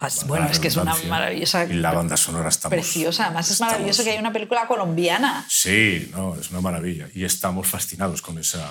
Ah, 0.00 0.08
bueno, 0.26 0.46
es 0.46 0.60
que 0.60 0.68
es 0.68 0.76
una 0.76 0.94
maravillosa. 1.08 1.64
Y 1.64 1.72
la 1.72 1.92
banda 1.92 2.16
sonora 2.16 2.50
está 2.50 2.68
preciosa. 2.68 3.26
Además, 3.26 3.50
es 3.50 3.60
maravilloso 3.60 4.04
que 4.04 4.10
haya 4.10 4.20
una 4.20 4.32
película 4.32 4.68
colombiana. 4.68 5.44
Sí, 5.48 6.08
no, 6.12 6.36
es 6.36 6.50
una 6.50 6.60
maravilla. 6.60 7.08
Y 7.14 7.24
estamos 7.24 7.66
fascinados 7.66 8.22
con 8.22 8.38
esa, 8.38 8.68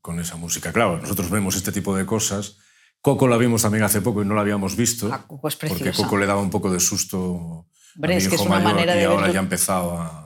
con 0.00 0.18
esa 0.18 0.36
música. 0.36 0.72
Claro, 0.72 0.98
nosotros 0.98 1.30
vemos 1.30 1.54
este 1.54 1.70
tipo 1.70 1.94
de 1.94 2.04
cosas. 2.04 2.56
Coco 3.00 3.28
la 3.28 3.36
vimos 3.36 3.62
también 3.62 3.84
hace 3.84 4.00
poco 4.00 4.22
y 4.22 4.24
no 4.24 4.34
la 4.34 4.40
habíamos 4.40 4.74
visto. 4.74 5.08
Ah, 5.12 5.24
Coco 5.24 5.46
es 5.46 5.54
preciosa. 5.54 5.84
Porque 5.84 5.96
Coco 5.96 6.16
le 6.16 6.26
daba 6.26 6.40
un 6.40 6.50
poco 6.50 6.72
de 6.72 6.80
susto 6.80 7.68
a 8.02 8.06
mi 8.06 8.14
hijo 8.16 8.44
mayor 8.46 8.96
y 8.96 9.04
ahora 9.04 9.30
ya 9.30 9.38
ha 9.38 9.42
empezado 9.42 10.00
a 10.00 10.25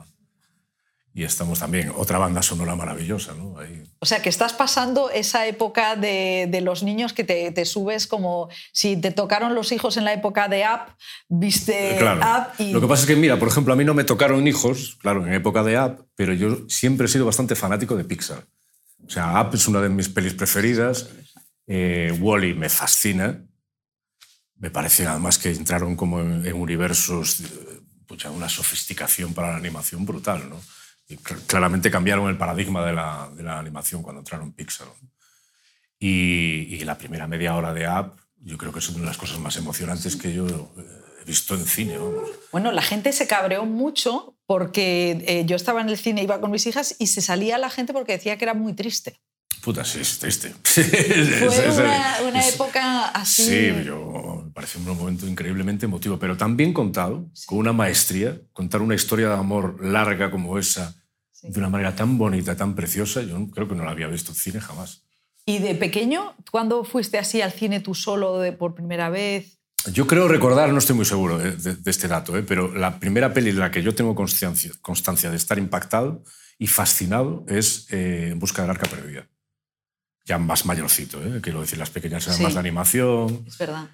y 1.13 1.23
estamos 1.25 1.59
también, 1.59 1.91
otra 1.97 2.17
banda 2.17 2.41
sonora 2.41 2.75
maravillosa. 2.75 3.33
¿no? 3.33 3.59
Ahí. 3.59 3.83
O 3.99 4.05
sea, 4.05 4.21
que 4.21 4.29
estás 4.29 4.53
pasando 4.53 5.09
esa 5.09 5.45
época 5.45 5.97
de, 5.97 6.47
de 6.49 6.61
los 6.61 6.83
niños 6.83 7.11
que 7.11 7.25
te, 7.25 7.51
te, 7.51 7.65
subes 7.65 8.07
como 8.07 8.47
si 8.71 8.95
te 8.95 9.11
tocaron 9.11 9.53
los 9.53 9.73
hijos 9.73 9.97
en 9.97 10.05
la 10.05 10.13
época 10.13 10.47
de 10.47 10.63
App, 10.63 10.91
viste 11.27 11.95
Eh, 11.95 11.97
claro. 11.97 12.23
App 12.23 12.59
y... 12.59 12.71
Lo 12.71 12.79
que 12.79 12.87
pasa 12.87 13.01
es 13.01 13.07
que, 13.07 13.15
mira, 13.17 13.37
por 13.37 13.49
ejemplo, 13.49 13.73
a 13.73 13.75
mí 13.75 13.83
no 13.83 13.93
me 13.93 14.05
tocaron 14.05 14.47
hijos, 14.47 14.97
claro, 15.01 15.25
en 15.27 15.33
época 15.33 15.63
de 15.63 15.75
App, 15.75 15.99
pero 16.15 16.33
yo 16.33 16.69
siempre 16.69 17.07
he 17.07 17.09
sido 17.09 17.25
bastante 17.25 17.55
fanático 17.55 17.97
de 17.97 18.05
Pixar. 18.05 18.45
O 19.05 19.09
sea, 19.09 19.37
App 19.37 19.53
es 19.53 19.67
una 19.67 19.81
de 19.81 19.89
mis 19.89 20.07
pelis 20.07 20.33
preferidas, 20.33 21.09
eh, 21.67 22.17
Wally 22.21 22.53
me 22.53 22.69
fascina, 22.69 23.43
me 24.55 24.71
parece 24.71 25.07
además 25.07 25.37
que 25.37 25.49
entraron 25.49 25.97
como 25.97 26.21
en, 26.21 26.45
en 26.45 26.53
universos, 26.53 27.41
eh, 27.41 27.81
pucha, 28.07 28.31
una 28.31 28.47
sofisticación 28.47 29.33
para 29.33 29.51
la 29.51 29.57
animación 29.57 30.05
brutal, 30.05 30.49
¿no? 30.49 30.57
Claramente 31.47 31.91
cambiaron 31.91 32.29
el 32.29 32.37
paradigma 32.37 32.85
de 32.85 32.93
la, 32.93 33.29
de 33.35 33.43
la 33.43 33.59
animación 33.59 34.01
cuando 34.01 34.19
entraron 34.19 34.47
en 34.47 34.53
Pixar. 34.53 34.87
Y, 35.99 36.75
y, 36.75 36.83
la 36.83 36.97
primera 36.97 37.27
media 37.27 37.55
hora 37.55 37.73
de 37.73 37.85
App, 37.85 38.17
yo 38.37 38.57
creo 38.57 38.73
que 38.73 38.79
es 38.79 38.89
una 38.89 39.01
de 39.01 39.05
las 39.05 39.17
cosas 39.17 39.39
más 39.39 39.55
emocionantes 39.57 40.15
que 40.15 40.33
yo 40.33 40.47
eh, 40.47 40.83
he 41.21 41.25
visto 41.25 41.53
en 41.53 41.65
cine. 41.65 41.97
Vamos. 41.97 42.29
Bueno, 42.51 42.71
la 42.71 42.81
gente 42.81 43.13
se 43.13 43.27
cabreó 43.27 43.65
mucho 43.65 44.35
porque 44.47 45.23
eh, 45.27 45.45
yo 45.45 45.55
estaba 45.55 45.81
en 45.81 45.89
el 45.89 45.97
cine, 45.97 46.23
iba 46.23 46.41
con 46.41 46.49
mis 46.49 46.65
hijas 46.65 46.95
y 46.97 47.07
se 47.07 47.21
salía 47.21 47.57
la 47.59 47.69
gente 47.69 47.93
porque 47.93 48.13
decía 48.13 48.37
que 48.37 48.45
era 48.45 48.55
muy 48.55 48.73
triste. 48.73 49.21
Puta, 49.61 49.85
sí, 49.85 49.99
es 49.99 50.17
triste. 50.17 50.55
Fue 50.63 51.69
una, 51.69 52.17
una 52.27 52.47
época 52.47 53.09
así. 53.09 53.43
Sí, 53.43 53.83
yo, 53.85 54.41
me 54.45 54.51
parece 54.51 54.79
un 54.79 54.85
momento 54.85 55.27
increíblemente 55.27 55.85
emotivo, 55.85 56.17
pero 56.17 56.35
tan 56.35 56.57
bien 56.57 56.73
contado, 56.73 57.29
sí. 57.33 57.45
con 57.45 57.59
una 57.59 57.71
maestría, 57.71 58.41
contar 58.53 58.81
una 58.81 58.95
historia 58.95 59.27
de 59.27 59.35
amor 59.35 59.85
larga 59.85 60.31
como 60.31 60.57
esa, 60.57 60.95
sí. 61.41 61.49
de 61.49 61.59
una 61.59 61.69
manera 61.69 61.95
tan 61.95 62.17
bonita, 62.17 62.55
tan 62.55 62.75
preciosa, 62.75 63.21
yo 63.21 63.47
creo 63.49 63.67
que 63.67 63.75
no 63.75 63.83
la 63.83 63.91
había 63.91 64.07
visto 64.07 64.31
en 64.31 64.35
cine 64.35 64.61
jamás. 64.61 65.03
¿Y 65.45 65.59
de 65.59 65.75
pequeño, 65.75 66.35
cuándo 66.51 66.83
fuiste 66.83 67.17
así 67.17 67.41
al 67.41 67.51
cine 67.51 67.79
tú 67.79 67.95
solo 67.95 68.39
de, 68.39 68.51
por 68.53 68.75
primera 68.75 69.09
vez? 69.09 69.59
Yo 69.91 70.05
creo 70.05 70.27
recordar, 70.27 70.71
no 70.71 70.77
estoy 70.77 70.95
muy 70.95 71.05
seguro 71.05 71.39
de, 71.39 71.55
de, 71.55 71.75
de 71.75 71.91
este 71.91 72.07
dato, 72.07 72.37
¿eh? 72.37 72.43
pero 72.43 72.71
la 72.73 72.99
primera 72.99 73.33
peli 73.33 73.51
de 73.51 73.59
la 73.59 73.71
que 73.71 73.81
yo 73.81 73.95
tengo 73.95 74.13
constancia, 74.13 74.71
constancia 74.81 75.31
de 75.31 75.37
estar 75.37 75.57
impactado 75.57 76.23
y 76.59 76.67
fascinado 76.67 77.43
es 77.47 77.87
eh, 77.89 78.29
En 78.31 78.37
busca 78.37 78.61
del 78.61 78.69
arca 78.69 78.87
perdida 78.87 79.27
ya 80.25 80.37
más 80.37 80.65
mayorcito, 80.65 81.21
¿eh? 81.23 81.41
quiero 81.41 81.61
decir, 81.61 81.77
las 81.77 81.89
pequeñas 81.89 82.25
eran 82.25 82.37
sí, 82.37 82.43
más 82.43 82.53
de 82.53 82.59
animación. 82.59 83.43
Es 83.47 83.57
verdad. 83.57 83.89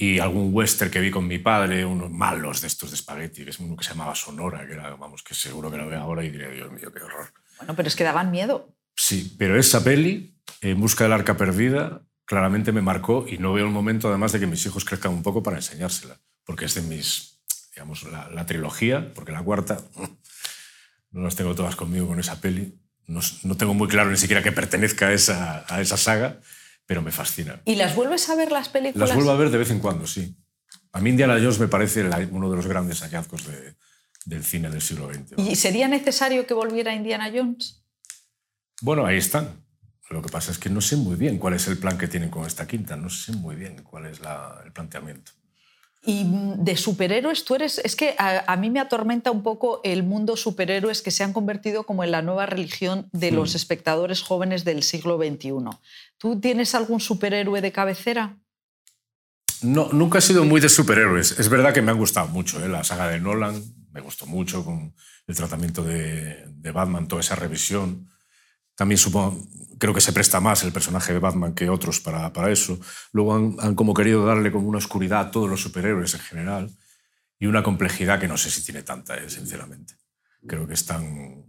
Y 0.00 0.20
algún 0.20 0.50
western 0.54 0.92
que 0.92 1.00
vi 1.00 1.10
con 1.10 1.26
mi 1.26 1.38
padre, 1.38 1.84
unos 1.84 2.08
malos 2.08 2.60
de 2.60 2.68
estos 2.68 2.90
de 2.90 2.94
espagueti, 2.96 3.42
que 3.42 3.50
es 3.50 3.58
uno 3.58 3.76
que 3.76 3.82
se 3.82 3.90
llamaba 3.90 4.14
Sonora, 4.14 4.64
que 4.64 4.74
era, 4.74 4.94
vamos, 4.94 5.24
que 5.24 5.34
seguro 5.34 5.72
que 5.72 5.76
lo 5.76 5.88
veo 5.88 6.00
ahora 6.00 6.24
y 6.24 6.30
diré, 6.30 6.52
Dios 6.52 6.70
mío, 6.70 6.92
qué 6.92 7.02
horror. 7.02 7.32
Bueno, 7.58 7.74
pero 7.74 7.88
es 7.88 7.96
que 7.96 8.04
daban 8.04 8.30
miedo. 8.30 8.72
Sí, 8.94 9.34
pero 9.36 9.58
esa 9.58 9.82
peli, 9.82 10.36
En 10.60 10.80
busca 10.80 11.04
del 11.04 11.12
arca 11.12 11.36
perdida, 11.36 12.02
claramente 12.24 12.70
me 12.70 12.80
marcó 12.80 13.26
y 13.28 13.38
no 13.38 13.52
veo 13.52 13.66
el 13.66 13.72
momento, 13.72 14.08
además, 14.08 14.30
de 14.32 14.38
que 14.40 14.46
mis 14.46 14.64
hijos 14.66 14.84
crezcan 14.84 15.12
un 15.12 15.22
poco 15.24 15.42
para 15.42 15.56
enseñársela, 15.56 16.20
porque 16.44 16.66
es 16.66 16.74
de 16.74 16.82
mis, 16.82 17.40
digamos, 17.74 18.04
la, 18.04 18.30
la 18.30 18.46
trilogía, 18.46 19.12
porque 19.14 19.32
la 19.32 19.42
cuarta 19.42 19.78
no 21.10 21.22
las 21.22 21.34
tengo 21.34 21.56
todas 21.56 21.74
conmigo 21.74 22.06
con 22.06 22.20
esa 22.20 22.40
peli, 22.40 22.78
no, 23.08 23.20
no, 23.42 23.56
tengo 23.56 23.74
muy 23.74 23.88
claro 23.88 24.10
ni 24.10 24.16
siquiera 24.16 24.42
que 24.42 24.52
pertenezca 24.52 25.08
a 25.08 25.12
esa, 25.12 25.64
a 25.68 25.80
esa 25.80 25.96
saga, 25.96 26.40
pero 26.88 27.02
me 27.02 27.12
fascina. 27.12 27.60
¿Y 27.66 27.74
las 27.74 27.94
vuelves 27.94 28.30
a 28.30 28.34
ver 28.34 28.50
las 28.50 28.70
películas? 28.70 29.10
Las 29.10 29.14
vuelvo 29.14 29.30
a 29.30 29.36
ver 29.36 29.50
de 29.50 29.58
vez 29.58 29.70
en 29.70 29.78
cuando, 29.78 30.06
sí. 30.06 30.34
A 30.92 31.00
mí 31.00 31.10
Indiana 31.10 31.34
Jones 31.34 31.60
me 31.60 31.68
parece 31.68 32.08
uno 32.30 32.50
de 32.50 32.56
los 32.56 32.66
grandes 32.66 33.00
hallazgos 33.00 33.46
de, 33.46 33.76
del 34.24 34.42
cine 34.42 34.70
del 34.70 34.80
siglo 34.80 35.12
XX. 35.12 35.34
¿Y 35.36 35.54
sería 35.54 35.86
necesario 35.86 36.46
que 36.46 36.54
volviera 36.54 36.94
Indiana 36.94 37.30
Jones? 37.30 37.84
Bueno, 38.80 39.04
ahí 39.04 39.18
están. 39.18 39.66
Lo 40.08 40.22
que 40.22 40.30
pasa 40.30 40.50
es 40.50 40.58
que 40.58 40.70
no 40.70 40.80
sé 40.80 40.96
muy 40.96 41.16
bien 41.16 41.36
cuál 41.36 41.52
es 41.52 41.68
el 41.68 41.76
plan 41.76 41.98
que 41.98 42.08
tienen 42.08 42.30
con 42.30 42.46
esta 42.46 42.66
quinta, 42.66 42.96
no 42.96 43.10
sé 43.10 43.32
muy 43.32 43.54
bien 43.54 43.82
cuál 43.82 44.06
es 44.06 44.20
la, 44.20 44.58
el 44.64 44.72
planteamiento. 44.72 45.32
Y 46.04 46.24
de 46.58 46.76
superhéroes, 46.76 47.44
tú 47.44 47.56
eres. 47.56 47.78
Es 47.78 47.96
que 47.96 48.14
a, 48.18 48.50
a, 48.50 48.56
mí 48.56 48.70
me 48.70 48.80
atormenta 48.80 49.30
un 49.30 49.42
poco 49.42 49.80
el 49.82 50.04
mundo 50.04 50.36
superhéroes 50.36 51.02
que 51.02 51.10
se 51.10 51.24
han 51.24 51.32
convertido 51.32 51.84
como 51.84 52.04
en 52.04 52.12
la 52.12 52.22
nueva 52.22 52.46
religión 52.46 53.08
de 53.12 53.32
los 53.32 53.54
espectadores 53.54 54.22
jóvenes 54.22 54.64
del 54.64 54.82
siglo 54.82 55.18
XXI. 55.18 55.54
¿Tú 56.16 56.40
tienes 56.40 56.74
algún 56.74 57.00
superhéroe 57.00 57.60
de 57.60 57.72
cabecera? 57.72 58.38
No, 59.62 59.88
nunca 59.92 60.18
he 60.18 60.22
sido 60.22 60.44
muy 60.44 60.60
de 60.60 60.68
superhéroes. 60.68 61.38
Es 61.38 61.48
verdad 61.48 61.74
que 61.74 61.82
me 61.82 61.90
han 61.90 61.98
gustado 61.98 62.28
mucho. 62.28 62.64
¿eh? 62.64 62.68
La 62.68 62.84
saga 62.84 63.08
de 63.08 63.18
Nolan 63.18 63.60
me 63.90 64.00
gustó 64.00 64.26
mucho 64.26 64.64
con 64.64 64.94
el 65.26 65.36
tratamiento 65.36 65.82
de, 65.82 66.44
de 66.46 66.70
Batman, 66.70 67.08
toda 67.08 67.20
esa 67.20 67.34
revisión. 67.34 68.08
También 68.78 68.96
supongo, 68.96 69.36
creo 69.76 69.92
que 69.92 70.00
se 70.00 70.12
presta 70.12 70.38
más 70.38 70.62
el 70.62 70.70
personaje 70.70 71.12
de 71.12 71.18
Batman 71.18 71.52
que 71.52 71.68
otros 71.68 71.98
para, 71.98 72.32
para 72.32 72.52
eso. 72.52 72.78
Luego 73.10 73.34
han, 73.34 73.56
han, 73.58 73.74
como 73.74 73.92
querido 73.92 74.24
darle 74.24 74.52
como 74.52 74.68
una 74.68 74.78
oscuridad 74.78 75.20
a 75.20 75.30
todos 75.32 75.50
los 75.50 75.60
superhéroes 75.60 76.14
en 76.14 76.20
general 76.20 76.70
y 77.40 77.46
una 77.46 77.64
complejidad 77.64 78.20
que 78.20 78.28
no 78.28 78.36
sé 78.36 78.52
si 78.52 78.62
tiene 78.62 78.84
tanta, 78.84 79.16
eh, 79.16 79.28
sinceramente. 79.28 79.94
Creo 80.46 80.68
que 80.68 80.74
están... 80.74 81.44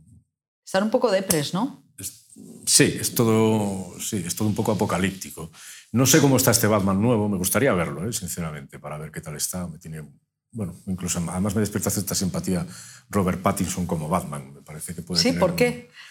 Están 0.65 0.85
un 0.85 0.89
poco 0.89 1.11
depres, 1.11 1.53
¿no? 1.53 1.83
Es, 1.99 2.31
sí, 2.65 2.97
es 2.99 3.13
todo, 3.13 3.93
sí, 3.99 4.23
es 4.25 4.35
todo 4.35 4.47
un 4.47 4.55
poco 4.55 4.71
apocalíptico. 4.71 5.51
No 5.91 6.07
sé 6.07 6.21
cómo 6.21 6.35
está 6.37 6.49
este 6.49 6.65
Batman 6.65 6.99
nuevo, 6.99 7.29
me 7.29 7.37
gustaría 7.37 7.73
verlo, 7.73 8.09
¿eh? 8.09 8.11
sinceramente, 8.11 8.79
para 8.79 8.97
ver 8.97 9.11
qué 9.11 9.21
tal 9.21 9.35
está. 9.35 9.67
Me 9.67 9.77
tiene, 9.77 10.03
bueno, 10.51 10.75
incluso 10.87 11.23
además 11.27 11.53
me 11.53 11.61
despierta 11.61 11.91
cierta 11.91 12.15
simpatía 12.15 12.65
Robert 13.11 13.39
Pattinson 13.39 13.85
como 13.85 14.09
Batman. 14.09 14.51
Me 14.51 14.61
parece 14.63 14.95
que 14.95 15.03
puede 15.03 15.21
Sí, 15.21 15.29
tener 15.29 15.39
¿por 15.39 15.55
qué? 15.55 15.89
Un, 15.91 16.08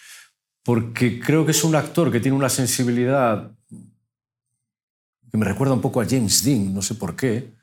porque 0.68 1.18
creo 1.18 1.46
que 1.46 1.52
es 1.52 1.64
un 1.64 1.74
actor 1.74 2.12
que 2.12 2.20
tiene 2.20 2.36
una 2.36 2.50
sensibilidad 2.50 3.50
que 5.30 5.38
me 5.38 5.46
recuerda 5.46 5.72
un 5.72 5.80
poco 5.80 6.02
a 6.02 6.04
James 6.04 6.44
Dean, 6.44 6.74
no 6.74 6.82
sé 6.82 6.94
por 6.94 7.16
qué. 7.16 7.54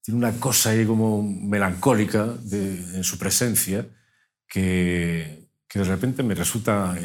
Tiene 0.00 0.16
una 0.16 0.32
cosa 0.40 0.70
ahí 0.70 0.86
como 0.86 1.22
melancólica 1.22 2.24
de, 2.24 2.96
en 2.96 3.04
su 3.04 3.18
presencia 3.18 3.86
que, 4.48 5.50
que 5.68 5.78
de 5.80 5.84
repente 5.84 6.22
me 6.22 6.34
resulta, 6.34 6.96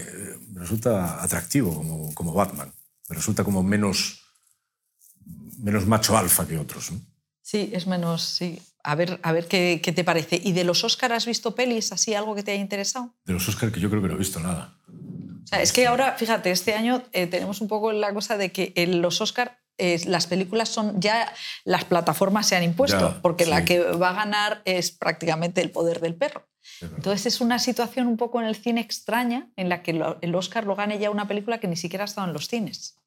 me 0.54 0.62
resulta 0.62 1.22
atractivo 1.22 1.76
como, 1.76 2.14
como, 2.14 2.34
Batman. 2.34 2.72
Me 3.10 3.18
resulta 3.18 3.44
como 3.44 3.62
menos, 3.62 4.24
menos 5.58 5.86
macho 5.86 6.18
alfa 6.18 6.48
que 6.48 6.58
otros. 6.58 6.94
¿no? 6.94 7.02
Sí, 7.42 7.72
es 7.74 7.88
menos, 7.88 8.22
sí. 8.22 8.58
A 8.86 8.96
ver, 8.96 9.20
a 9.22 9.34
ver 9.34 9.50
qué, 9.50 9.82
qué, 9.84 9.92
te 9.92 10.06
parece. 10.06 10.40
¿Y 10.42 10.54
de 10.54 10.64
los 10.64 10.86
Oscars 10.86 11.14
has 11.14 11.26
visto 11.26 11.56
pelis 11.56 11.92
así, 11.92 12.14
algo 12.14 12.36
que 12.36 12.44
te 12.44 12.52
haya 12.52 12.62
interesado? 12.62 13.14
De 13.26 13.34
los 13.34 13.46
Oscars 13.50 13.74
que 13.74 13.82
yo 13.82 13.90
creo 13.90 14.02
que 14.02 14.08
no 14.08 14.16
he 14.16 14.18
visto 14.18 14.40
nada. 14.40 14.78
O 15.44 15.48
sea, 15.48 15.62
es 15.62 15.74
que 15.74 15.88
ahora, 15.88 16.14
fíjate, 16.18 16.52
este 16.52 16.74
año 16.74 17.04
eh, 17.12 17.28
tenemos 17.28 17.62
un 17.62 17.68
poco 17.68 17.92
la 17.92 18.14
cosa 18.14 18.38
de 18.38 18.52
que 18.52 18.74
en 18.76 19.02
los 19.02 19.22
Oscars 19.22 19.52
eh, 19.78 20.00
las 20.06 20.28
películas 20.28 20.70
son 20.70 21.02
ya 21.02 21.34
las 21.66 21.84
plataformas 21.84 22.48
se 22.48 22.56
han 22.56 22.64
impuesto, 22.64 23.16
ya, 23.16 23.22
porque 23.22 23.46
sí. 23.46 23.50
la 23.50 23.66
que 23.66 23.80
va 23.80 24.10
a 24.10 24.14
ganar 24.14 24.62
es 24.66 24.92
prácticamente 24.92 25.62
el 25.62 25.72
poder 25.72 26.00
del 26.00 26.16
perro. 26.16 26.48
Entonces 26.82 27.26
es 27.26 27.42
una 27.42 27.60
situación 27.60 28.08
un 28.08 28.18
poco 28.18 28.40
en 28.40 28.48
el 28.48 28.56
cine 28.56 28.82
extraña 28.82 29.50
en 29.56 29.70
la 29.70 29.82
que 29.82 29.94
lo, 29.94 30.18
el 30.22 30.34
Oscar 30.36 30.66
lo 30.66 30.76
gane 30.76 30.98
ya 31.00 31.10
una 31.10 31.28
película 31.28 31.60
que 31.60 31.68
ni 31.68 31.76
siquiera 31.76 32.04
ha 32.04 32.06
estado 32.06 32.28
en 32.28 32.34
los 32.34 32.48
cines. 32.48 32.98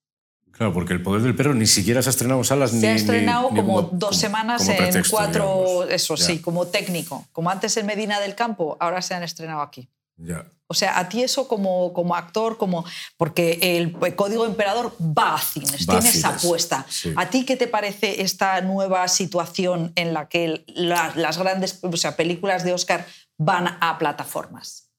Claro, 0.52 0.72
porque 0.72 0.94
El 0.94 1.02
Poder 1.02 1.20
del 1.20 1.36
Perro 1.36 1.52
ni 1.52 1.66
siquiera 1.66 2.00
se 2.00 2.08
ha 2.08 2.10
estrenado 2.10 2.40
en 2.40 2.44
salas 2.44 2.70
se 2.70 2.78
ni. 2.78 2.86
Ha 2.86 2.94
estrenado 2.94 3.50
ni, 3.50 3.60
como, 3.60 3.82
ni 3.82 3.88
dos 3.92 4.16
semanas 4.16 4.62
como 4.62 4.72
en 4.72 4.78
pretexto, 4.78 5.16
cuatro. 5.16 5.64
digamos. 5.66 5.90
Eso 5.90 6.14
Ya. 6.16 6.24
sí, 6.24 6.38
como 6.38 6.66
técnico. 6.66 7.26
Como 7.32 7.50
antes 7.50 7.76
en 7.76 7.84
Medina 7.84 8.20
del 8.20 8.34
Campo, 8.34 8.76
ahora 8.80 9.02
se 9.02 9.14
han 9.14 9.22
estrenado 9.22 9.60
aquí. 9.60 9.90
Ya. 10.16 10.46
O 10.68 10.74
sea, 10.74 10.98
a 10.98 11.08
ti 11.08 11.22
eso 11.22 11.46
como, 11.46 11.92
como 11.92 12.16
actor, 12.16 12.56
como 12.58 12.84
porque 13.16 13.58
el 13.62 13.92
Código 14.16 14.44
Emperador 14.46 14.92
va 15.00 15.34
a 15.36 15.40
cines, 15.40 15.86
Va 15.88 15.94
a 15.98 16.00
tienes 16.00 16.24
apuesta. 16.24 16.84
sí. 16.88 17.12
¿A 17.16 17.30
ti 17.30 17.44
qué 17.44 17.56
te 17.56 17.68
parece 17.68 18.22
esta 18.22 18.60
nueva 18.62 19.06
situación 19.08 19.92
en 19.94 20.12
la 20.12 20.28
que 20.28 20.64
la- 20.68 21.12
las 21.14 21.38
grandes 21.38 21.78
o 21.82 21.96
sea, 21.96 22.16
películas 22.16 22.64
de 22.64 22.72
Oscar 22.72 23.06
van 23.38 23.78
a 23.80 23.96
plataformas? 23.98 24.90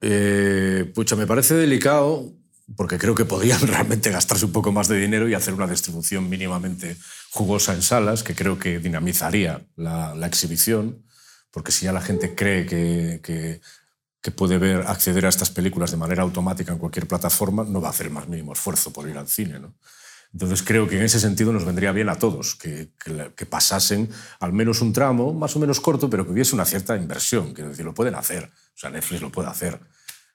Eh, 0.00 0.92
pucha, 0.94 1.16
me 1.16 1.26
parece 1.26 1.54
delicado 1.54 2.32
porque 2.76 2.98
creo 2.98 3.14
que 3.14 3.24
podrían 3.24 3.60
realmente 3.66 4.10
gastarse 4.10 4.44
un 4.44 4.52
poco 4.52 4.70
más 4.72 4.88
de 4.88 4.98
dinero 4.98 5.28
y 5.28 5.34
hacer 5.34 5.54
una 5.54 5.66
distribución 5.66 6.28
mínimamente 6.28 6.96
jugosa 7.32 7.72
en 7.74 7.82
salas, 7.82 8.22
que 8.22 8.34
creo 8.34 8.58
que 8.58 8.78
dinamizaría 8.78 9.60
la, 9.76 10.14
la 10.14 10.26
exhibición, 10.26 11.02
porque 11.50 11.72
si 11.72 11.86
ya 11.86 11.92
la 11.92 12.00
gente 12.00 12.34
cree 12.34 12.66
que, 12.66 13.20
que, 13.22 13.60
que 14.26 14.32
puede 14.32 14.58
ver, 14.58 14.78
acceder 14.88 15.24
a 15.24 15.28
estas 15.28 15.50
películas 15.50 15.92
de 15.92 15.98
manera 15.98 16.24
automática 16.24 16.72
en 16.72 16.78
cualquier 16.78 17.06
plataforma, 17.06 17.62
no 17.62 17.80
va 17.80 17.86
a 17.86 17.90
hacer 17.92 18.06
el 18.06 18.12
más 18.12 18.26
mínimo 18.26 18.54
esfuerzo 18.54 18.92
por 18.92 19.08
ir 19.08 19.16
al 19.16 19.28
cine. 19.28 19.60
¿no? 19.60 19.76
Entonces 20.32 20.64
creo 20.64 20.88
que 20.88 20.96
en 20.98 21.04
ese 21.04 21.20
sentido 21.20 21.52
nos 21.52 21.64
vendría 21.64 21.92
bien 21.92 22.08
a 22.08 22.16
todos 22.16 22.56
que, 22.56 22.90
que, 22.98 23.30
que 23.36 23.46
pasasen 23.46 24.10
al 24.40 24.52
menos 24.52 24.80
un 24.80 24.92
tramo, 24.92 25.32
más 25.32 25.54
o 25.54 25.60
menos 25.60 25.78
corto, 25.78 26.10
pero 26.10 26.24
que 26.26 26.32
hubiese 26.32 26.56
una 26.56 26.64
cierta 26.64 26.96
inversión. 26.96 27.54
Quiero 27.54 27.70
decir, 27.70 27.84
lo 27.84 27.94
pueden 27.94 28.16
hacer. 28.16 28.50
O 28.74 28.78
sea, 28.80 28.90
Netflix 28.90 29.22
lo 29.22 29.30
puede 29.30 29.48
hacer. 29.48 29.78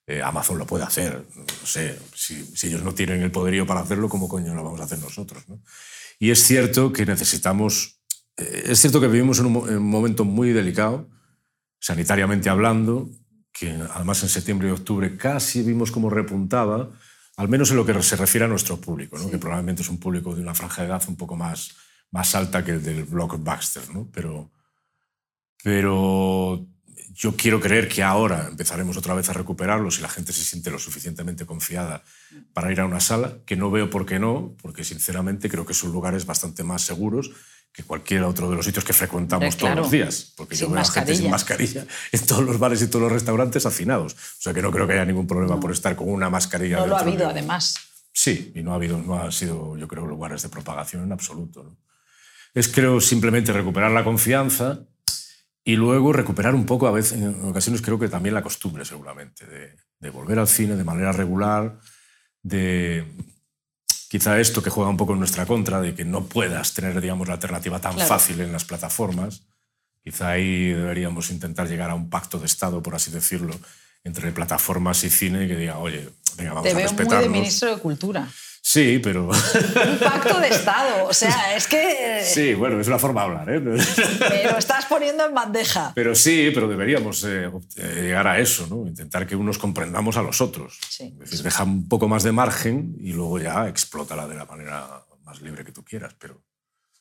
eh, 0.08 0.22
Amazon 0.24 0.58
lo 0.58 0.66
puede 0.66 0.86
hacer. 0.86 1.26
No 1.36 1.66
sé, 1.66 2.00
si, 2.16 2.46
si 2.56 2.68
ellos 2.68 2.84
no 2.84 2.94
tienen 2.94 3.22
el 3.22 3.32
poderío 3.32 3.66
para 3.66 3.82
hacerlo, 3.82 4.08
¿cómo 4.08 4.30
coño 4.30 4.56
lo 4.56 4.64
vamos 4.64 4.80
a 4.80 4.86
hacer 4.86 5.00
nosotros? 5.00 5.44
¿no? 5.50 5.60
Y 6.18 6.32
es 6.32 6.42
cierto 6.42 6.94
que 6.94 7.06
necesitamos... 7.06 8.00
eh, 8.38 8.64
Es 8.72 8.80
cierto 8.80 9.02
que 9.02 9.08
vivimos 9.08 9.40
en 9.40 9.48
un, 9.48 9.70
en 9.70 9.78
un 9.80 9.90
momento 9.90 10.24
muy 10.24 10.54
delicado, 10.54 11.10
sanitariamente 11.80 12.50
hablando, 12.50 13.10
que 13.62 13.70
además 13.94 14.24
en 14.24 14.30
septiembre 14.30 14.70
y 14.70 14.72
octubre 14.72 15.16
casi 15.16 15.62
vimos 15.62 15.92
cómo 15.92 16.10
repuntaba, 16.10 16.90
al 17.38 17.48
menos 17.48 17.70
en 17.70 17.78
lo 17.78 17.86
que 17.86 18.02
se 18.02 18.16
refiere 18.16 18.46
a 18.46 18.48
nuestro 18.48 18.82
público, 18.82 19.20
¿no? 19.20 19.30
que 19.30 19.38
probablemente 19.38 19.84
es 19.84 19.90
un 19.90 20.00
público 20.00 20.34
de 20.34 20.42
una 20.42 20.56
franja 20.56 20.82
de 20.82 20.88
edad 20.88 21.04
un 21.08 21.16
poco 21.16 21.36
más, 21.36 21.76
más 22.10 22.34
alta 22.34 22.66
que 22.66 22.72
el 22.72 22.82
del 22.82 23.04
blockbuster, 23.04 23.88
¿no? 23.94 24.10
pero, 24.12 24.50
pero 25.64 26.66
yo 27.14 27.36
quiero 27.36 27.62
creer 27.62 27.88
que 27.88 28.02
ahora 28.02 28.48
empezaremos 28.48 28.98
otra 28.98 29.14
vez 29.14 29.30
a 29.30 29.34
recuperarlo 29.34 29.92
si 29.92 30.02
la 30.02 30.10
gente 30.10 30.34
se 30.34 30.44
siente 30.44 30.72
lo 30.72 30.80
suficientemente 30.80 31.46
confiada 31.46 32.04
para 32.54 32.72
ir 32.72 32.80
a 32.80 32.88
una 32.88 33.00
sala, 33.00 33.44
que 33.46 33.58
no 33.58 33.70
veo 33.70 33.92
por 33.92 34.08
qué 34.08 34.18
no, 34.18 34.56
porque 34.60 34.84
sinceramente 34.84 35.52
creo 35.52 35.68
que 35.68 35.76
son 35.76 35.92
lugares 35.92 36.26
bastante 36.26 36.64
más 36.64 36.82
seguros 36.82 37.30
que 37.74 37.84
cualquier 37.84 38.24
otro 38.24 38.50
de 38.50 38.56
los 38.56 38.66
sitios 38.66 38.84
que 38.84 38.94
frecuentamos 38.94 39.56
todos 39.56 39.76
los 39.76 39.92
días. 39.92 40.34
Porque 40.36 40.56
yo 40.56 40.70
veo 40.70 40.82
a 40.82 40.86
gente 40.86 41.16
sin 41.16 41.30
mascarilla 41.30 41.86
en 42.12 42.26
todos 42.26 42.44
los 42.44 42.60
bares 42.60 42.82
y 42.82 42.88
todos 42.88 43.04
los 43.04 43.12
restaurantes 43.12 43.66
hacinados. 43.66 44.14
O 44.14 44.42
sea 44.42 44.54
que 44.54 44.62
no 44.62 44.72
creo 44.72 44.88
que 44.88 44.94
haya 44.94 45.06
ningún 45.06 45.28
problema 45.28 45.60
por 45.60 45.72
estar 45.72 45.96
con 45.96 46.10
una 46.10 46.30
mascarilla. 46.30 46.78
No 46.78 46.88
lo 46.88 46.98
ha 46.98 47.02
habido, 47.02 47.30
además. 47.30 47.76
Sí, 48.14 48.52
y 48.56 48.62
no 48.62 48.74
ha 48.74 48.76
habido, 48.76 48.98
no 48.98 49.16
ha 49.16 49.32
sido, 49.32 49.78
yo 49.78 49.88
creo, 49.88 50.06
lugares 50.06 50.42
de 50.42 50.50
propagación 50.50 51.04
en 51.04 51.14
absoluto. 51.14 51.78
Es 52.54 52.68
creo 52.68 53.00
simplemente 53.00 53.54
recuperar 53.54 53.92
la 53.92 54.04
confianza 54.04 54.82
y 55.64 55.76
luego 55.78 56.12
recuperar 56.12 56.56
un 56.56 56.66
poco, 56.66 56.88
a 56.88 56.92
veces, 56.92 57.14
en 57.14 57.46
ocasiones 57.46 57.82
creo 57.82 57.98
que 57.98 58.10
también 58.10 58.36
la 58.36 58.42
costumbre 58.42 58.84
seguramente, 58.84 59.46
de, 59.46 59.78
de 60.00 60.10
volver 60.10 60.40
al 60.40 60.48
cine 60.48 60.76
de 60.76 60.84
manera 60.84 61.14
regular, 61.14 61.80
de 62.42 63.06
quizá 64.12 64.42
esto 64.42 64.62
que 64.62 64.70
juega 64.70 64.90
un 64.90 64.98
poco 64.98 65.14
en 65.14 65.20
nuestra 65.20 65.46
contra, 65.46 65.80
de 65.80 65.96
que 65.96 66.04
no 66.04 66.26
puedas 66.26 66.74
tener 66.74 67.00
digamos, 67.00 67.30
la 67.30 67.36
alternativa 67.36 67.80
tan 67.80 67.98
fácil 67.98 68.42
en 68.42 68.52
las 68.52 68.66
plataformas. 68.66 69.44
Quizá 70.04 70.32
ahí 70.32 70.74
deberíamos 70.74 71.32
intentar 71.32 71.70
llegar 71.70 71.90
a 71.90 71.96
un 71.96 72.10
pacto 72.10 72.38
de 72.38 72.46
Estado, 72.46 72.84
por 72.84 72.94
así 72.94 73.10
decirlo, 73.10 73.58
entre 74.04 74.34
plataformas 74.34 75.06
y 75.06 75.10
cine 75.10 75.48
que 75.48 75.56
diga, 75.56 75.78
oye, 75.78 76.10
venga, 76.36 76.52
vamos 76.52 76.64
Te 76.64 76.72
a 76.72 76.76
veo 76.76 76.88
respetarnos. 76.88 77.30
muy 77.30 77.36
de 77.36 77.40
ministro 77.40 77.74
de 77.74 77.82
Cultura. 77.82 78.28
Sí, 78.64 79.00
pero... 79.00 79.28
Un 79.28 80.00
pacto 80.00 80.40
de 80.40 80.50
Estado, 80.50 81.06
o 81.08 81.14
sea, 81.14 81.56
es 81.56 81.68
que... 81.68 82.22
Sí, 82.24 82.54
bueno, 82.54 82.80
es 82.80 82.88
una 82.88 83.00
forma 83.00 83.22
de 83.22 83.28
hablar, 83.28 83.50
¿eh? 83.50 83.62
Pero 84.20 84.58
estás 84.58 84.86
poniendo 84.86 85.26
en 85.26 85.34
bandeja. 85.34 85.92
Pero 85.96 86.14
sí, 86.14 86.52
pero 86.54 86.68
deberíamos 86.68 87.24
eh, 87.24 87.50
llegar 87.76 88.28
a 88.28 88.40
eso, 88.40 88.68
¿no? 88.68 88.88
Intentar 88.88 89.26
que 89.26 89.36
unos 89.36 89.58
comprendamos 89.58 90.16
a 90.16 90.22
los 90.22 90.42
otros. 90.42 90.78
Sí. 90.88 91.12
Es 91.22 91.32
decir, 91.32 91.44
deja 91.44 91.64
un 91.64 91.90
poco 91.90 92.08
más 92.08 92.22
de 92.22 92.32
margen 92.32 92.96
y 93.00 93.14
luego 93.14 93.40
ya 93.40 93.68
explótala 93.68 94.28
de 94.28 94.36
la 94.36 94.46
manera 94.46 95.06
más 95.24 95.42
libre 95.42 95.66
que 95.66 95.72
tú 95.72 95.84
quieras, 95.84 96.14
pero... 96.20 96.44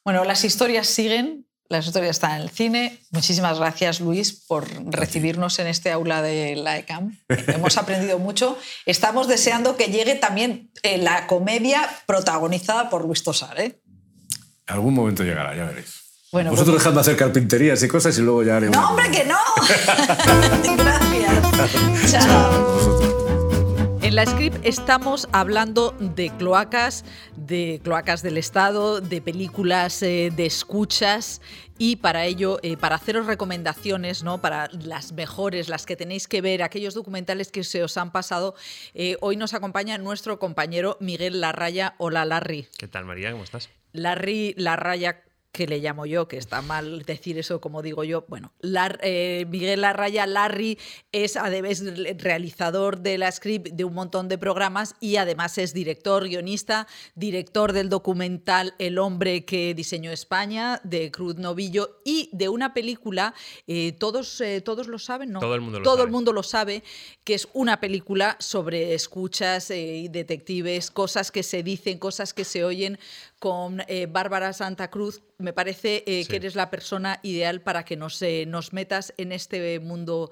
Bueno, 0.02 0.24
las 0.24 0.44
historias 0.44 0.86
siguen, 0.86 1.46
las 1.70 1.86
historias 1.86 2.10
están 2.16 2.32
en 2.36 2.42
el 2.42 2.50
cine. 2.50 2.98
Muchísimas 3.12 3.58
gracias, 3.58 4.00
Luis, 4.00 4.32
por 4.32 4.66
recibirnos 4.92 5.58
en 5.60 5.68
este 5.68 5.90
aula 5.92 6.20
de 6.20 6.56
la 6.56 6.76
ECAM. 6.76 7.16
Hemos 7.28 7.78
aprendido 7.78 8.18
mucho. 8.18 8.58
Estamos 8.86 9.28
deseando 9.28 9.76
que 9.76 9.86
llegue 9.86 10.16
también 10.16 10.70
eh, 10.82 10.98
la 10.98 11.26
comedia 11.28 11.88
protagonizada 12.06 12.90
por 12.90 13.04
Luis 13.04 13.22
Tosar. 13.22 13.58
¿eh? 13.60 13.80
En 14.66 14.74
algún 14.74 14.94
momento 14.94 15.22
llegará, 15.22 15.54
ya 15.56 15.64
veréis. 15.64 15.94
Bueno, 16.32 16.50
Vosotros 16.50 16.74
pues- 16.74 16.82
dejadme 16.84 17.00
hacer 17.00 17.16
carpinterías 17.16 17.82
y 17.82 17.88
cosas 17.88 18.18
y 18.18 18.22
luego 18.22 18.42
ya 18.42 18.56
haré 18.56 18.68
una 18.68 18.80
¡No, 18.80 18.90
hombre, 18.90 19.06
cosa. 19.08 19.20
que 19.20 19.26
no! 19.28 20.76
gracias. 20.76 22.24
Chao. 22.24 23.19
En 24.10 24.16
la 24.16 24.26
script 24.26 24.66
estamos 24.66 25.28
hablando 25.30 25.92
de 26.00 26.30
cloacas, 26.36 27.04
de 27.36 27.80
cloacas 27.84 28.24
del 28.24 28.38
Estado, 28.38 29.00
de 29.00 29.22
películas 29.22 30.02
eh, 30.02 30.32
de 30.34 30.46
escuchas 30.46 31.40
y 31.78 31.94
para 31.94 32.24
ello, 32.24 32.58
eh, 32.64 32.76
para 32.76 32.96
haceros 32.96 33.26
recomendaciones, 33.26 34.24
¿no? 34.24 34.40
para 34.40 34.66
las 34.72 35.12
mejores, 35.12 35.68
las 35.68 35.86
que 35.86 35.94
tenéis 35.94 36.26
que 36.26 36.40
ver, 36.40 36.64
aquellos 36.64 36.94
documentales 36.94 37.52
que 37.52 37.62
se 37.62 37.84
os 37.84 37.96
han 37.98 38.10
pasado, 38.10 38.56
eh, 38.94 39.16
hoy 39.20 39.36
nos 39.36 39.54
acompaña 39.54 39.96
nuestro 39.96 40.40
compañero 40.40 40.96
Miguel 40.98 41.40
Larraya. 41.40 41.94
Hola 41.98 42.24
Larry. 42.24 42.66
¿Qué 42.78 42.88
tal, 42.88 43.04
María? 43.04 43.30
¿Cómo 43.30 43.44
estás? 43.44 43.70
Larry 43.92 44.54
Larraya 44.56 45.22
que 45.52 45.66
le 45.66 45.78
llamo 45.78 46.06
yo, 46.06 46.28
que 46.28 46.36
está 46.36 46.62
mal 46.62 47.02
decir 47.02 47.36
eso 47.38 47.60
como 47.60 47.82
digo 47.82 48.04
yo. 48.04 48.24
Bueno, 48.28 48.52
Lar- 48.60 49.00
eh, 49.02 49.46
Miguel 49.48 49.80
Larraya 49.80 50.26
Larry 50.26 50.78
es 51.12 51.36
además 51.36 51.82
realizador 52.18 53.00
de 53.00 53.18
la 53.18 53.30
script 53.32 53.68
de 53.72 53.84
un 53.84 53.94
montón 53.94 54.28
de 54.28 54.38
programas 54.38 54.94
y 55.00 55.16
además 55.16 55.58
es 55.58 55.74
director, 55.74 56.28
guionista, 56.28 56.86
director 57.14 57.72
del 57.72 57.88
documental 57.88 58.74
El 58.78 58.98
hombre 58.98 59.44
que 59.44 59.74
diseñó 59.74 60.12
España, 60.12 60.80
de 60.84 61.10
Cruz 61.10 61.36
Novillo 61.36 62.00
y 62.04 62.30
de 62.32 62.48
una 62.48 62.72
película, 62.72 63.34
eh, 63.66 63.92
todos, 63.92 64.40
eh, 64.40 64.60
todos 64.60 64.86
lo 64.86 64.98
saben, 64.98 65.32
¿no? 65.32 65.40
Todo 65.40 65.54
el 65.56 65.60
mundo 65.60 65.78
lo 65.80 65.84
Todo 65.84 65.96
sabe. 65.96 66.06
el 66.06 66.12
mundo 66.12 66.32
lo 66.32 66.42
sabe, 66.44 66.84
que 67.24 67.34
es 67.34 67.48
una 67.54 67.80
película 67.80 68.36
sobre 68.38 68.94
escuchas 68.94 69.70
y 69.70 70.08
detectives, 70.08 70.90
cosas 70.92 71.32
que 71.32 71.42
se 71.42 71.62
dicen, 71.64 71.98
cosas 71.98 72.32
que 72.32 72.44
se 72.44 72.64
oyen, 72.64 72.98
con 73.40 73.82
eh, 73.88 74.06
Bárbara 74.06 74.52
Santa 74.52 74.90
Cruz. 74.90 75.22
Me 75.38 75.52
parece 75.52 76.04
eh, 76.06 76.22
Sí. 76.22 76.30
que 76.30 76.36
eres 76.36 76.54
la 76.54 76.70
persona 76.70 77.18
ideal 77.24 77.62
para 77.62 77.84
que 77.84 77.96
nos, 77.96 78.20
eh, 78.22 78.44
nos 78.46 78.72
metas 78.72 79.12
en 79.16 79.32
este 79.32 79.80
mundo 79.80 80.30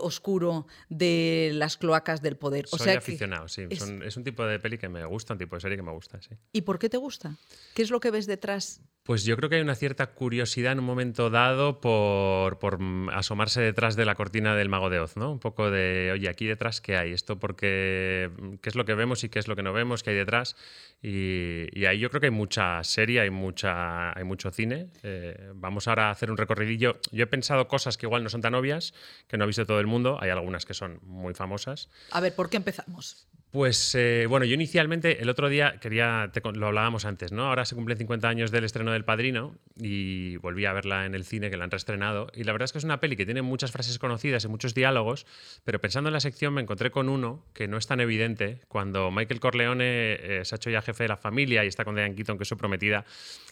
oscuro 0.00 0.66
de 0.88 1.50
las 1.52 1.76
cloacas 1.76 2.22
del 2.22 2.36
poder. 2.36 2.64
O 2.70 2.78
Soy 2.78 2.84
sea 2.84 2.92
que- 2.94 2.98
aficionado, 2.98 3.48
sí. 3.48 3.66
es- 3.68 3.80
Son- 3.80 4.02
Es... 4.02 4.16
un 4.16 4.24
tipo 4.24 4.44
de 4.46 4.58
peli 4.58 4.78
que 4.78 4.88
me 4.88 5.04
gusta, 5.04 5.34
un 5.34 5.38
tipo 5.38 5.56
de 5.56 5.60
serie 5.60 5.76
que 5.76 5.82
me 5.82 5.92
gusta, 5.92 6.22
sí. 6.22 6.30
¿Y 6.52 6.62
por 6.62 6.78
qué 6.78 6.88
te 6.88 6.96
gusta? 6.96 7.36
¿Qué 7.74 7.82
es 7.82 7.90
lo 7.90 8.00
que 8.00 8.10
ves 8.10 8.26
detrás? 8.26 8.80
Pues 9.06 9.24
yo 9.24 9.36
creo 9.36 9.48
que 9.48 9.54
hay 9.54 9.62
una 9.62 9.76
cierta 9.76 10.08
curiosidad 10.08 10.72
en 10.72 10.80
un 10.80 10.84
momento 10.84 11.30
dado 11.30 11.80
por, 11.80 12.58
por, 12.58 12.80
mm, 12.80 13.10
asomarse 13.10 13.60
detrás 13.60 13.94
de 13.94 14.04
la 14.04 14.16
cortina 14.16 14.56
del 14.56 14.68
mago 14.68 14.90
de 14.90 14.98
Oz, 14.98 15.16
¿no? 15.16 15.30
Un 15.30 15.38
poco 15.38 15.70
de, 15.70 16.10
oye, 16.12 16.28
aquí 16.28 16.44
detrás, 16.44 16.80
¿qué 16.80 16.96
hay? 16.96 17.12
Esto 17.12 17.38
porque, 17.38 18.28
mm, 18.36 18.54
¿qué 18.56 18.68
es 18.68 18.74
lo 18.74 18.84
que 18.84 18.94
vemos 18.94 19.22
y 19.22 19.28
qué 19.28 19.38
es 19.38 19.46
lo 19.46 19.54
que 19.54 19.62
no 19.62 19.72
vemos? 19.72 20.02
¿Qué 20.02 20.10
hay 20.10 20.16
detrás? 20.16 20.56
Y, 21.00 21.84
ahí 21.86 22.00
yo 22.00 22.10
creo 22.10 22.20
que 22.20 22.26
hay 22.26 22.32
mucha 22.32 22.82
serie, 22.82 23.20
hay, 23.20 23.30
mucha, 23.30 24.10
hay 24.18 24.24
mucho 24.24 24.50
cine. 24.50 24.88
Eh, 25.04 25.52
vamos 25.54 25.86
ahora 25.86 26.08
a 26.08 26.10
hacer 26.10 26.32
un 26.32 26.36
recorridillo. 26.36 26.98
Yo 27.12 27.22
he 27.22 27.28
pensado 27.28 27.68
cosas 27.68 27.96
que 27.96 28.06
igual 28.06 28.24
no 28.24 28.28
son 28.28 28.40
tan 28.40 28.56
obvias, 28.56 28.92
que 29.28 29.36
no 29.36 29.44
ha 29.44 29.46
visto 29.46 29.64
todo 29.64 29.78
el 29.78 29.86
mundo. 29.86 30.18
Hay 30.20 30.30
algunas 30.30 30.66
que 30.66 30.74
son 30.74 30.98
muy 31.02 31.32
famosas. 31.32 31.90
A 32.10 32.20
ver, 32.20 32.34
¿por 32.34 32.50
qué 32.50 32.56
empezamos? 32.56 33.28
Pues 33.56 33.94
eh, 33.94 34.26
bueno, 34.28 34.44
yo 34.44 34.52
inicialmente 34.52 35.22
el 35.22 35.30
otro 35.30 35.48
día 35.48 35.78
quería, 35.80 36.30
te 36.30 36.42
lo 36.42 36.66
hablábamos 36.66 37.06
antes, 37.06 37.32
¿no? 37.32 37.46
Ahora 37.46 37.64
se 37.64 37.74
cumplen 37.74 37.96
50 37.96 38.28
años 38.28 38.50
del 38.50 38.64
estreno 38.64 38.92
del 38.92 39.06
Padrino 39.06 39.54
y 39.80 40.36
volví 40.36 40.66
a 40.66 40.74
verla 40.74 41.06
en 41.06 41.14
el 41.14 41.24
cine 41.24 41.48
que 41.48 41.56
la 41.56 41.64
han 41.64 41.70
reestrenado 41.70 42.26
y 42.34 42.44
la 42.44 42.52
verdad 42.52 42.66
es 42.66 42.72
que 42.72 42.78
es 42.78 42.84
una 42.84 43.00
peli 43.00 43.16
que 43.16 43.24
tiene 43.24 43.40
muchas 43.40 43.72
frases 43.72 43.98
conocidas 43.98 44.44
y 44.44 44.48
muchos 44.48 44.74
diálogos, 44.74 45.24
pero 45.64 45.80
pensando 45.80 46.10
en 46.10 46.12
la 46.12 46.20
sección 46.20 46.52
me 46.52 46.60
encontré 46.60 46.90
con 46.90 47.08
uno 47.08 47.46
que 47.54 47.66
no 47.66 47.78
es 47.78 47.86
tan 47.86 48.00
evidente 48.00 48.60
cuando 48.68 49.10
Michael 49.10 49.40
Corleone 49.40 49.84
eh, 50.20 50.40
se 50.44 50.54
ha 50.54 50.56
hecho 50.56 50.68
ya 50.68 50.82
jefe 50.82 51.04
de 51.04 51.08
la 51.08 51.16
familia 51.16 51.64
y 51.64 51.68
está 51.68 51.86
con 51.86 51.94
Diane 51.94 52.14
Keaton 52.14 52.36
que 52.36 52.42
es 52.42 52.48
su 52.50 52.58
prometida 52.58 53.06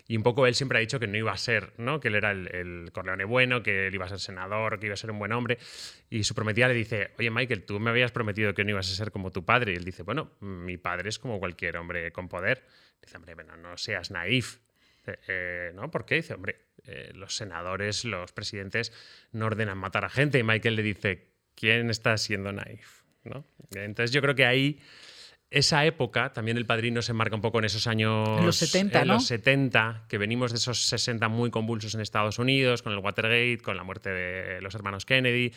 y 0.06 0.16
un 0.16 0.22
poco 0.22 0.46
él 0.46 0.54
siempre 0.54 0.78
ha 0.78 0.80
dicho 0.80 1.00
que 1.00 1.06
no 1.06 1.16
iba 1.16 1.32
a 1.32 1.36
ser, 1.36 1.72
¿no? 1.78 2.00
Que 2.00 2.08
él 2.08 2.14
era 2.14 2.30
el, 2.30 2.54
el 2.54 2.92
Corleone 2.92 3.24
bueno, 3.24 3.62
que 3.62 3.86
él 3.86 3.94
iba 3.94 4.04
a 4.04 4.08
ser 4.08 4.20
senador, 4.20 4.78
que 4.78 4.86
iba 4.86 4.94
a 4.94 4.98
ser 4.98 5.10
un 5.10 5.18
buen 5.18 5.32
hombre 5.32 5.58
y 6.14 6.22
su 6.22 6.34
prometida 6.34 6.68
le 6.68 6.74
dice, 6.74 7.10
oye 7.18 7.30
Michael, 7.30 7.64
tú 7.64 7.80
me 7.80 7.90
habías 7.90 8.12
prometido 8.12 8.54
que 8.54 8.62
no 8.64 8.70
ibas 8.70 8.90
a 8.90 8.94
ser 8.94 9.10
como 9.10 9.32
tu 9.32 9.44
padre. 9.44 9.72
Y 9.72 9.76
él 9.76 9.84
dice, 9.84 10.04
bueno, 10.04 10.30
mi 10.40 10.76
padre 10.76 11.08
es 11.08 11.18
como 11.18 11.40
cualquier 11.40 11.76
hombre 11.76 12.12
con 12.12 12.28
poder. 12.28 12.62
Dice, 13.02 13.16
hombre, 13.16 13.34
bueno, 13.34 13.56
no 13.56 13.76
seas 13.76 14.12
naif. 14.12 14.58
Eh, 15.06 15.18
eh, 15.26 15.72
¿No? 15.74 15.90
¿Por 15.90 16.06
qué? 16.06 16.16
Dice, 16.16 16.34
hombre, 16.34 16.66
eh, 16.84 17.10
los 17.14 17.36
senadores, 17.36 18.04
los 18.04 18.32
presidentes 18.32 18.92
no 19.32 19.46
ordenan 19.46 19.76
matar 19.76 20.04
a 20.04 20.08
gente. 20.08 20.38
Y 20.38 20.44
Michael 20.44 20.76
le 20.76 20.82
dice, 20.82 21.32
¿quién 21.56 21.90
está 21.90 22.16
siendo 22.16 22.52
naif? 22.52 23.02
¿No? 23.24 23.44
Entonces 23.74 24.12
yo 24.12 24.20
creo 24.20 24.36
que 24.36 24.46
ahí, 24.46 24.80
esa 25.54 25.84
época, 25.84 26.32
también 26.32 26.56
el 26.56 26.66
padrino 26.66 27.02
se 27.02 27.12
marca 27.12 27.34
un 27.34 27.42
poco 27.42 27.58
en 27.58 27.64
esos 27.64 27.86
años... 27.86 28.38
En 28.38 28.46
los 28.46 28.56
70, 28.56 29.02
en 29.02 29.08
¿no? 29.08 29.14
los 29.14 29.26
70, 29.26 30.04
que 30.08 30.18
venimos 30.18 30.52
de 30.52 30.58
esos 30.58 30.86
60 30.86 31.28
muy 31.28 31.50
convulsos 31.50 31.94
en 31.94 32.00
Estados 32.00 32.38
Unidos, 32.38 32.82
con 32.82 32.92
el 32.92 32.98
Watergate, 32.98 33.58
con 33.62 33.76
la 33.76 33.84
muerte 33.84 34.10
de 34.10 34.60
los 34.60 34.74
hermanos 34.74 35.06
Kennedy 35.06 35.52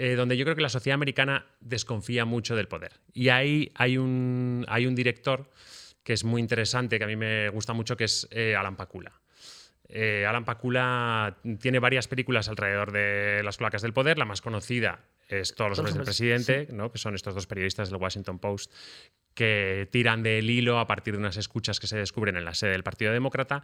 eh, 0.00 0.14
donde 0.14 0.36
yo 0.36 0.44
creo 0.44 0.54
que 0.54 0.62
la 0.62 0.68
sociedad 0.68 0.94
americana 0.94 1.44
desconfía 1.60 2.24
mucho 2.24 2.54
del 2.54 2.68
poder. 2.68 2.92
Y 3.12 3.30
ahí 3.30 3.72
hay 3.74 3.98
un, 3.98 4.64
hay 4.68 4.86
un 4.86 4.94
director 4.94 5.50
que 6.04 6.12
es 6.12 6.22
muy 6.22 6.40
interesante, 6.40 6.98
que 6.98 7.04
a 7.04 7.08
mí 7.08 7.16
me 7.16 7.48
gusta 7.48 7.72
mucho, 7.72 7.96
que 7.96 8.04
es 8.04 8.28
eh, 8.30 8.54
Alan 8.54 8.76
Pakula. 8.76 9.12
Eh, 9.88 10.26
Alan 10.26 10.44
Pakula 10.44 11.38
tiene 11.60 11.78
varias 11.78 12.08
películas 12.08 12.48
alrededor 12.48 12.92
de 12.92 13.42
las 13.42 13.56
placas 13.56 13.82
del 13.82 13.92
poder. 13.92 14.18
La 14.18 14.26
más 14.26 14.42
conocida 14.42 15.00
es 15.28 15.54
Todos 15.54 15.70
los 15.70 15.78
hombres 15.78 15.94
del 15.94 16.04
presidente, 16.04 16.68
¿no? 16.72 16.90
que 16.90 16.98
son 16.98 17.14
estos 17.14 17.34
dos 17.34 17.46
periodistas 17.46 17.90
del 17.90 18.00
Washington 18.00 18.38
Post 18.38 18.72
que 19.34 19.88
tiran 19.92 20.22
del 20.22 20.50
hilo 20.50 20.78
a 20.78 20.86
partir 20.86 21.14
de 21.14 21.20
unas 21.20 21.36
escuchas 21.36 21.78
que 21.80 21.86
se 21.86 21.96
descubren 21.96 22.36
en 22.36 22.44
la 22.44 22.54
sede 22.54 22.72
del 22.72 22.82
Partido 22.82 23.12
Demócrata 23.12 23.62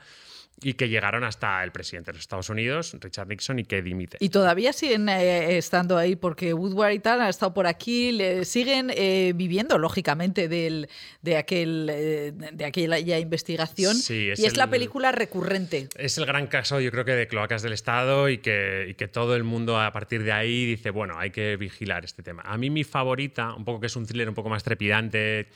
y 0.62 0.74
que 0.74 0.88
llegaron 0.88 1.24
hasta 1.24 1.62
el 1.64 1.72
presidente 1.72 2.10
de 2.10 2.14
los 2.14 2.22
Estados 2.22 2.48
Unidos, 2.48 2.96
Richard 3.00 3.28
Nixon, 3.28 3.58
y 3.58 3.64
que 3.64 3.82
dimite. 3.82 4.16
Y 4.20 4.28
todavía 4.28 4.72
siguen 4.72 5.08
eh, 5.08 5.58
estando 5.58 5.98
ahí 5.98 6.16
porque 6.16 6.54
Woodward 6.54 6.92
y 6.92 6.98
tal 7.00 7.20
han 7.20 7.28
estado 7.28 7.52
por 7.52 7.66
aquí, 7.66 8.12
le, 8.12 8.44
siguen 8.44 8.90
eh, 8.94 9.32
viviendo, 9.34 9.76
lógicamente, 9.78 10.48
del, 10.48 10.88
de, 11.22 11.36
aquel, 11.36 11.88
eh, 11.92 12.32
de 12.52 12.64
aquella 12.64 13.18
investigación. 13.18 13.96
Sí, 13.96 14.30
es 14.30 14.38
y 14.38 14.46
es 14.46 14.52
el- 14.52 14.58
la 14.58 14.70
película 14.70 15.12
recurrente. 15.12 15.88
Es 15.96 16.16
el 16.18 16.26
gran 16.26 16.46
caso, 16.46 16.80
yo 16.80 16.90
creo 16.92 17.04
que 17.04 17.12
de 17.12 17.26
cloacas 17.26 17.62
del 17.62 17.72
Estado 17.72 18.28
y 18.28 18.38
que, 18.38 18.86
y 18.88 18.94
que 18.94 19.08
todo 19.08 19.34
el 19.36 19.42
mundo 19.44 19.80
a 19.80 19.92
partir 19.92 20.22
de 20.22 20.32
ahí 20.32 20.64
dice, 20.66 20.90
bueno, 20.90 21.18
hay 21.18 21.30
que 21.30 21.56
vigilar 21.56 22.04
este 22.04 22.22
tema. 22.22 22.42
A 22.46 22.56
mí 22.56 22.70
mi 22.70 22.84
favorita, 22.84 23.54
un 23.54 23.64
poco 23.64 23.80
que 23.80 23.86
es 23.88 23.96
un 23.96 24.06
thriller 24.06 24.28
un 24.28 24.34
poco 24.34 24.48
más 24.48 24.62
trepidante, 24.62 25.48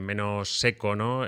menos 0.00 0.58
seco, 0.60 0.96
¿no? 0.96 1.26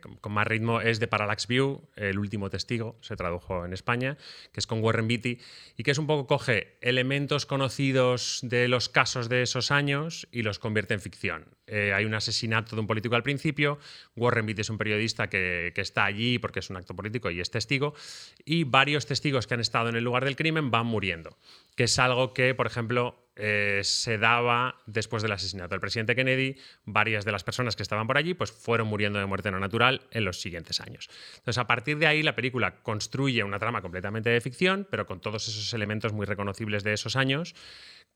Con, 0.00 0.16
con 0.16 0.32
más 0.32 0.46
ritmo, 0.46 0.80
es 0.80 1.00
de 1.00 1.08
Parallax 1.08 1.46
View, 1.46 1.80
El 1.96 2.18
último 2.26 2.50
testigo, 2.50 2.96
se 3.00 3.16
tradujo 3.16 3.64
en 3.64 3.72
España, 3.72 4.18
que 4.52 4.60
es 4.60 4.66
con 4.66 4.82
Warren 4.82 5.08
Beatty, 5.08 5.38
y 5.76 5.82
que 5.82 5.90
es 5.92 5.98
un 5.98 6.06
poco 6.06 6.26
coge 6.26 6.76
elementos 6.80 7.46
conocidos 7.46 8.40
de 8.42 8.68
los 8.68 8.88
casos 8.88 9.28
de 9.28 9.42
esos 9.42 9.70
años 9.70 10.28
y 10.30 10.42
los 10.42 10.58
convierte 10.58 10.94
en 10.94 11.00
ficción. 11.00 11.55
Eh, 11.66 11.92
hay 11.92 12.04
un 12.04 12.14
asesinato 12.14 12.76
de 12.76 12.80
un 12.80 12.86
político 12.86 13.16
al 13.16 13.22
principio, 13.22 13.78
Warren 14.14 14.46
Beatty 14.46 14.60
es 14.60 14.70
un 14.70 14.78
periodista 14.78 15.28
que, 15.28 15.72
que 15.74 15.80
está 15.80 16.04
allí 16.04 16.38
porque 16.38 16.60
es 16.60 16.70
un 16.70 16.76
acto 16.76 16.94
político 16.94 17.30
y 17.30 17.40
es 17.40 17.50
testigo, 17.50 17.94
y 18.44 18.64
varios 18.64 19.06
testigos 19.06 19.46
que 19.46 19.54
han 19.54 19.60
estado 19.60 19.88
en 19.88 19.96
el 19.96 20.04
lugar 20.04 20.24
del 20.24 20.36
crimen 20.36 20.70
van 20.70 20.86
muriendo, 20.86 21.36
que 21.74 21.84
es 21.84 21.98
algo 21.98 22.32
que, 22.32 22.54
por 22.54 22.66
ejemplo, 22.66 23.26
eh, 23.38 23.82
se 23.84 24.16
daba 24.16 24.76
después 24.86 25.22
del 25.22 25.32
asesinato 25.32 25.70
del 25.70 25.80
presidente 25.80 26.16
Kennedy, 26.16 26.56
varias 26.86 27.26
de 27.26 27.32
las 27.32 27.44
personas 27.44 27.76
que 27.76 27.82
estaban 27.82 28.06
por 28.06 28.16
allí 28.16 28.32
pues 28.32 28.50
fueron 28.50 28.88
muriendo 28.88 29.18
de 29.18 29.26
muerte 29.26 29.50
no 29.50 29.60
natural 29.60 30.00
en 30.10 30.24
los 30.24 30.40
siguientes 30.40 30.80
años. 30.80 31.10
Entonces, 31.36 31.58
a 31.58 31.66
partir 31.66 31.98
de 31.98 32.06
ahí, 32.06 32.22
la 32.22 32.34
película 32.34 32.80
construye 32.82 33.44
una 33.44 33.58
trama 33.58 33.82
completamente 33.82 34.30
de 34.30 34.40
ficción, 34.40 34.88
pero 34.90 35.06
con 35.06 35.20
todos 35.20 35.48
esos 35.48 35.74
elementos 35.74 36.14
muy 36.14 36.24
reconocibles 36.24 36.82
de 36.82 36.94
esos 36.94 37.14
años, 37.14 37.54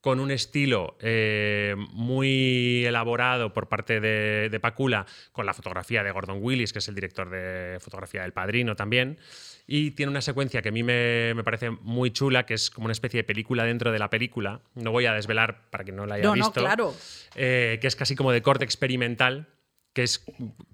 con 0.01 0.21
un 0.21 0.31
estilo 0.31 0.97
eh, 1.01 1.77
muy 1.93 2.87
elaborado 2.87 3.40
por 3.49 3.69
parte 3.69 4.01
de, 4.01 4.49
de 4.51 4.61
Pacula, 4.61 5.07
con 5.33 5.47
la 5.47 5.55
fotografía 5.55 6.03
de 6.03 6.11
Gordon 6.11 6.39
Willis, 6.41 6.73
que 6.73 6.81
es 6.81 6.89
el 6.89 6.95
director 6.95 7.31
de 7.31 7.79
fotografía 7.81 8.23
del 8.23 8.33
Padrino 8.33 8.77
también. 8.77 9.19
Y 9.67 9.93
tiene 9.93 10.11
una 10.11 10.21
secuencia 10.21 10.63
que 10.63 10.69
a 10.69 10.73
mí 10.73 10.83
me, 10.83 11.33
me 11.35 11.45
parece 11.45 11.71
muy 11.71 12.11
chula, 12.11 12.45
que 12.45 12.55
es 12.55 12.71
como 12.71 12.87
una 12.87 12.93
especie 12.93 13.19
de 13.19 13.25
película 13.25 13.65
dentro 13.65 13.93
de 13.93 13.99
la 13.99 14.11
película. 14.11 14.61
No 14.75 14.91
voy 14.93 15.07
a 15.07 15.15
desvelar 15.15 15.71
para 15.71 15.85
que 15.85 15.93
no 15.93 16.07
la 16.07 16.17
haya 16.17 16.25
No, 16.25 16.31
no, 16.31 16.35
visto. 16.45 16.61
claro. 16.61 16.95
eh, 17.37 17.79
que 17.81 17.87
es 17.87 17.97
casi 17.97 18.17
como 18.17 18.33
de 18.33 18.43
corte 18.43 18.65
experimental, 18.65 19.47
que 19.93 20.03
es 20.03 20.25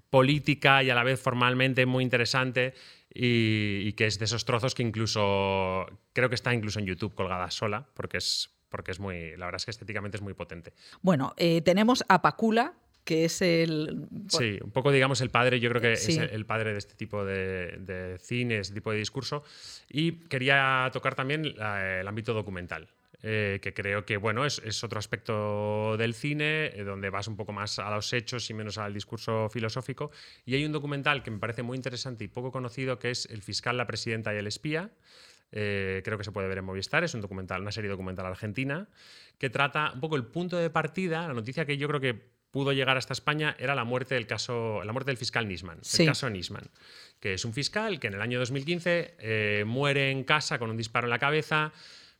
política 0.09 0.83
y 0.83 0.89
a 0.89 0.95
la 0.95 1.03
vez 1.03 1.19
formalmente 1.19 1.85
muy 1.85 2.03
interesante. 2.03 2.73
Y, 3.13 3.81
y 3.87 3.93
que 3.93 4.05
es 4.05 4.19
de 4.19 4.25
esos 4.25 4.45
trozos 4.45 4.75
que 4.75 4.83
incluso 4.83 5.85
creo 6.13 6.29
que 6.29 6.35
está 6.35 6.53
incluso 6.53 6.77
en 6.79 6.85
YouTube 6.85 7.15
colgada 7.15 7.49
sola, 7.49 7.87
porque 7.95 8.17
es, 8.17 8.49
porque 8.69 8.91
es 8.91 8.99
muy, 8.99 9.35
la 9.37 9.45
verdad 9.45 9.57
es 9.57 9.65
que 9.65 9.71
estéticamente 9.71 10.17
es 10.17 10.21
muy 10.21 10.33
potente. 10.33 10.73
Bueno, 11.01 11.33
eh, 11.37 11.61
tenemos 11.61 12.03
a 12.07 12.21
Pacula, 12.21 12.73
que 13.03 13.23
es 13.25 13.41
el... 13.41 14.05
Sí, 14.27 14.59
un 14.61 14.71
poco, 14.71 14.91
digamos, 14.91 15.21
el 15.21 15.29
padre, 15.29 15.59
yo 15.61 15.69
creo 15.69 15.81
que 15.81 15.95
Sí. 15.95 16.11
es 16.13 16.17
el- 16.31 16.45
padre 16.45 16.73
de 16.73 16.79
este 16.79 16.93
tipo 16.95 17.23
de, 17.23 17.77
de 17.79 18.17
cine, 18.19 18.59
este 18.59 18.73
tipo 18.73 18.91
de 18.91 18.97
discurso. 18.97 19.43
Y 19.89 20.13
quería 20.27 20.89
tocar 20.91 21.15
también 21.15 21.55
la- 21.55 22.01
el 22.01 22.07
ámbito 22.09 22.33
documental, 22.33 22.89
eh, 23.23 23.59
que 23.61 23.73
creo 23.73 24.05
que, 24.05 24.17
bueno, 24.17 24.45
es, 24.45 24.59
es 24.65 24.83
otro 24.83 24.99
aspecto 24.99 25.95
del 25.95 26.13
cine, 26.13 26.65
eh, 26.75 26.83
donde 26.83 27.09
vas 27.09 27.29
un 27.29 27.37
poco 27.37 27.53
más 27.53 27.79
a 27.79 27.89
los 27.91 28.11
hechos 28.11 28.49
y 28.49 28.53
menos 28.53 28.77
al 28.77 28.93
discurso 28.93 29.47
filosófico. 29.49 30.11
Y 30.45 30.55
hay 30.55 30.65
un 30.65 30.73
documental 30.73 31.23
que 31.23 31.31
me 31.31 31.39
parece 31.39 31.63
muy 31.63 31.77
interesante 31.77 32.25
y 32.25 32.27
poco 32.27 32.51
conocido, 32.51 32.99
que 32.99 33.11
es 33.11 33.25
El 33.27 33.41
fiscal, 33.41 33.77
la 33.77 33.87
presidenta 33.87 34.33
y 34.33 34.37
el 34.37 34.47
espía. 34.47 34.89
Eh, 35.51 36.01
creo 36.03 36.17
que 36.17 36.23
se 36.23 36.31
puede 36.31 36.47
ver 36.47 36.57
en 36.57 36.65
Movistar, 36.65 37.03
es 37.03 37.13
un 37.13 37.21
documental, 37.21 37.61
una 37.61 37.71
serie 37.71 37.89
documental 37.89 38.25
argentina, 38.25 38.87
que 39.37 39.49
trata 39.49 39.91
un 39.93 39.99
poco 40.01 40.15
el 40.15 40.25
punto 40.25 40.57
de 40.57 40.69
partida, 40.69 41.27
la 41.27 41.33
noticia 41.33 41.65
que 41.65 41.77
yo 41.77 41.87
creo 41.87 41.99
que 42.01 42.13
pudo 42.51 42.71
llegar 42.73 42.97
hasta 42.97 43.13
España 43.13 43.55
era 43.59 43.75
la 43.75 43.83
muerte 43.83 44.15
del 44.15 44.25
caso, 44.25 44.81
la 44.83 44.91
muerte 44.93 45.11
del 45.11 45.17
fiscal 45.17 45.47
Nisman, 45.47 45.79
Sí. 45.83 46.03
el 46.03 46.09
caso 46.09 46.29
Nisman, 46.29 46.63
que 47.19 47.33
es 47.33 47.45
un 47.45 47.53
fiscal 47.53 47.99
que 47.99 48.07
en 48.07 48.13
el 48.15 48.21
año 48.21 48.39
2015 48.39 49.15
eh, 49.19 49.63
muere 49.65 50.11
en 50.11 50.23
casa 50.23 50.57
con 50.59 50.69
un 50.69 50.77
disparo 50.77 51.05
en 51.07 51.11
la 51.11 51.19
cabeza. 51.19 51.71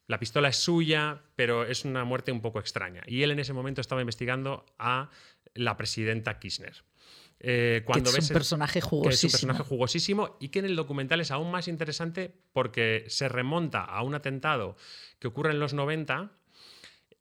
La 0.06 0.20
pistola 0.20 0.48
es 0.50 0.58
suya, 0.58 1.22
pero 1.36 1.66
es 1.66 1.84
una 1.86 2.04
muerte 2.06 2.32
un 2.32 2.42
poco 2.42 2.60
extraña. 2.60 3.02
Y 3.08 3.24
él 3.24 3.32
en 3.32 3.40
ese 3.40 3.52
momento 3.52 3.82
estaba 3.82 4.00
investigando 4.02 4.66
a 4.80 5.10
la 5.54 5.76
presidenta 5.76 6.40
Kirchner. 6.40 6.76
Eh, 7.40 7.84
cuando 7.86 8.06
que 8.06 8.10
es 8.10 8.16
ves 8.16 8.30
un 8.30 8.34
personaje 8.34 8.74
que 8.74 8.80
es 8.80 8.84
un 8.86 8.90
jugosísimo. 8.90 9.32
personaje 9.32 9.64
jugosísimo 9.64 10.38
y 10.40 10.50
que 10.50 10.60
en 10.60 10.66
el 10.66 10.76
documental 10.76 11.22
es 11.22 11.32
aún 11.32 11.52
más 11.52 11.68
interesante 11.68 12.34
porque 12.52 13.06
se 13.10 13.30
remonta 13.30 13.84
a 13.84 14.02
un 14.02 14.16
atentado 14.16 14.76
que 15.20 15.28
ocurre 15.28 15.52
en 15.52 15.60
los 15.60 15.74
90 15.74 16.32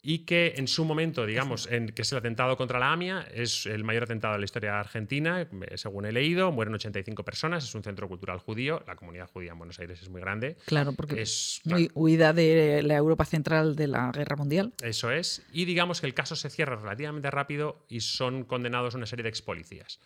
y 0.09 0.20
que 0.20 0.54
en 0.57 0.68
su 0.68 0.84
momento, 0.84 1.26
digamos, 1.26 1.66
en, 1.68 1.88
que 1.88 2.02
es 2.02 2.12
el 2.12 2.18
atentado 2.18 2.57
contra 2.57 2.78
la 2.78 2.92
AMIA, 2.92 3.26
es 3.34 3.66
el 3.66 3.82
mayor 3.82 4.04
atentado 4.04 4.34
de 4.34 4.38
la 4.38 4.44
historia 4.44 4.78
argentina, 4.78 5.40
eh, 5.40 5.48
según 5.74 6.07
he 6.07 6.12
leído, 6.12 6.52
mueren 6.52 6.72
85 6.74 7.24
personas, 7.24 7.64
es 7.64 7.74
un 7.74 7.82
centro 7.82 8.07
cultural 8.07 8.38
judío, 8.38 8.84
la 8.86 8.94
comunidad 8.94 9.28
judía 9.28 9.50
en 9.50 9.59
Buenos 9.59 9.80
Aires 9.80 10.00
es 10.00 10.09
muy 10.09 10.20
grande. 10.20 10.59
Claro, 10.64 10.92
porque 10.92 11.22
Es, 11.22 11.61
muy 11.64 11.90
huida 11.94 12.32
de 12.32 12.84
la 12.84 12.94
Europa 12.94 13.24
central 13.24 13.74
de 13.74 13.88
la 13.88 14.12
Guerra 14.12 14.36
Mundial. 14.36 14.74
Eso 14.80 15.11
es. 15.11 15.44
Y 15.52 15.64
digamos 15.64 16.00
que 16.00 16.07
el 16.07 16.14
caso 16.14 16.36
se 16.36 16.50
cierra 16.50 16.76
relativamente 16.76 17.28
rápido 17.32 17.84
y 17.88 17.98
son 17.98 18.44
condenados 18.44 18.94
una 18.94 19.07
serie 19.07 19.24
de 19.24 19.30
ex 19.30 19.42
policías. 19.42 19.98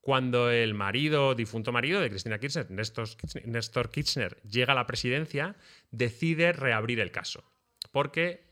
Cuando 0.00 0.52
el 0.52 0.74
marido, 0.74 1.34
difunto 1.34 1.72
marido 1.72 2.00
de 2.00 2.08
Cristina 2.08 2.38
Kirchner, 2.38 2.70
Néstor, 2.70 3.90
Kirchner, 3.90 4.40
llega 4.42 4.74
a 4.74 4.76
la 4.76 4.86
presidencia, 4.86 5.56
decide 5.90 6.52
reabrir 6.52 7.00
el 7.00 7.10
caso. 7.10 7.42
Porque 7.90 8.49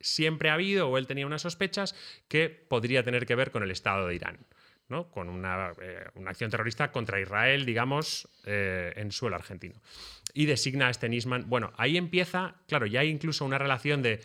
siempre 0.00 0.50
ha 0.50 0.54
habido, 0.54 0.88
o 0.88 0.98
él 0.98 1.06
tenía 1.06 1.26
unas 1.26 1.42
sospechas, 1.42 1.94
que 2.28 2.48
podría 2.48 3.02
tener 3.02 3.26
que 3.26 3.34
ver 3.34 3.50
con 3.50 3.62
el 3.62 3.70
Estado 3.70 4.06
de 4.06 4.14
Irán. 4.14 4.38
¿no? 4.88 5.08
Con 5.10 5.28
una, 5.28 5.72
eh, 5.80 6.04
una 6.16 6.30
acción 6.30 6.50
terrorista 6.50 6.90
contra 6.90 7.20
Israel, 7.20 7.64
digamos, 7.64 8.28
eh, 8.44 8.92
en 8.96 9.12
suelo 9.12 9.36
argentino. 9.36 9.80
Y 10.34 10.46
designa 10.46 10.88
a 10.88 10.90
este 10.90 11.08
Nisman. 11.08 11.48
Bueno, 11.48 11.72
ahí 11.76 11.96
empieza, 11.96 12.56
claro, 12.66 12.86
ya 12.86 13.00
hay 13.00 13.08
incluso 13.08 13.44
una 13.44 13.56
relación 13.56 14.02
de 14.02 14.20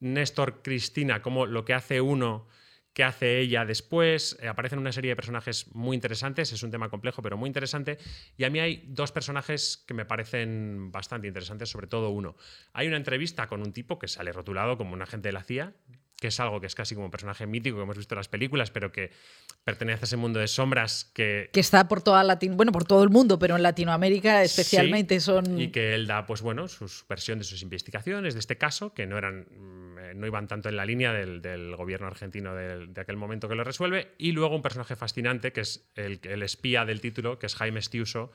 Néstor 0.00 0.62
Cristina, 0.62 1.20
como 1.20 1.46
lo 1.46 1.66
que 1.66 1.74
hace 1.74 2.00
uno, 2.00 2.48
que 2.92 3.04
hace 3.04 3.38
ella 3.38 3.64
después. 3.64 4.36
Eh, 4.40 4.48
aparecen 4.48 4.78
una 4.78 4.92
serie 4.92 5.10
de 5.10 5.16
personajes 5.16 5.74
muy 5.74 5.94
interesantes, 5.94 6.52
es 6.52 6.62
un 6.62 6.70
tema 6.70 6.88
complejo, 6.88 7.22
pero 7.22 7.36
muy 7.36 7.48
interesante. 7.48 7.98
Y 8.36 8.44
a 8.44 8.50
mí 8.50 8.58
hay 8.60 8.84
dos 8.88 9.12
personajes 9.12 9.84
que 9.86 9.94
me 9.94 10.04
parecen 10.04 10.90
bastante 10.90 11.28
interesantes, 11.28 11.68
sobre 11.68 11.86
todo 11.86 12.10
uno. 12.10 12.36
Hay 12.72 12.88
una 12.88 12.96
entrevista 12.96 13.46
con 13.46 13.60
un 13.60 13.72
tipo 13.72 13.98
que 13.98 14.08
sale 14.08 14.32
rotulado 14.32 14.76
como 14.76 14.94
un 14.94 15.02
agente 15.02 15.28
de 15.28 15.32
la 15.32 15.42
CIA, 15.42 15.72
que 16.20 16.28
es 16.28 16.38
algo 16.38 16.60
que 16.60 16.66
es 16.68 16.74
casi 16.74 16.94
como 16.94 17.06
un 17.06 17.10
personaje 17.10 17.46
mítico 17.46 17.78
que 17.78 17.82
hemos 17.82 17.96
visto 17.96 18.14
en 18.14 18.18
las 18.18 18.28
películas, 18.28 18.70
pero 18.70 18.92
que 18.92 19.10
pertenece 19.64 20.02
a 20.02 20.04
ese 20.04 20.16
mundo 20.16 20.38
de 20.38 20.46
sombras 20.46 21.10
que, 21.14 21.50
Que 21.52 21.60
está 21.60 21.88
por 21.88 22.02
toda 22.02 22.22
Latin, 22.22 22.56
bueno, 22.56 22.70
por 22.70 22.84
todo 22.84 23.02
el 23.02 23.10
mundo, 23.10 23.38
pero 23.38 23.56
en 23.56 23.62
Latinoamérica 23.62 24.44
especialmente 24.44 25.18
Sí, 25.18 25.26
son. 25.26 25.60
Y 25.60 25.72
que 25.72 25.94
él 25.94 26.06
da, 26.06 26.26
pues 26.26 26.42
bueno, 26.42 26.68
su 26.68 26.86
versión 27.08 27.38
de 27.38 27.44
sus 27.44 27.62
investigaciones 27.62 28.34
de 28.34 28.40
este 28.40 28.58
caso, 28.58 28.94
que 28.94 29.06
no 29.06 29.18
eran 29.18 29.46
mm, 29.50 29.90
no 30.14 30.26
iban 30.26 30.46
tanto 30.46 30.68
en 30.68 30.76
la 30.76 30.84
línea 30.84 31.12
del, 31.12 31.42
del 31.42 31.74
gobierno 31.76 32.06
argentino 32.06 32.54
de 32.54 33.00
aquel 33.00 33.16
momento 33.16 33.48
que 33.48 33.54
lo 33.54 33.64
resuelve. 33.64 34.12
Y 34.18 34.32
luego 34.32 34.54
un 34.54 34.62
personaje 34.62 34.96
fascinante, 34.96 35.52
que 35.52 35.62
es 35.62 35.88
el, 35.94 36.20
el 36.22 36.42
espía 36.42 36.84
del 36.84 37.00
título, 37.00 37.38
que 37.38 37.46
es 37.46 37.54
Jaime 37.54 37.80
Estiuso, 37.80 38.30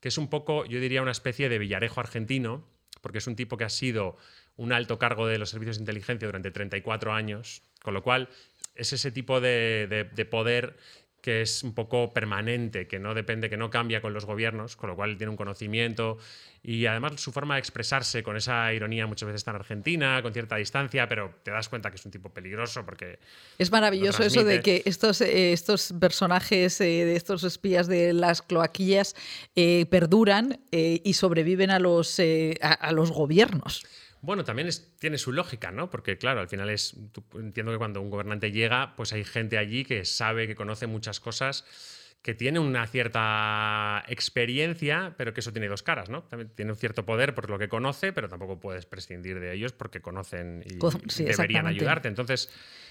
que 0.00 0.08
es 0.08 0.18
un 0.18 0.28
poco, 0.28 0.64
yo 0.66 0.80
diría, 0.80 1.02
una 1.02 1.12
especie 1.12 1.48
de 1.48 1.58
villarejo 1.58 2.00
argentino, 2.00 2.66
porque 3.00 3.18
es 3.18 3.26
un 3.26 3.36
tipo 3.36 3.56
que 3.56 3.64
ha 3.64 3.68
sido 3.68 4.16
un 4.56 4.72
alto 4.72 4.98
cargo 4.98 5.26
de 5.26 5.38
los 5.38 5.50
servicios 5.50 5.76
de 5.78 5.82
inteligencia 5.82 6.26
durante 6.28 6.50
34 6.50 7.12
años, 7.12 7.62
con 7.82 7.94
lo 7.94 8.02
cual 8.02 8.28
es 8.74 8.92
ese 8.92 9.10
tipo 9.10 9.40
de, 9.40 9.86
de- 9.88 10.04
de 10.04 10.24
poder 10.24 10.76
que 11.20 11.40
es 11.40 11.62
un 11.62 11.72
poco 11.72 12.12
permanente, 12.12 12.88
que 12.88 12.98
no 12.98 13.14
depende, 13.14 13.48
que 13.48 13.56
no 13.56 13.70
cambia 13.70 14.00
con 14.00 14.12
los 14.12 14.24
gobiernos, 14.24 14.74
con 14.74 14.90
lo 14.90 14.96
cual 14.96 15.16
tiene 15.16 15.30
un 15.30 15.36
conocimiento 15.36 16.18
y 16.64 16.86
además 16.86 17.20
su 17.20 17.30
forma 17.30 17.54
de 17.54 17.60
expresarse 17.60 18.24
con 18.24 18.36
esa 18.36 18.72
ironía 18.74 19.06
muchas 19.06 19.28
veces 19.28 19.44
tan 19.44 19.54
argentina, 19.54 20.20
con 20.20 20.32
cierta 20.32 20.56
distancia, 20.56 21.08
pero 21.08 21.32
te 21.44 21.52
das 21.52 21.68
cuenta 21.68 21.90
que 21.90 21.96
es 21.96 22.04
un 22.04 22.10
tipo 22.10 22.30
peligroso 22.30 22.84
porque 22.84 23.20
Es 23.56 23.70
maravilloso 23.70 24.24
eso 24.24 24.42
de 24.42 24.62
que 24.62 24.82
estos, 24.84 25.20
eh, 25.20 25.52
estos 25.52 25.94
personajes, 26.00 26.80
eh, 26.80 27.04
de 27.04 27.14
estos 27.14 27.44
espías 27.44 27.86
de 27.86 28.12
las 28.14 28.42
cloaquillas, 28.42 29.14
eh, 29.54 29.86
perduran 29.90 30.58
y 30.72 31.12
sobreviven 31.12 31.70
a 31.70 31.78
los, 31.78 32.18
a, 32.60 32.72
a 32.72 32.90
los 32.90 33.12
gobiernos. 33.12 33.84
Bueno, 34.22 34.44
también 34.44 34.70
tiene 35.00 35.18
su 35.18 35.32
lógica, 35.32 35.72
¿no? 35.72 35.90
Porque, 35.90 36.16
claro, 36.16 36.40
al 36.40 36.48
final 36.48 36.70
es. 36.70 36.96
entiendo 37.34 37.72
que 37.72 37.78
cuando 37.78 38.00
un 38.00 38.08
gobernante 38.08 38.52
llega, 38.52 38.94
pues 38.96 39.12
hay 39.12 39.24
gente 39.24 39.58
allí 39.58 39.84
que 39.84 40.04
sabe, 40.04 40.46
que 40.46 40.54
conoce 40.54 40.86
muchas 40.86 41.20
cosas 41.20 41.64
que 42.22 42.34
tiene 42.34 42.60
una 42.60 42.86
cierta 42.86 44.04
experiencia, 44.08 45.14
pero 45.16 45.34
que 45.34 45.40
eso 45.40 45.52
tiene 45.52 45.68
dos 45.68 45.82
caras, 45.82 46.08
¿no? 46.08 46.22
También 46.22 46.50
tiene 46.54 46.70
un 46.70 46.76
cierto 46.78 47.04
poder 47.04 47.34
por 47.34 47.50
lo 47.50 47.58
que 47.58 47.68
conoce, 47.68 48.12
pero 48.12 48.28
tampoco 48.28 48.60
puedes 48.60 48.86
prescindir 48.86 49.40
de 49.40 49.52
ellos 49.52 49.72
porque 49.72 50.00
conocen 50.00 50.64
y, 50.64 50.78
Sí, 51.08 51.24
deberían 51.24 51.66
ayudarte. 51.66 52.06
Entonces, 52.08 52.48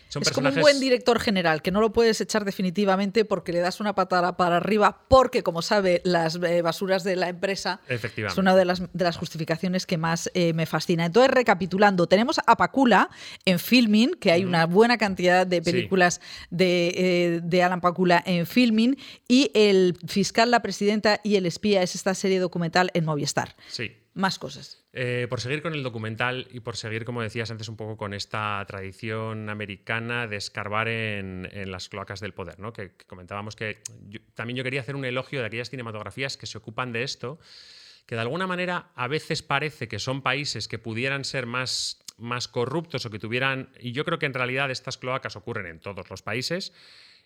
son 0.09 0.23
es 0.23 0.32
como 0.32 0.49
un 0.49 0.59
buen 0.59 0.82
director 0.82 1.21
general, 1.21 1.61
que 1.61 1.71
no 1.71 1.79
lo 1.79 1.93
puedes 1.93 2.19
echar 2.19 2.43
definitivamente 2.43 3.23
porque 3.23 3.53
le 3.53 3.59
das 3.59 3.79
una 3.79 3.95
patada 3.95 4.36
para 4.36 4.57
arriba, 4.57 5.05
porque, 5.07 5.41
como 5.41 5.61
sabe, 5.61 6.01
las 6.03 6.36
eh, 6.36 6.61
basuras 6.61 7.05
de 7.05 7.15
la 7.15 7.29
empresa 7.29 7.79
es 7.88 8.38
una 8.38 8.53
de 8.53 8.65
las, 8.65 8.82
de 8.91 9.03
las 9.05 9.15
justificaciones 9.15 9.86
que 9.86 9.97
más 9.97 10.29
eh, 10.34 10.51
me 10.51 10.65
fascina. 10.65 11.05
Entonces, 11.05 11.32
recapitulando, 11.32 12.07
tenemos 12.07 12.41
a 12.45 12.57
Pacula 12.57 13.09
en 13.45 13.57
Filming, 13.59 14.15
que 14.15 14.34
hay 14.34 14.43
una 14.43 14.65
buena 14.65 14.97
cantidad 14.97 15.47
de 15.47 15.61
Sí. 15.63 15.71
películas 15.71 16.19
de, 16.49 16.89
eh, 16.89 17.39
de 17.41 17.63
Alan 17.63 17.79
Pacula 17.79 18.21
en 18.25 18.45
Filming, 18.45 18.97
y 19.32 19.49
El 19.53 19.97
fiscal, 20.07 20.51
la 20.51 20.61
presidenta 20.61 21.21
y 21.23 21.38
el 21.38 21.45
espía 21.45 21.82
es 21.82 21.95
esta 21.95 22.13
serie 22.13 22.39
documental 22.39 22.91
en 22.93 23.05
Movistar. 23.05 23.55
Sí. 23.69 23.95
Más 24.13 24.38
cosas. 24.38 24.84
Eh, 24.91 25.25
por 25.29 25.39
seguir 25.39 25.61
con 25.61 25.73
el 25.73 25.84
documental 25.84 26.49
y 26.51 26.59
por 26.59 26.75
seguir, 26.75 27.05
como 27.05 27.21
decías 27.21 27.49
antes, 27.49 27.69
un 27.69 27.77
poco 27.77 27.95
con 27.95 28.13
esta 28.13 28.61
tradición 28.67 29.47
americana 29.49 30.27
de 30.27 30.36
escarbar 30.36 30.89
en, 30.89 31.47
en 31.53 31.71
las 31.71 31.88
cloacas 31.88 32.19
del 32.19 32.34
poder, 32.34 32.59
¿no? 32.59 32.73
que, 32.73 32.91
que 32.97 33.05
comentábamos 33.05 33.55
que 33.55 33.82
yo- 34.09 34.19
también 34.36 34.57
yo 34.57 34.65
quería 34.65 34.82
hacer 34.82 34.97
un 34.97 35.05
elogio 35.05 35.39
de 35.39 35.45
aquellas 35.45 35.69
cinematografías 35.69 36.36
que 36.36 36.45
se 36.45 36.57
ocupan 36.57 36.91
de 36.91 37.03
esto, 37.03 37.39
que 38.05 38.15
de 38.15 38.21
alguna 38.21 38.47
manera 38.47 38.91
a 38.95 39.07
veces 39.07 39.41
parece 39.43 39.88
que 39.88 39.97
son 39.97 40.21
países 40.21 40.67
que 40.67 40.77
pudieran 40.77 41.23
ser 41.23 41.45
más, 41.45 42.03
más 42.17 42.49
corruptos 42.49 43.05
o 43.05 43.09
que 43.09 43.19
tuvieran, 43.19 43.69
y 43.79 43.93
yo 43.93 44.03
creo 44.03 44.19
que 44.19 44.25
en 44.25 44.34
realidad 44.34 44.69
estas 44.71 44.97
cloacas 44.97 45.38
ocurren 45.38 45.67
en 45.67 45.79
todos 45.79 46.09
los 46.09 46.21
países, 46.21 46.73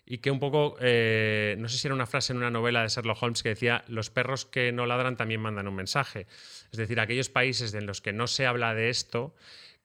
y 0.06 0.18
que 0.18 0.30
un 0.30 0.38
poco, 0.38 0.76
eh, 0.80 1.56
no 1.58 1.68
sé 1.68 1.78
si 1.78 1.88
era 1.88 1.94
una 1.94 2.06
frase 2.06 2.32
en 2.32 2.38
una 2.38 2.50
novela 2.50 2.82
de 2.82 2.88
Sherlock 2.88 3.20
Holmes 3.20 3.42
que 3.42 3.48
decía, 3.50 3.84
los 3.88 4.08
perros 4.08 4.46
que 4.46 4.70
no 4.70 4.86
ladran 4.86 5.16
también 5.16 5.40
mandan 5.40 5.66
un 5.66 5.74
mensaje. 5.74 6.28
Es 6.70 6.78
decir, 6.78 7.00
aquellos 7.00 7.28
países 7.28 7.74
en 7.74 7.86
los 7.86 8.00
que 8.00 8.12
no 8.12 8.28
se 8.28 8.46
habla 8.46 8.72
de 8.72 8.88
esto, 8.88 9.34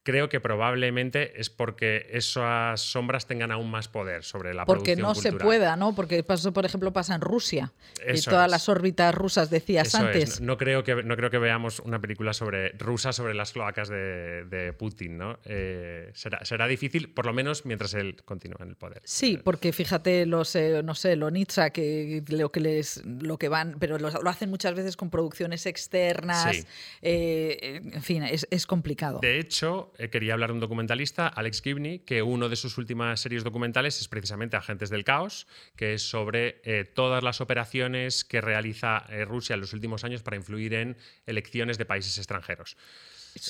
creo 0.04 0.30
que 0.30 0.40
probablemente 0.40 1.40
es 1.40 1.50
porque 1.50 2.08
esas 2.12 2.82
sombras 2.82 3.28
tengan 3.28 3.52
aún 3.52 3.70
más 3.70 3.88
poder 3.88 4.24
sobre 4.24 4.54
la 4.54 4.66
Porque 4.66 4.96
producción 4.96 5.32
no 5.32 5.38
se 5.38 5.44
pueda, 5.44 5.76
¿no? 5.76 5.94
Porque 5.94 6.24
pasó, 6.24 6.52
por 6.54 6.66
ejemplo, 6.66 6.92
pasa 6.92 7.14
en 7.16 7.22
Rusia. 7.22 7.72
y 8.08 8.12
Eso 8.14 8.32
todas 8.32 8.46
es. 8.48 8.52
las 8.52 8.70
órbitas 8.70 9.14
rusas, 9.14 9.50
decías 9.50 9.90
Eso 9.90 9.98
antes. 10.00 10.24
es. 10.24 10.42
No, 10.42 10.58
creo 10.58 10.84
que, 10.84 11.04
no 11.04 11.16
creo 11.16 11.30
que 11.30 11.38
veamos 11.38 11.80
una 11.80 12.00
película 12.00 12.34
sobre 12.34 12.70
rusa 12.72 13.14
sobre 13.14 13.34
las 13.34 13.52
cloacas 13.52 13.90
de, 13.90 14.46
de 14.46 14.74
Putin, 14.74 15.18
¿no? 15.18 15.40
Eh, 15.46 16.10
será, 16.14 16.44
será 16.46 16.68
difícil, 16.68 17.14
por 17.14 17.26
lo 17.26 17.34
menos 17.34 17.66
mientras 17.66 17.94
él 17.94 18.16
continúe 18.26 18.58
en 18.62 18.70
el 18.70 18.76
poder. 18.76 19.02
Sí, 19.04 19.40
porque 19.44 19.72
fíjate, 19.72 20.26
los, 20.26 20.56
eh, 20.56 20.82
no 20.84 20.96
sé, 20.96 21.16
lo 21.16 21.30
Nitsa, 21.30 21.70
que 21.70 22.24
lo 22.28 22.52
que 22.52 22.60
les, 22.60 23.06
lo 23.06 23.38
que 23.38 23.50
van, 23.50 23.78
pero 23.80 23.98
lo, 24.00 24.10
lo 24.10 24.30
hacen 24.30 24.50
muchas 24.50 24.74
veces 24.74 24.98
con 24.98 25.10
producciones 25.10 25.66
externas. 25.66 26.56
Sí. 26.56 26.66
eh, 27.02 27.82
en 27.94 28.02
fin, 28.02 28.24
es, 28.24 28.48
es 28.50 28.66
complicado. 28.66 29.20
De 29.22 29.40
hecho, 29.40 29.91
eh, 29.98 30.10
quería 30.10 30.34
hablar 30.34 30.50
de 30.50 30.56
un 30.56 30.60
documentalista, 30.60 31.28
Alex 31.28 31.62
Gibney, 31.62 32.00
que 32.00 32.22
uno 32.22 32.50
de 32.50 32.56
sus 32.56 32.78
últimas 32.78 33.20
series 33.20 33.44
documentales 33.44 34.00
es 34.00 34.08
precisamente 34.08 34.58
Agentes 34.58 34.90
del 34.90 35.04
Caos, 35.04 35.48
que 35.76 35.94
es 35.94 36.04
sobre 36.04 36.62
eh, 36.64 36.86
todas 36.86 37.24
las 37.24 37.42
operaciones 37.42 38.24
que 38.24 38.42
realiza 38.42 39.06
eh, 39.10 39.26
Rusia 39.26 39.54
en 39.56 39.62
los 39.62 39.74
últimos 39.74 40.04
años 40.04 40.24
para 40.24 40.38
influir 40.38 40.74
en 40.74 40.98
elecciones 41.26 41.78
de 41.78 41.86
países 41.86 42.18
extranjeros. 42.18 42.78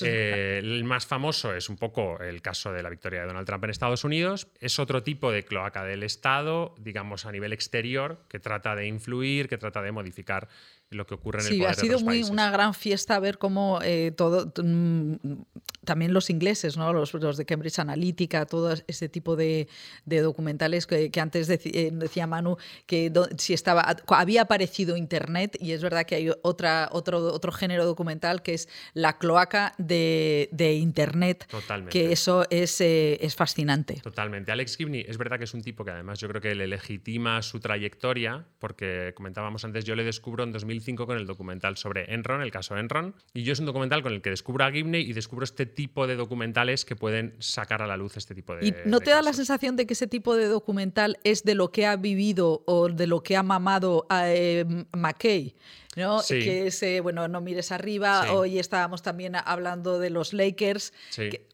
Eh, 0.02 0.60
el 0.62 0.84
más 0.84 1.06
famoso 1.06 1.54
es 1.54 1.68
un 1.68 1.76
poco 1.76 2.20
el 2.20 2.40
caso 2.40 2.72
de 2.72 2.82
la 2.82 2.90
victoria 2.90 3.22
de 3.22 3.26
Donald 3.26 3.46
Trump 3.46 3.64
en 3.64 3.70
Estados 3.70 4.04
Unidos. 4.04 4.48
Es 4.60 4.78
otro 4.78 5.02
tipo 5.02 5.32
de 5.32 5.44
cloaca 5.44 5.84
del 5.84 6.02
Estado, 6.02 6.74
digamos 6.78 7.26
a 7.26 7.32
nivel 7.32 7.52
exterior, 7.52 8.24
que 8.28 8.38
trata 8.38 8.76
de 8.76 8.86
influir, 8.86 9.48
que 9.48 9.58
trata 9.58 9.82
de 9.82 9.92
modificar 9.92 10.48
lo 10.94 11.06
que 11.06 11.14
ocurre 11.14 11.40
en 11.40 11.46
el 11.46 11.52
Sí, 11.52 11.58
poder 11.58 11.72
ha 11.72 11.74
de 11.76 11.80
sido 11.80 12.00
muy 12.00 12.22
una 12.24 12.50
gran 12.50 12.74
fiesta 12.74 13.18
ver 13.18 13.38
cómo 13.38 13.78
eh, 13.82 14.12
todo, 14.16 14.52
mm, 14.62 15.14
también 15.84 16.12
los 16.14 16.30
ingleses, 16.30 16.76
¿no? 16.76 16.92
los, 16.92 17.12
los 17.14 17.36
de 17.36 17.44
Cambridge 17.44 17.78
Analytica, 17.78 18.46
todo 18.46 18.72
ese 18.86 19.08
tipo 19.08 19.34
de, 19.36 19.68
de 20.04 20.20
documentales 20.20 20.86
que, 20.86 21.10
que 21.10 21.20
antes 21.20 21.48
deci- 21.50 21.72
eh, 21.74 21.90
decía 21.92 22.26
Manu 22.26 22.56
que 22.86 23.10
do- 23.10 23.28
si 23.36 23.52
estaba 23.52 23.96
había 24.08 24.42
aparecido 24.42 24.96
Internet 24.96 25.56
y 25.60 25.72
es 25.72 25.82
verdad 25.82 26.04
que 26.04 26.14
hay 26.14 26.30
otra, 26.42 26.88
otro, 26.92 27.18
otro 27.32 27.50
género 27.52 27.84
documental 27.84 28.42
que 28.42 28.54
es 28.54 28.68
la 28.94 29.18
cloaca 29.18 29.74
de, 29.78 30.48
de 30.52 30.74
Internet, 30.74 31.46
Totalmente. 31.50 31.90
que 31.90 32.12
eso 32.12 32.44
es, 32.50 32.80
eh, 32.80 33.18
es 33.20 33.34
fascinante. 33.34 34.00
Totalmente. 34.02 34.52
Alex 34.52 34.76
Gibney 34.76 35.04
es 35.08 35.18
verdad 35.18 35.38
que 35.38 35.44
es 35.44 35.54
un 35.54 35.62
tipo 35.62 35.84
que 35.84 35.90
además 35.90 36.20
yo 36.20 36.28
creo 36.28 36.40
que 36.40 36.54
le 36.54 36.66
legitima 36.68 37.42
su 37.42 37.58
trayectoria, 37.58 38.44
porque 38.58 39.12
comentábamos 39.16 39.64
antes, 39.64 39.84
yo 39.84 39.94
le 39.96 40.04
descubro 40.04 40.44
en 40.44 40.52
2005 40.82 41.06
con 41.06 41.16
el 41.16 41.26
documental 41.26 41.76
sobre 41.76 42.12
Enron, 42.12 42.42
el 42.42 42.50
caso 42.50 42.76
Enron, 42.76 43.14
y 43.32 43.42
yo 43.44 43.52
es 43.52 43.60
un 43.60 43.66
documental 43.66 44.02
con 44.02 44.12
el 44.12 44.20
que 44.20 44.30
descubro 44.30 44.64
a 44.64 44.70
Gibney 44.72 45.02
y 45.02 45.12
descubro 45.12 45.44
este 45.44 45.66
tipo 45.66 46.06
de 46.06 46.16
documentales 46.16 46.84
que 46.84 46.96
pueden 46.96 47.34
sacar 47.38 47.82
a 47.82 47.86
la 47.86 47.96
luz 47.96 48.16
este 48.16 48.34
tipo 48.34 48.54
de. 48.56 48.66
¿Y 48.66 48.74
no 48.84 48.98
de 48.98 49.04
te 49.04 49.10
da 49.12 49.22
la 49.22 49.32
sensación 49.32 49.76
de 49.76 49.86
que 49.86 49.94
ese 49.94 50.06
tipo 50.06 50.36
de 50.36 50.46
documental 50.46 51.18
es 51.24 51.44
de 51.44 51.54
lo 51.54 51.70
que 51.70 51.86
ha 51.86 51.96
vivido 51.96 52.62
o 52.66 52.88
de 52.88 53.06
lo 53.06 53.22
que 53.22 53.36
ha 53.36 53.42
mamado 53.42 54.06
a 54.08 54.30
eh, 54.32 54.64
McKay? 54.92 55.54
¿no? 55.96 56.20
Sí. 56.20 56.40
Que 56.40 56.66
es, 56.66 56.82
eh, 56.82 57.00
bueno, 57.00 57.28
no 57.28 57.40
mires 57.40 57.70
arriba. 57.70 58.22
Sí. 58.24 58.28
Hoy 58.32 58.58
estábamos 58.58 59.02
también 59.02 59.34
hablando 59.36 59.98
de 59.98 60.10
los 60.10 60.32
Lakers, 60.32 60.92
Sí, 61.10 61.28
que- 61.30 61.46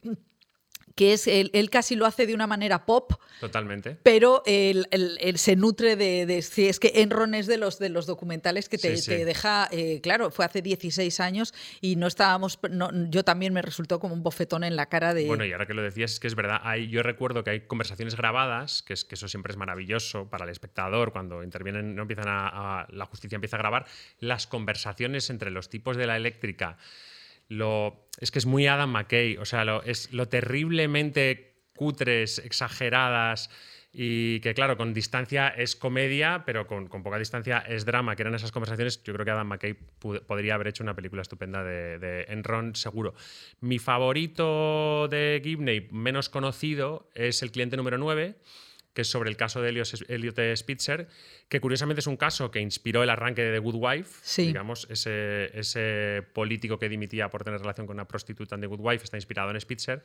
que 0.99 1.13
es 1.13 1.29
él, 1.29 1.51
él 1.55 1.71
casi 1.71 1.95
lo 1.95 2.07
hace 2.07 2.27
de 2.27 2.35
una 2.35 2.49
manera 2.49 2.85
pop, 2.85 3.13
totalmente. 3.39 3.97
pero 4.03 4.43
él, 4.47 4.89
él- 4.91 5.17
él 5.21 5.39
se 5.39 5.55
nutre 5.55 5.95
de, 5.95 6.27
de- 6.27 6.39
es 6.39 6.81
que 6.81 6.91
Enron 6.97 7.35
es 7.37 7.47
de 7.47 7.57
los 7.57 7.79
de 7.79 7.89
los 7.89 8.07
documentales 8.07 8.69
que 8.69 8.79
te, 8.79 8.97
Sí, 8.97 9.03
sí. 9.03 9.11
te 9.13 9.25
deja 9.25 9.69
eh, 9.71 10.01
claro 10.03 10.33
fue 10.33 10.45
hace 10.45 10.61
16 10.61 11.21
años 11.21 11.55
y 11.81 11.95
no 11.95 12.09
estábamos 12.09 12.59
no- 12.69 12.91
yo 13.11 13.23
también 13.23 13.53
me 13.55 13.63
resultó 13.63 14.01
como 14.01 14.13
un 14.15 14.25
bofetón 14.25 14.65
en 14.65 14.75
la 14.75 14.87
cara 14.87 15.15
de 15.15 15.27
Bueno, 15.27 15.45
y 15.45 15.53
ahora 15.53 15.67
que 15.67 15.75
lo 15.75 15.83
decías, 15.83 16.15
es 16.15 16.21
que 16.21 16.27
es 16.27 16.35
verdad. 16.35 16.61
Hay, 16.65 16.89
yo 16.89 17.05
recuerdo 17.05 17.45
que 17.45 17.51
hay 17.51 17.61
conversaciones 17.61 18.17
grabadas, 18.17 18.83
que, 18.83 18.95
es, 18.95 19.05
que 19.05 19.15
eso 19.15 19.29
siempre 19.29 19.53
es 19.53 19.57
maravilloso 19.57 20.29
para 20.29 20.47
el 20.47 20.51
espectador, 20.51 21.13
cuando 21.13 21.45
intervienen, 21.45 21.95
no 21.95 22.03
empiezan 22.03 22.27
a, 22.27 22.81
a- 22.81 22.87
la 22.91 23.07
justicia 23.07 23.37
empieza 23.37 23.55
a 23.57 23.61
grabar, 23.61 23.87
las 24.19 24.49
conversaciones 24.49 25.31
entre 25.31 25.53
los 25.53 25.69
tipos 25.69 25.97
de 25.97 26.07
la 26.09 26.17
eléctrica. 26.17 26.77
Lo, 27.49 28.09
es 28.21 28.31
que 28.31 28.39
es 28.39 28.47
muy 28.47 28.67
Adam 28.67 28.91
McKay, 28.91 29.37
o 29.39 29.45
sea, 29.45 29.65
lo, 29.65 29.83
es 29.83 30.13
lo 30.13 30.29
terriblemente 30.29 31.49
cutres, 31.75 32.39
exageradas. 32.39 33.51
Y 33.91 34.41
que, 34.41 34.53
claro, 34.53 34.77
con 34.77 34.93
distancia 34.93 35.49
es 35.49 35.75
comedia, 35.75 36.43
pero 36.45 36.67
con, 36.67 36.89
con 36.89 37.03
poca 37.03 37.19
distancia 37.19 37.59
es 37.59 37.87
drama, 37.87 38.15
que 38.15 38.23
eran 38.23 38.35
esas 38.35 38.53
conversaciones. 38.53 39.03
Yo 39.03 39.15
creo 39.15 39.25
que 39.25 39.31
Adam 39.31 39.49
McKay 39.49 39.73
podría 39.73 40.55
haber 40.55 40.69
hecho 40.69 40.83
una 40.83 40.95
película 40.95 41.23
estupenda 41.23 41.65
de, 41.65 41.99
de 41.99 42.27
Enron, 42.29 42.75
seguro. 42.75 43.15
Mi 43.61 43.79
favorito 43.79 45.09
de 45.09 45.41
Gibney, 45.43 45.89
menos 45.91 46.29
conocido, 46.29 47.09
es 47.15 47.43
El 47.43 47.51
cliente 47.51 47.79
número 47.79 47.97
9, 47.97 48.37
que 48.99 49.03
es 49.03 49.09
sobre 49.09 49.31
el 49.31 49.37
caso 49.37 49.63
de 49.63 49.69
Elliot 49.69 50.57
Spitzer, 50.57 51.07
que 51.49 51.61
curiosamente 51.61 52.01
es 52.01 52.09
un 52.09 52.17
caso 52.17 52.51
que 52.51 52.59
inspiró 52.59 53.05
el 53.05 53.11
arranque 53.11 53.45
de 53.45 53.53
The 53.53 53.61
Good 53.61 53.77
Wife. 53.77 54.19
Sí. 54.23 54.47
Digamos, 54.47 54.89
ese, 54.91 55.57
ese 55.57 56.25
político 56.33 56.81
que 56.81 56.89
dimitía 56.89 57.31
por 57.31 57.45
tener 57.45 57.61
relación 57.61 57.87
con 57.87 57.95
una 57.95 58.09
prostituta 58.09 58.57
en 58.57 58.63
The 58.63 58.67
Good 58.67 58.81
Wife 58.81 59.05
está 59.05 59.17
inspirado 59.17 59.53
en 59.53 59.61
Spitzer 59.61 60.03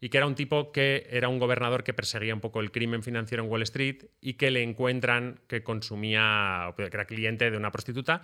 y 0.00 0.08
que 0.08 0.16
era 0.16 0.26
un 0.26 0.34
tipo 0.34 0.72
que 0.72 1.06
era 1.12 1.28
un 1.28 1.38
gobernador 1.38 1.84
que 1.84 1.94
perseguía 1.94 2.34
un 2.34 2.40
poco 2.40 2.58
el 2.58 2.72
crimen 2.72 3.04
financiero 3.04 3.44
en 3.44 3.48
Wall 3.48 3.62
Street 3.62 4.06
y 4.20 4.34
que 4.34 4.50
le 4.50 4.64
encuentran 4.64 5.38
que 5.46 5.62
consumía, 5.62 6.74
que 6.76 6.82
era 6.82 7.04
cliente 7.04 7.48
de 7.48 7.56
una 7.56 7.70
prostituta 7.70 8.22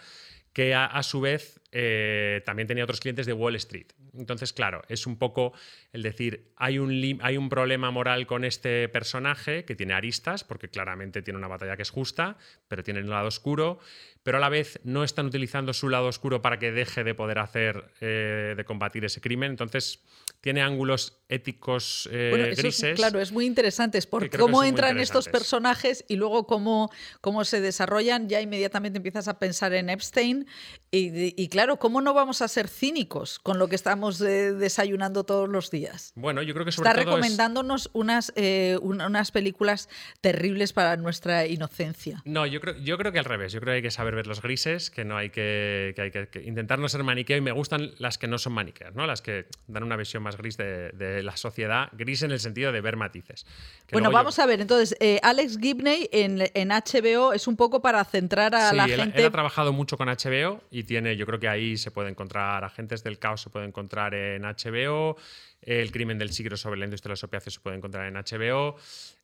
que 0.59 0.75
a, 0.75 1.01
su 1.05 1.21
vez 1.21 1.61
eh, 1.71 2.43
también 2.45 2.67
tenía 2.67 2.83
otros 2.83 2.99
clientes 2.99 3.27
de 3.27 3.33
Wall 3.33 3.55
Street. 3.55 3.87
Entonces, 4.15 4.53
claro, 4.53 4.83
es 4.89 5.07
un 5.07 5.17
poco 5.17 5.53
el 5.93 6.03
decir, 6.03 6.51
hay 6.57 6.81
un, 6.81 7.21
hay 7.23 7.37
un 7.37 7.49
problema 7.49 7.93
moral 7.93 8.27
con 8.27 8.45
este 8.45 8.89
personaje 8.89 9.65
que 9.65 9.77
tiene 9.77 9.95
aristas, 9.95 10.43
porque 10.43 10.69
claramente 10.69 11.23
tiene 11.23 11.39
una 11.39 11.47
batalla 11.47 11.77
que 11.77 11.83
es 11.83 11.91
justa, 11.91 12.39
pero 12.67 12.83
tiene 12.83 12.99
un 12.99 13.11
lado 13.11 13.29
oscuro, 13.29 13.79
pero 14.25 14.39
a 14.39 14.41
la 14.41 14.49
vez 14.49 14.81
no 14.83 15.05
están 15.05 15.27
utilizando 15.27 15.73
su 15.73 15.89
lado 15.89 16.09
oscuro 16.09 16.43
para 16.43 16.59
que 16.59 16.73
deje 16.73 17.05
de 17.05 17.15
poder 17.15 17.39
hacer, 17.39 17.93
eh, 18.01 18.55
de 18.57 18.65
combatir 18.65 19.05
ese 19.05 19.21
crimen. 19.21 19.53
Entonces, 19.53 20.03
tiene 20.41 20.63
ángulos 20.63 21.19
éticos 21.29 22.09
eh, 22.13 22.29
Bueno, 22.31 22.45
eso 22.45 22.53
es- 22.53 22.59
grises. 22.63 22.95
claro, 22.97 23.21
es 23.21 23.33
muy 23.33 23.45
interesante, 23.45 23.99
es 23.99 24.07
por 24.07 24.31
cómo 24.31 24.63
entran 24.65 24.99
estos 24.99 25.29
personajes 25.29 26.05
y 26.09 26.17
luego 26.17 26.47
cómo, 26.47 26.91
cómo 27.21 27.45
se 27.45 27.61
desarrollan, 27.61 28.29
ya 28.29 28.41
inmediatamente 28.41 28.99
empiezas 28.99 29.29
a 29.29 29.39
pensar 29.39 29.73
en 29.75 29.91
Epstein 29.91 30.47
y, 30.91 31.35
y 31.43 31.49
claro, 31.49 31.79
¿cómo 31.79 32.01
no 32.01 32.15
vamos 32.15 32.41
a 32.43 32.49
ser 32.49 32.69
cínicos 32.69 33.39
con 33.39 33.59
lo 33.59 33.69
que 33.69 33.75
estamos 33.77 34.21
eh, 34.21 34.53
desayunando 34.53 35.25
todos 35.25 35.49
los 35.49 35.71
días? 35.71 36.13
Bueno, 36.15 36.43
yo 36.43 36.55
creo 36.55 36.65
que 36.65 36.73
sobre 36.73 36.89
Está 36.91 37.03
todo 37.03 37.11
es- 37.11 37.17
recomendándonos 37.23 37.91
unas, 37.93 38.33
eh, 38.37 38.79
un- 38.81 39.01
unas 39.01 39.31
películas 39.31 39.89
terribles 40.21 40.73
para 40.73 40.97
nuestra 40.97 41.47
inocencia. 41.47 42.23
No, 42.25 42.47
yo 42.47 42.61
creo, 42.61 42.77
yo 42.79 42.97
creo 42.99 43.13
que 43.13 43.19
al 43.19 43.25
revés. 43.25 43.53
Yo 43.53 43.61
creo 43.61 43.73
que 43.73 43.77
hay 43.77 43.83
que 43.83 43.91
saber 43.91 44.15
ver 44.15 44.27
los 44.27 44.41
grises, 44.43 44.91
que 44.91 45.05
no 45.05 45.17
hay 45.17 45.31
que, 45.31 45.93
que 45.95 46.03
hay 46.03 46.11
que, 46.11 46.29
que 46.29 46.43
intentar 46.43 46.79
no 46.79 46.89
ser 46.89 47.03
maniqueo. 47.05 47.37
Y 47.37 47.41
me 47.41 47.53
gustan 47.53 47.93
las 47.99 48.19
que 48.19 48.27
no 48.27 48.39
son 48.39 48.55
maniqueas, 48.55 48.95
¿no? 48.95 49.07
Las 49.07 49.23
que 49.23 49.47
dan 49.67 49.83
una 49.83 49.97
visión 49.97 50.23
más 50.23 50.37
gris 50.37 50.57
de, 50.57 50.91
de 50.93 51.23
la 51.23 51.37
sociedad, 51.37 51.89
gris 51.93 52.23
en 52.23 52.31
el 52.33 52.41
sentido 52.41 52.73
de 52.73 52.81
ver 52.81 52.97
matices. 52.97 53.47
Bueno, 53.93 54.09
yo- 54.11 54.15
vamos 54.15 54.39
a 54.39 54.47
ver, 54.47 54.61
entonces, 54.61 54.97
eh, 55.01 55.21
Alex 55.23 55.59
Gibney 55.59 56.09
en, 56.13 56.43
en 56.55 56.69
HBO 56.71 57.33
es 57.33 57.47
un 57.47 57.57
poco 57.57 57.83
para 57.83 58.05
centrar 58.05 58.55
a 58.55 58.71
Sí, 58.71 58.77
la 58.77 58.85
él, 58.85 58.97
gente. 58.97 59.19
él 59.21 59.27
ha 59.27 59.31
trabajado 59.31 59.73
mucho 59.73 59.97
con 59.97 60.09
HBO 60.09 60.61
y 60.71 60.78
tiene, 60.85 61.17
yo 61.17 61.27
creo 61.27 61.39
que 61.39 61.49
ahí 61.49 61.77
se 61.77 61.91
puede 61.91 62.09
encontrar 62.11 62.65
Agentes 62.65 63.03
del 63.05 63.19
Caos, 63.19 63.41
se 63.43 63.51
puede 63.51 63.67
encontrar 63.67 64.15
en 64.15 64.43
HBO, 64.45 65.17
El 65.61 65.91
crimen 65.91 66.19
del 66.19 66.31
siglo 66.31 66.57
sobre 66.57 66.79
la 66.79 66.85
industria 66.85 67.09
de 67.11 67.13
los 67.15 67.25
opiáceos 67.25 67.55
se 67.55 67.61
puede 67.61 67.77
encontrar 67.77 68.07
en 68.07 68.15
HBO 68.15 68.77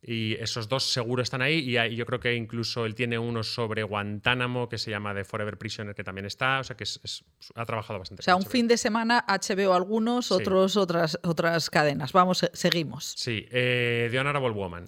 y 0.03 0.35
esos 0.35 0.69
dos 0.69 0.83
seguro 0.93 1.23
están 1.23 1.43
ahí 1.43 1.61
y 1.61 1.77
ahí 1.77 1.95
yo 1.95 2.05
creo 2.07 2.19
que 2.19 2.35
incluso 2.35 2.87
él 2.87 2.97
tiene 2.97 3.17
uno 3.21 3.45
sobre 3.45 3.85
Guantánamo 3.85 4.69
que 4.69 4.77
se 4.77 4.91
llama 4.91 5.15
The 5.15 5.25
Forever 5.25 5.57
Prisoner 5.57 5.95
que 5.95 6.03
también 6.03 6.27
está, 6.27 6.59
o 6.59 6.65
sea 6.65 6.77
que 6.77 6.83
es- 6.85 7.01
es- 7.05 7.25
ha 7.55 7.65
trabajado 7.65 8.01
bastante. 8.01 8.21
o 8.23 8.25
sea, 8.25 8.35
un 8.35 8.43
HBO. 8.43 8.51
fin 8.51 8.67
de 8.67 8.77
semana 8.77 9.25
HBO 9.29 9.75
algunos, 9.75 10.27
Sí. 10.27 10.35
otros 10.35 10.77
otras 10.77 11.17
otras 11.23 11.71
cadenas. 11.71 12.13
Vamos, 12.13 12.43
eh, 12.43 12.51
seguimos. 12.53 13.15
Sí, 13.17 13.47
eh, 13.53 14.09
The 14.11 14.19
Honorable 14.19 14.51
Woman. 14.51 14.87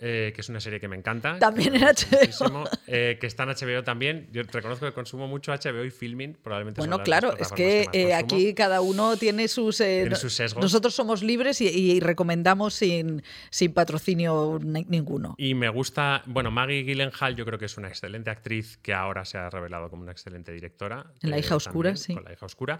Eh, 0.00 0.32
que 0.34 0.40
es 0.40 0.48
una 0.48 0.60
serie 0.60 0.80
que 0.80 0.88
me 0.88 0.96
encanta. 0.96 1.38
También 1.38 1.74
en 1.76 1.82
HBO. 1.82 2.64
eh, 2.86 3.18
que 3.20 3.26
está 3.26 3.42
en 3.44 3.50
HBO 3.50 3.84
también. 3.84 4.28
Yo 4.32 4.42
reconozco 4.44 4.86
que 4.86 4.92
consumo 4.92 5.28
mucho 5.28 5.52
HBO 5.52 5.84
y 5.84 5.90
Filming, 5.90 6.34
probablemente 6.42 6.80
Bueno, 6.80 7.02
claro, 7.02 7.36
es 7.36 7.52
que 7.52 7.86
eh, 7.92 8.14
aquí 8.14 8.54
cada 8.54 8.80
uno 8.80 9.16
tiene 9.16 9.46
sus, 9.48 9.76
Tiene 9.78 10.14
sus 10.16 10.32
sesgos. 10.32 10.62
Nosotros 10.62 10.94
somos 10.94 11.22
libres 11.22 11.60
y, 11.60 11.68
y 11.68 12.00
recomendamos 12.00 12.74
sin, 12.74 13.22
sin 13.50 13.72
patrocinio 13.74 14.58
ni- 14.62 14.84
ninguno. 14.84 15.34
Y 15.38 15.54
me 15.54 15.68
gusta, 15.68 16.22
bueno, 16.26 16.50
Maggie 16.50 16.82
Gyllenhaal 16.84 17.36
yo 17.36 17.44
creo 17.44 17.58
que 17.58 17.66
es 17.66 17.76
una 17.76 17.88
excelente 17.88 18.30
actriz 18.30 18.78
que 18.78 18.94
ahora 18.94 19.24
se 19.24 19.36
ha 19.38 19.50
revelado 19.50 19.90
como 19.90 20.02
una 20.02 20.12
excelente 20.12 20.52
directora. 20.52 21.12
En 21.22 21.30
La 21.30 21.38
hija 21.38 21.56
oscura, 21.56 21.90
también, 21.90 21.96
sí. 22.04 22.14
Con 22.14 22.24
La 22.24 22.32
hija 22.32 22.46
oscura. 22.46 22.78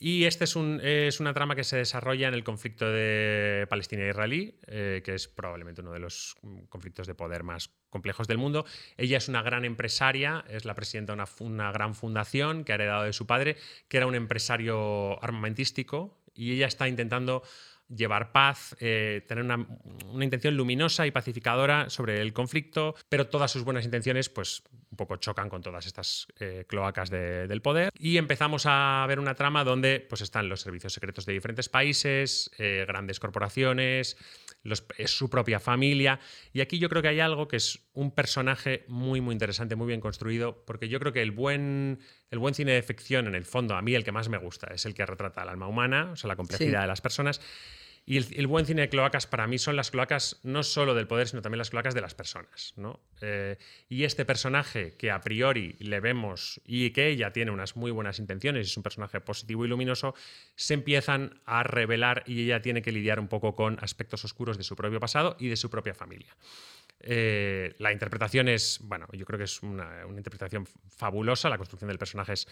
Y 0.00 0.24
este 0.24 0.44
es, 0.44 0.54
un, 0.56 0.80
es 0.82 1.18
una 1.20 1.34
trama 1.34 1.56
que 1.56 1.64
se 1.64 1.76
desarrolla 1.76 2.28
en 2.28 2.34
el 2.34 2.44
conflicto 2.44 2.88
de 2.90 3.66
Palestina 3.68 4.04
e 4.04 4.10
Israelí, 4.10 4.54
que 4.66 5.02
es 5.14 5.26
probablemente 5.28 5.80
uno 5.80 5.92
de 5.92 5.98
los 5.98 6.36
conflictos 6.68 7.06
de 7.06 7.14
poder 7.14 7.42
más 7.42 7.70
complejos 7.90 8.26
del 8.28 8.38
mundo. 8.38 8.64
Ella 8.96 9.18
es 9.18 9.28
una 9.28 9.42
gran 9.42 9.64
empresaria, 9.64 10.44
es 10.48 10.64
la 10.64 10.74
presidenta 10.74 11.12
de 11.12 11.22
una, 11.22 11.28
una 11.40 11.72
gran 11.72 11.94
fundación 11.94 12.64
que 12.64 12.72
ha 12.72 12.76
heredado 12.76 13.04
de 13.04 13.12
su 13.12 13.26
padre, 13.26 13.56
que 13.88 13.96
era 13.96 14.06
un 14.06 14.14
empresario 14.14 15.22
armamentístico, 15.22 16.18
y 16.34 16.52
ella 16.52 16.66
está 16.66 16.88
intentando 16.88 17.42
llevar 17.88 18.32
paz, 18.32 18.76
eh, 18.80 19.24
tener 19.26 19.42
una, 19.42 19.66
una 20.12 20.24
intención 20.24 20.54
luminosa 20.56 21.06
y 21.06 21.10
pacificadora 21.10 21.88
sobre 21.88 22.20
el 22.20 22.34
conflicto, 22.34 22.94
pero 23.08 23.28
todas 23.28 23.50
sus 23.50 23.64
buenas 23.64 23.86
intenciones, 23.86 24.28
pues 24.28 24.62
un 24.90 24.96
poco 24.98 25.16
chocan 25.16 25.48
con 25.48 25.62
todas 25.62 25.86
estas 25.86 26.28
eh, 26.38 26.66
cloacas 26.68 27.08
de- 27.08 27.46
del 27.48 27.62
poder. 27.62 27.90
Y 27.98 28.18
empezamos 28.18 28.64
a 28.66 29.06
ver 29.08 29.18
una 29.18 29.34
trama 29.34 29.64
donde 29.64 30.00
pues, 30.00 30.20
están 30.20 30.50
los 30.50 30.60
servicios 30.60 30.92
secretos 30.92 31.24
de 31.24 31.32
diferentes 31.32 31.70
países, 31.70 32.50
eh, 32.58 32.84
grandes 32.86 33.20
corporaciones, 33.20 34.18
los- 34.68 34.84
es 34.96 35.10
su 35.10 35.28
propia 35.30 35.58
familia. 35.60 36.20
Y 36.52 36.60
aquí 36.60 36.78
yo 36.78 36.88
creo 36.88 37.02
que 37.02 37.08
hay 37.08 37.20
algo 37.20 37.48
que 37.48 37.56
es 37.56 37.80
un 37.94 38.10
personaje 38.12 38.84
muy, 38.88 39.20
muy 39.20 39.32
interesante, 39.32 39.74
muy 39.76 39.86
bien 39.88 40.00
construido, 40.00 40.64
porque 40.66 40.88
yo 40.88 41.00
creo 41.00 41.12
que 41.12 41.22
el 41.22 41.30
buen, 41.32 41.98
el 42.30 42.38
buen 42.38 42.54
cine 42.54 42.72
de 42.72 42.82
ficción, 42.82 43.26
en 43.26 43.34
el 43.34 43.44
fondo, 43.44 43.74
a 43.74 43.82
mí 43.82 43.94
el 43.94 44.04
que 44.04 44.12
más 44.12 44.28
me 44.28 44.38
gusta, 44.38 44.68
es 44.72 44.86
el 44.86 44.94
que 44.94 45.04
retrata 45.06 45.42
el 45.42 45.48
alma 45.48 45.66
humana, 45.66 46.10
o 46.12 46.16
sea, 46.16 46.28
la 46.28 46.36
complejidad 46.36 46.78
Sí. 46.80 46.82
de 46.82 46.86
las 46.86 47.00
personas. 47.00 47.40
Y 48.08 48.16
el, 48.16 48.26
el 48.36 48.46
buen 48.46 48.64
cine 48.64 48.80
de 48.80 48.88
cloacas 48.88 49.26
para 49.26 49.46
mí 49.46 49.58
son 49.58 49.76
las 49.76 49.90
cloacas 49.90 50.40
no 50.42 50.62
solo 50.62 50.94
del 50.94 51.06
poder, 51.06 51.28
sino 51.28 51.42
también 51.42 51.58
las 51.58 51.68
cloacas 51.68 51.94
de 51.94 52.00
las 52.00 52.14
personas. 52.14 52.72
¿no? 52.76 53.00
Eh, 53.20 53.58
y 53.90 54.04
este 54.04 54.24
personaje 54.24 54.94
que 54.96 55.10
a 55.10 55.20
priori 55.20 55.76
le 55.78 56.00
vemos 56.00 56.58
y 56.64 56.88
que 56.92 57.08
ella 57.08 57.34
tiene 57.34 57.50
unas 57.50 57.76
muy 57.76 57.90
buenas 57.90 58.18
intenciones, 58.18 58.66
es 58.66 58.74
un 58.78 58.82
personaje 58.82 59.20
positivo 59.20 59.66
y 59.66 59.68
luminoso, 59.68 60.14
se 60.56 60.72
empiezan 60.72 61.42
a 61.44 61.64
revelar 61.64 62.22
y 62.24 62.44
ella 62.44 62.62
tiene 62.62 62.80
que 62.80 62.92
lidiar 62.92 63.20
un 63.20 63.28
poco 63.28 63.54
con 63.54 63.76
aspectos 63.82 64.24
oscuros 64.24 64.56
de 64.56 64.64
su 64.64 64.74
propio 64.74 65.00
pasado 65.00 65.36
y 65.38 65.48
de 65.48 65.56
su 65.56 65.68
propia 65.68 65.92
familia. 65.92 66.34
Eh, 67.00 67.74
la 67.78 67.92
interpretación 67.92 68.48
es, 68.48 68.80
bueno, 68.84 69.06
yo 69.12 69.26
creo 69.26 69.36
que 69.36 69.44
es 69.44 69.62
una, 69.62 70.06
una 70.06 70.16
interpretación 70.16 70.66
fabulosa, 70.88 71.50
la 71.50 71.58
construcción 71.58 71.88
del 71.88 71.98
personaje 71.98 72.32
es 72.32 72.48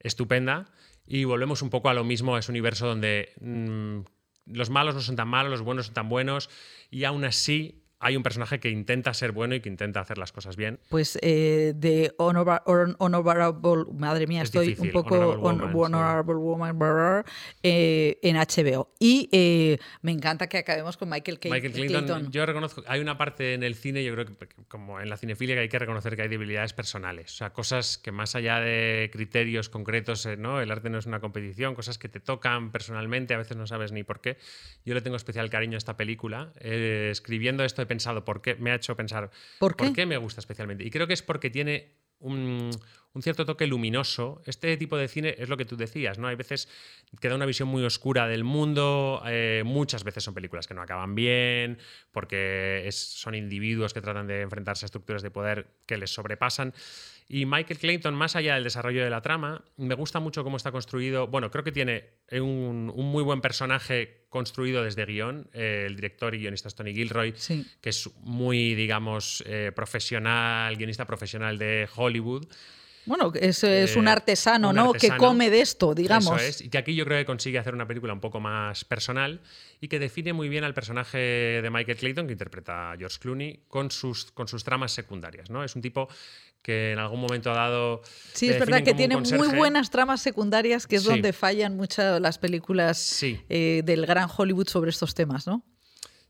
estupenda 0.00 0.68
y 1.06 1.22
volvemos 1.22 1.62
un 1.62 1.70
poco 1.70 1.90
a 1.90 1.94
lo 1.94 2.02
mismo, 2.02 2.34
a 2.34 2.40
ese 2.40 2.50
universo 2.50 2.88
donde 2.88 3.32
mm, 3.40 4.00
los 4.46 4.70
malos 4.70 4.94
no 4.94 5.00
son 5.00 5.16
tan 5.16 5.28
malos, 5.28 5.50
los 5.50 5.62
buenos 5.62 5.86
son 5.86 5.94
tan 5.94 6.08
buenos 6.08 6.48
y 6.90 7.04
aún 7.04 7.24
así 7.24 7.82
hay 8.06 8.16
un 8.16 8.22
personaje 8.22 8.60
que 8.60 8.70
intenta 8.70 9.12
ser 9.14 9.32
bueno 9.32 9.54
y 9.54 9.60
que 9.60 9.68
intenta 9.68 10.00
hacer 10.00 10.16
las 10.18 10.32
cosas 10.32 10.56
bien. 10.56 10.78
Pues 10.88 11.18
eh, 11.22 11.72
de 11.76 12.14
Honor- 12.18 12.62
Hon- 12.66 12.94
Honorable, 12.98 13.84
madre 13.94 14.26
mía, 14.26 14.42
Es 14.42 14.48
estoy 14.48 14.68
difícil, 14.68 14.88
un 14.88 14.92
poco 14.92 15.14
Honorable 15.16 15.42
hon- 15.42 15.72
Woman, 15.72 15.90
sí. 15.90 15.94
Honorable 15.96 16.34
Woman 16.34 16.78
brr, 16.78 17.24
eh, 17.62 18.18
en 18.22 18.36
HBO. 18.36 18.90
Y 18.98 19.28
eh, 19.32 19.78
me 20.02 20.12
encanta 20.12 20.48
que 20.48 20.58
acabemos 20.58 20.96
con 20.96 21.08
Michael, 21.08 21.38
Michael 21.44 21.72
Clinton, 21.72 22.30
yo 22.30 22.46
reconozco, 22.46 22.82
hay 22.86 23.00
una 23.00 23.18
parte 23.18 23.54
en 23.54 23.62
el 23.62 23.74
cine, 23.74 24.04
yo 24.04 24.12
creo 24.14 24.26
que 24.26 24.34
como 24.68 25.00
en 25.00 25.08
la 25.08 25.16
cinefilia, 25.16 25.54
que 25.56 25.62
hay 25.62 25.68
que 25.68 25.78
reconocer 25.78 26.16
que 26.16 26.22
hay 26.22 26.28
debilidades 26.28 26.72
personales, 26.72 27.32
o 27.32 27.36
sea, 27.36 27.50
cosas 27.50 27.98
que 27.98 28.12
más 28.12 28.34
allá 28.36 28.60
de 28.60 29.10
criterios 29.12 29.68
concretos, 29.68 30.24
eh, 30.26 30.36
¿no? 30.36 30.60
El 30.60 30.70
arte 30.70 30.90
no 30.90 30.98
es 30.98 31.06
una 31.06 31.20
competición, 31.20 31.74
cosas 31.74 31.98
que 31.98 32.08
te 32.08 32.20
tocan 32.20 32.70
personalmente, 32.70 33.34
a 33.34 33.38
veces 33.38 33.56
no 33.56 33.66
sabes 33.66 33.92
ni 33.92 34.04
por 34.04 34.20
qué. 34.20 34.36
Yo 34.84 34.94
le 34.94 35.00
tengo 35.00 35.16
especial 35.16 35.50
cariño 35.50 35.76
a 35.76 35.78
esta 35.78 35.96
película. 35.96 36.52
Eh, 36.60 37.08
escribiendo 37.10 37.64
esto 37.64 37.82
he 37.82 37.86
pensado 37.96 38.24
por 38.24 38.40
qué, 38.42 38.54
me 38.56 38.70
ha 38.70 38.74
hecho 38.76 38.94
pensar 38.96 39.30
¿Por 39.58 39.76
qué? 39.76 40.06
me 40.06 40.16
gusta 40.18 40.40
especialmente. 40.40 40.84
Y 40.84 40.90
creo 40.90 41.06
que 41.06 41.14
es 41.14 41.22
porque 41.22 41.50
tiene 41.50 41.92
un, 42.18 42.70
un 43.12 43.22
cierto 43.22 43.44
toque 43.44 43.66
luminoso. 43.66 44.40
Este 44.46 44.76
tipo 44.76 44.96
de 44.96 45.08
cine 45.08 45.34
es 45.38 45.48
lo 45.48 45.56
que 45.56 45.64
tú 45.64 45.76
decías, 45.76 46.18
¿no? 46.18 46.28
Hay 46.28 46.36
veces 46.36 46.68
que 47.20 47.28
da 47.28 47.34
una 47.34 47.44
visión 47.46 47.68
muy 47.68 47.84
oscura 47.84 48.26
del 48.26 48.42
mundo, 48.44 49.22
eh, 49.26 49.62
muchas 49.66 50.02
veces 50.04 50.24
son 50.24 50.32
películas 50.34 50.66
que 50.66 50.74
no 50.74 50.82
acaban 50.82 51.14
bien, 51.14 51.78
porque 52.12 52.82
es- 52.86 52.96
son 52.96 53.34
individuos 53.34 53.92
que 53.92 54.00
tratan 54.00 54.26
de 54.26 54.40
enfrentarse 54.42 54.84
a 54.84 54.88
estructuras 54.88 55.22
de 55.22 55.30
poder 55.30 55.66
que 55.86 55.96
les 55.98 56.10
sobrepasan. 56.12 56.72
Y 57.28 57.44
Michael 57.44 57.78
Clayton, 57.80 58.14
más 58.14 58.36
allá 58.36 58.54
del 58.54 58.64
desarrollo 58.64 59.02
de 59.02 59.10
la 59.10 59.20
trama, 59.20 59.64
me 59.76 59.94
gusta 59.96 60.20
mucho 60.20 60.44
cómo 60.44 60.56
está 60.56 60.70
construido. 60.70 61.26
Bueno, 61.26 61.50
creo 61.50 61.64
que 61.64 61.72
tiene 61.72 62.04
un, 62.32 62.92
un 62.94 63.06
muy 63.06 63.24
buen 63.24 63.40
personaje 63.40 64.26
construido 64.28 64.84
desde 64.84 65.04
guion. 65.06 65.48
Eh, 65.52 65.84
el 65.86 65.96
director 65.96 66.34
y 66.34 66.38
guionista 66.38 66.68
es 66.68 66.74
Tony 66.76 66.92
Gilroy, 66.94 67.32
Sí. 67.36 67.66
que 67.80 67.88
es 67.90 68.08
muy, 68.20 68.74
digamos, 68.74 69.42
eh, 69.46 69.72
profesional, 69.74 70.76
guionista 70.76 71.04
profesional 71.04 71.58
de 71.58 71.88
Hollywood. 71.96 72.46
Bueno, 73.06 73.32
es, 73.34 73.62
es 73.64 73.96
un 73.96 74.08
artesano, 74.08 74.70
un 74.70 74.76
¿no? 74.76 74.92
Que 74.92 75.16
come 75.16 75.48
de 75.48 75.60
esto, 75.60 75.94
digamos. 75.94 76.26
Eso 76.40 76.48
es, 76.48 76.60
y 76.60 76.68
que 76.68 76.78
aquí 76.78 76.94
yo 76.94 77.04
creo 77.04 77.18
que 77.18 77.24
consigue 77.24 77.58
hacer 77.58 77.72
una 77.74 77.86
película 77.86 78.12
un 78.12 78.20
poco 78.20 78.40
más 78.40 78.84
personal 78.84 79.40
y 79.80 79.88
que 79.88 79.98
define 79.98 80.32
muy 80.32 80.48
bien 80.48 80.64
al 80.64 80.74
personaje 80.74 81.16
de 81.18 81.70
Michael 81.70 81.96
Clayton, 81.98 82.26
que 82.26 82.32
interpreta 82.32 82.92
a 82.92 82.96
George 82.96 83.18
Clooney, 83.20 83.60
con 83.68 83.90
sus, 83.90 84.32
con 84.32 84.48
sus 84.48 84.64
tramas 84.64 84.92
secundarias. 84.92 85.50
¿no? 85.50 85.62
Es 85.62 85.76
un 85.76 85.82
tipo 85.82 86.08
que 86.62 86.92
en 86.92 86.98
algún 86.98 87.20
momento 87.20 87.50
dado. 87.54 88.02
Sí, 88.32 88.48
es 88.50 88.58
verdad 88.58 88.82
que 88.82 88.92
tiene 88.94 89.16
muy 89.16 89.48
buenas 89.56 89.90
tramas 89.90 90.20
secundarias, 90.20 90.88
que 90.88 90.96
es 90.96 91.02
Sí. 91.04 91.08
donde 91.08 91.32
fallan 91.32 91.76
muchas 91.76 92.20
las 92.20 92.38
películas 92.38 92.98
Sí. 92.98 93.40
eh, 93.48 93.82
del 93.84 94.04
gran 94.04 94.28
Hollywood 94.36 94.66
sobre 94.66 94.90
estos 94.90 95.14
temas, 95.14 95.46
¿no? 95.46 95.62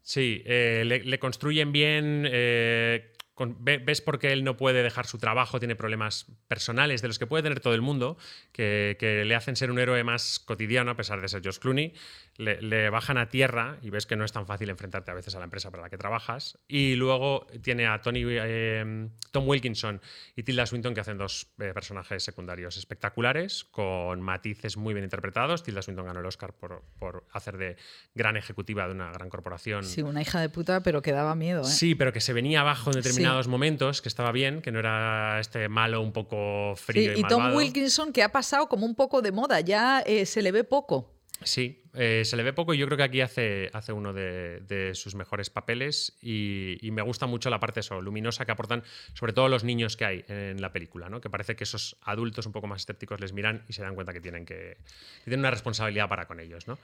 Sí, 0.03 0.43
eh, 0.45 0.83
le, 0.85 1.03
le 1.05 1.18
construyen 1.18 1.72
bien. 1.72 2.29
eh, 2.31 3.12
ves 3.59 4.01
por 4.01 4.18
qué 4.18 4.32
él 4.32 4.45
no 4.45 4.57
puede 4.57 4.82
dejar 4.82 5.07
su 5.07 5.18
trabajo, 5.18 5.59
tiene 5.59 5.76
problemas 5.76 6.26
personales 6.49 7.03
de 7.03 7.09
los 7.09 7.18
que 7.18 7.26
puede 7.26 7.43
tener 7.43 7.61
todo 7.61 7.74
el 7.74 7.82
mundo, 7.82 8.16
que, 8.53 8.97
que 8.99 9.24
le 9.24 9.34
hacen 9.34 9.57
ser 9.57 9.70
un 9.70 9.78
héroe 9.78 10.03
más 10.05 10.39
cotidiano 10.39 10.91
a 10.91 10.97
pesar 10.97 11.20
de 11.20 11.28
ser 11.28 11.43
George 11.43 11.61
Clooney. 11.61 11.93
Le, 12.39 12.61
le 12.61 12.91
bajan 12.91 13.18
a 13.18 13.28
tierra 13.28 13.78
y 13.82 13.91
ves 13.91 14.07
que 14.07 14.16
no 14.16 14.24
es 14.24 14.32
tan 14.32 14.47
fácil 14.47 14.68
enfrentarte 14.70 15.11
a 15.11 15.14
veces 15.14 15.34
a 15.34 15.39
la 15.39 15.45
empresa 15.45 15.70
para 15.70 15.84
la 15.84 15.91
que 15.91 15.99
trabajas. 15.99 16.59
Y 16.68 16.95
luego 16.95 17.47
tiene 17.62 17.87
a 17.87 18.01
Tony, 18.01 18.22
eh, 18.24 19.09
Tom 19.30 19.49
Wilkinson 19.49 20.01
y 20.34 20.43
Tilda 20.43 20.66
Swinton 20.66 20.95
que 20.95 21.01
hacen 21.01 21.18
dos 21.18 21.49
eh, 21.59 21.72
personajes 21.72 22.22
secundarios 22.22 22.76
espectaculares, 22.76 23.64
con 23.64 24.20
matices 24.20 24.76
muy 24.76 24.95
bien 24.95 25.05
interpretados. 25.05 25.62
Tilda 25.62 25.82
Swinton 25.82 26.07
ganó 26.07 26.20
el 26.20 26.26
Oscar 26.26 26.53
por, 26.53 26.82
por 26.99 27.26
hacer 27.32 27.57
de 27.57 27.76
gran 28.14 28.37
ejecutiva 28.37 28.87
de 28.87 28.93
una 28.93 29.11
gran 29.12 29.28
corporación. 29.28 29.84
Sí, 29.84 30.03
una 30.03 30.22
hija 30.22 30.41
de 30.41 30.49
puta, 30.49 30.82
pero 30.82 31.03
que 31.03 31.12
daba 31.12 31.34
miedo, 31.34 31.62
¿eh? 31.62 31.64
Sí, 31.64 31.95
pero 31.95 32.12
que 32.12 32.20
se 32.20 32.32
venía 32.32 32.61
abajo 32.61 32.91
en 32.91 32.97
determinados 32.97 33.49
momentos, 33.49 34.03
que 34.03 34.09
estaba 34.09 34.32
bien, 34.32 34.62
que 34.62 34.72
no 34.72 34.78
era 34.78 35.41
este 35.41 35.68
malo 35.68 36.01
un 36.01 36.12
poco 36.12 36.74
Sí, 36.76 36.84
frío 36.84 37.12
y, 37.16 37.20
y 37.20 37.22
Tom. 37.24 37.55
Wilkinson, 37.55 38.12
que 38.12 38.22
ha 38.22 38.30
pasado 38.32 38.68
como 38.68 38.87
un 38.87 38.95
poco 38.95 39.22
de 39.22 39.32
moda, 39.32 39.61
ya 39.61 40.01
eh, 40.01 40.26
se 40.26 40.43
le 40.43 40.53
ve 40.53 40.64
poco. 40.64 41.16
Sí, 41.43 41.82
eh, 41.93 42.22
se 42.24 42.37
le 42.37 42.43
ve 42.43 42.53
poco 42.53 42.72
y 42.72 42.78
yo 42.78 42.87
creo 42.87 42.97
que 42.97 43.03
aquí 43.03 43.20
hace, 43.20 43.70
hace 43.74 43.93
uno 43.93 44.12
de, 44.12 44.93
sus 44.95 45.14
mejores 45.14 45.51
papeles 45.51 46.16
y, 46.22 46.78
me 46.93 47.03
gusta 47.03 47.26
mucho 47.26 47.51
la 47.51 47.61
parte 47.61 47.80
luminosa 48.01 48.47
que 48.47 48.53
aportan 48.53 48.82
sobre 49.12 49.32
todo 49.34 49.49
los 49.49 49.62
niños 49.62 49.97
que 49.97 50.05
hay 50.07 50.24
en 50.28 50.62
la 50.62 50.72
película, 50.72 51.11
¿no? 51.11 51.20
que 51.20 51.28
parece 51.28 51.55
que 51.55 51.64
esos 51.64 51.97
adultos 52.03 52.47
un 52.47 52.53
poco 52.53 52.66
más 52.66 52.82
escépticos 52.82 53.20
les 53.20 53.32
miran 53.34 53.64
y 53.68 53.74
se 53.74 53.82
dan 53.82 53.95
cuenta 53.95 54.14
que 54.14 54.20
tienen, 54.20 54.47
que 54.47 54.78
tienen 55.24 55.41
una 55.41 55.51
responsabilidad 55.51 56.09
para 56.09 56.26
con 56.26 56.41
ellos. 56.41 56.66
¿no? 56.66 56.78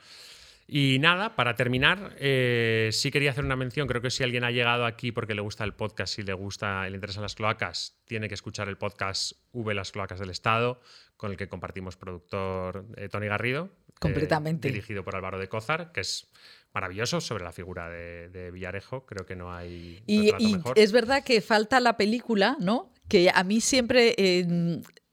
Y 0.67 0.97
nada, 0.99 1.35
para 1.35 1.55
terminar, 1.55 2.15
eh, 2.19 2.89
sí 2.93 3.11
quería 3.11 3.31
hacer 3.31 3.43
una 3.43 3.55
mención. 3.55 3.87
Creo 3.87 4.01
que 4.01 4.09
si 4.09 4.23
alguien 4.23 4.43
ha 4.43 4.51
llegado 4.51 4.85
aquí 4.85 5.11
porque 5.11 5.35
le 5.35 5.41
gusta 5.41 5.63
el 5.63 5.73
podcast, 5.73 6.17
y 6.19 6.23
le 6.23 6.33
gusta, 6.33 6.87
le 6.89 6.95
interesan 6.95 7.23
las 7.23 7.35
cloacas, 7.35 7.97
tiene 8.05 8.27
que 8.27 8.33
escuchar 8.33 8.69
el 8.69 8.77
podcast 8.77 9.33
V, 9.51 9.73
las 9.73 9.91
cloacas 9.91 10.19
del 10.19 10.29
Estado, 10.29 10.79
con 11.17 11.31
el 11.31 11.37
que 11.37 11.49
compartimos 11.49 11.97
productor 11.97 12.85
eh, 12.95 13.09
Tony 13.09 13.27
Garrido. 13.27 13.69
Eh, 14.03 14.11
Completamente. 14.11 14.67
dirigido 14.67 15.03
por 15.03 15.15
Álvaro 15.15 15.39
de 15.39 15.47
Cózar, 15.47 15.91
que 15.91 16.01
es 16.01 16.27
maravilloso 16.73 17.21
sobre 17.21 17.43
la 17.43 17.51
figura 17.51 17.89
de, 17.89 18.51
Villarejo. 18.51 19.05
Creo 19.05 19.25
que 19.25 19.35
no 19.35 19.53
hay. 19.53 20.03
Y, 20.05 20.31
y 20.37 20.59
es 20.75 20.91
verdad 20.91 21.23
que 21.23 21.41
falta 21.41 21.79
la 21.79 21.97
película, 21.97 22.57
¿no? 22.59 22.91
Que 23.07 23.29
a 23.33 23.43
mí 23.43 23.61
siempre 23.61 24.15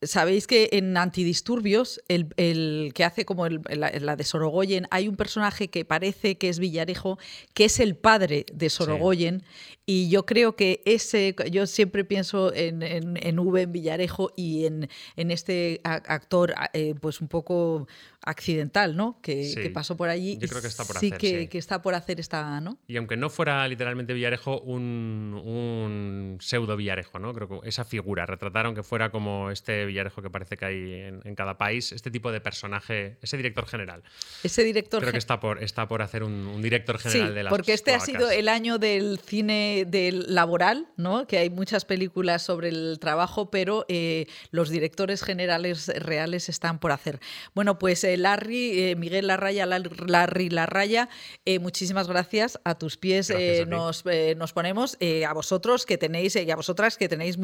Sabéis 0.03 0.47
que 0.47 0.71
en 0.73 0.97
Antidisturbios, 0.97 2.01
el, 2.09 2.93
que 2.95 3.05
hace 3.05 3.27
como 3.27 3.47
la, 3.49 4.17
de 4.17 4.25
Sorogoyen, 4.25 4.87
hay 4.91 5.09
un 5.09 5.17
personaje 5.17 5.69
que 5.69 5.85
parece 5.85 6.39
que 6.39 6.49
es 6.49 6.59
Villarejo, 6.59 7.19
que 7.53 7.67
es 7.67 7.81
el 7.81 7.97
padre 7.97 8.47
de 8.51 8.71
Sorogoyen, 8.71 9.43
y 9.85 10.09
yo 10.09 10.25
creo 10.25 10.57
que 10.57 10.83
ese, 10.87 11.35
yo 11.51 11.67
siempre 11.67 12.05
pienso 12.05 12.55
en, 12.55 12.83
en, 12.83 13.39
V, 13.39 13.61
en 13.61 13.73
Villarejo 13.73 14.33
y 14.37 14.65
en, 14.65 14.89
en 15.17 15.31
este 15.31 15.83
actor, 15.85 16.55
eh, 16.73 16.95
pues 16.99 17.21
un 17.21 17.29
poco 17.29 17.87
accidental, 18.23 18.97
¿no? 18.97 19.19
Que, 19.21 19.71
pasó 19.75 19.97
por 19.97 20.09
allí. 20.09 20.39
Yo 20.39 20.49
creo 20.49 20.63
que 20.63 20.69
está 20.69 20.85
por 20.85 20.99
sí 20.99 21.11
Que, 21.11 21.49
que, 21.49 21.59
está 21.59 21.83
por 21.83 21.95
hacer 21.95 22.21
esta, 22.21 22.61
¿no? 22.61 22.79
Y 22.87 22.97
aunque 22.97 23.17
no 23.17 23.31
fuera 23.31 23.67
literalmente 23.67 24.13
Villarejo, 24.15 24.61
un, 24.61 26.39
pseudo 26.41 26.77
Villarejo, 26.77 27.19
¿no? 27.19 27.35
Creo 27.35 27.49
que 27.61 27.69
esa 27.81 27.89
figura, 27.89 28.27
retrataron 28.27 28.75
que 28.75 28.83
fuera 28.83 29.11
como 29.11 29.51
este 29.51 29.87
Villarejo 29.87 30.21
que 30.21 30.31
parece 30.31 30.57
que 30.57 30.65
hay 30.65 30.93
en, 31.25 31.35
cada 31.35 31.57
país, 31.57 31.93
este 31.93 32.11
tipo 32.11 32.31
de 32.31 32.41
personaje, 32.41 33.17
ese 33.23 33.37
director 33.37 33.67
general. 33.67 34.03
Ese 34.43 34.65
director 34.65 35.01
Creo 35.01 35.13
que 35.13 35.19
está 35.19 35.41
por, 35.41 35.63
está 35.63 35.89
por 35.89 36.03
hacer 36.03 36.23
un, 36.23 36.61
director 36.61 36.99
general 36.99 37.35
de 37.35 37.43
las 37.45 37.51
porque 37.51 37.73
este 37.73 37.95
ha 37.95 38.01
sido 38.01 38.31
el 38.31 38.49
año 38.49 38.79
del 38.79 39.19
cine 39.19 39.85
del 39.87 40.35
laboral, 40.35 40.89
¿no? 40.97 41.27
Que 41.27 41.39
hay 41.39 41.49
muchas 41.49 41.85
películas 41.87 42.43
sobre 42.43 42.69
el 42.69 42.99
trabajo, 43.01 43.51
pero 43.51 43.87
eh, 43.89 44.27
los 44.51 44.69
directores 44.69 45.23
generales 45.23 45.89
reales 45.89 46.49
están 46.49 46.79
por 46.79 46.93
hacer. 46.93 47.19
Bueno, 47.55 47.79
pues 47.79 48.05
Larry, 48.05 48.91
eh, 48.91 48.97
Miguel 48.97 49.29
Larraya, 49.29 49.65
Larry 49.65 50.51
Larraya, 50.51 51.09
eh, 51.47 51.59
muchísimas 51.59 52.09
gracias. 52.09 52.61
A 52.65 52.77
tus 52.77 52.99
pies 52.99 53.31
eh, 53.31 53.65
nos, 53.67 54.05
nos, 54.37 54.53
ponemos. 54.53 54.99
a 55.27 55.33
vosotros 55.33 55.87
que 55.87 55.97
tenéis 55.97 56.37
y 56.37 56.51
a 56.51 56.57
vosotras 56.57 56.99
que 56.99 57.09
tenéis 57.09 57.39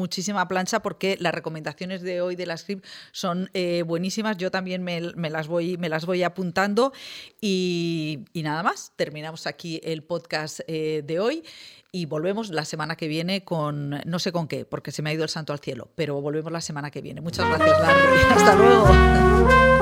plancha 0.47 0.81
porque 0.81 1.17
las 1.19 1.33
recomendaciones 1.33 2.01
de 2.01 2.21
hoy 2.21 2.35
de 2.35 2.45
la 2.45 2.57
script 2.57 2.85
son 3.11 3.49
buenísimas. 3.85 4.37
Yo 4.37 4.51
también 4.51 4.83
me, 4.83 5.29
las 5.29 5.47
voy, 5.47 5.77
me 5.77 5.89
las 5.89 6.05
voy 6.05 6.23
apuntando. 6.23 6.93
Y, 7.41 8.25
nada 8.35 8.63
más, 8.63 8.91
terminamos 8.95 9.47
aquí 9.47 9.79
el 9.83 10.03
podcast 10.03 10.59
de 10.67 11.19
hoy 11.19 11.43
y 11.91 12.05
volvemos 12.05 12.49
la 12.49 12.65
semana 12.65 12.95
que 12.95 13.07
viene 13.07 13.43
con, 13.43 14.01
no 14.05 14.19
sé 14.19 14.31
con 14.31 14.47
qué, 14.47 14.65
porque 14.65 14.91
se 14.91 15.01
me 15.01 15.09
ha 15.09 15.13
ido 15.13 15.23
el 15.23 15.29
santo 15.29 15.53
al 15.53 15.59
cielo, 15.59 15.89
pero 15.95 16.21
volvemos 16.21 16.51
la 16.51 16.61
semana 16.61 16.91
que 16.91 17.01
viene. 17.01 17.21
Muchas 17.21 17.47
gracias, 17.47 17.79
Larry. 17.79 18.21
Hasta 18.33 18.55
luego. 18.55 19.76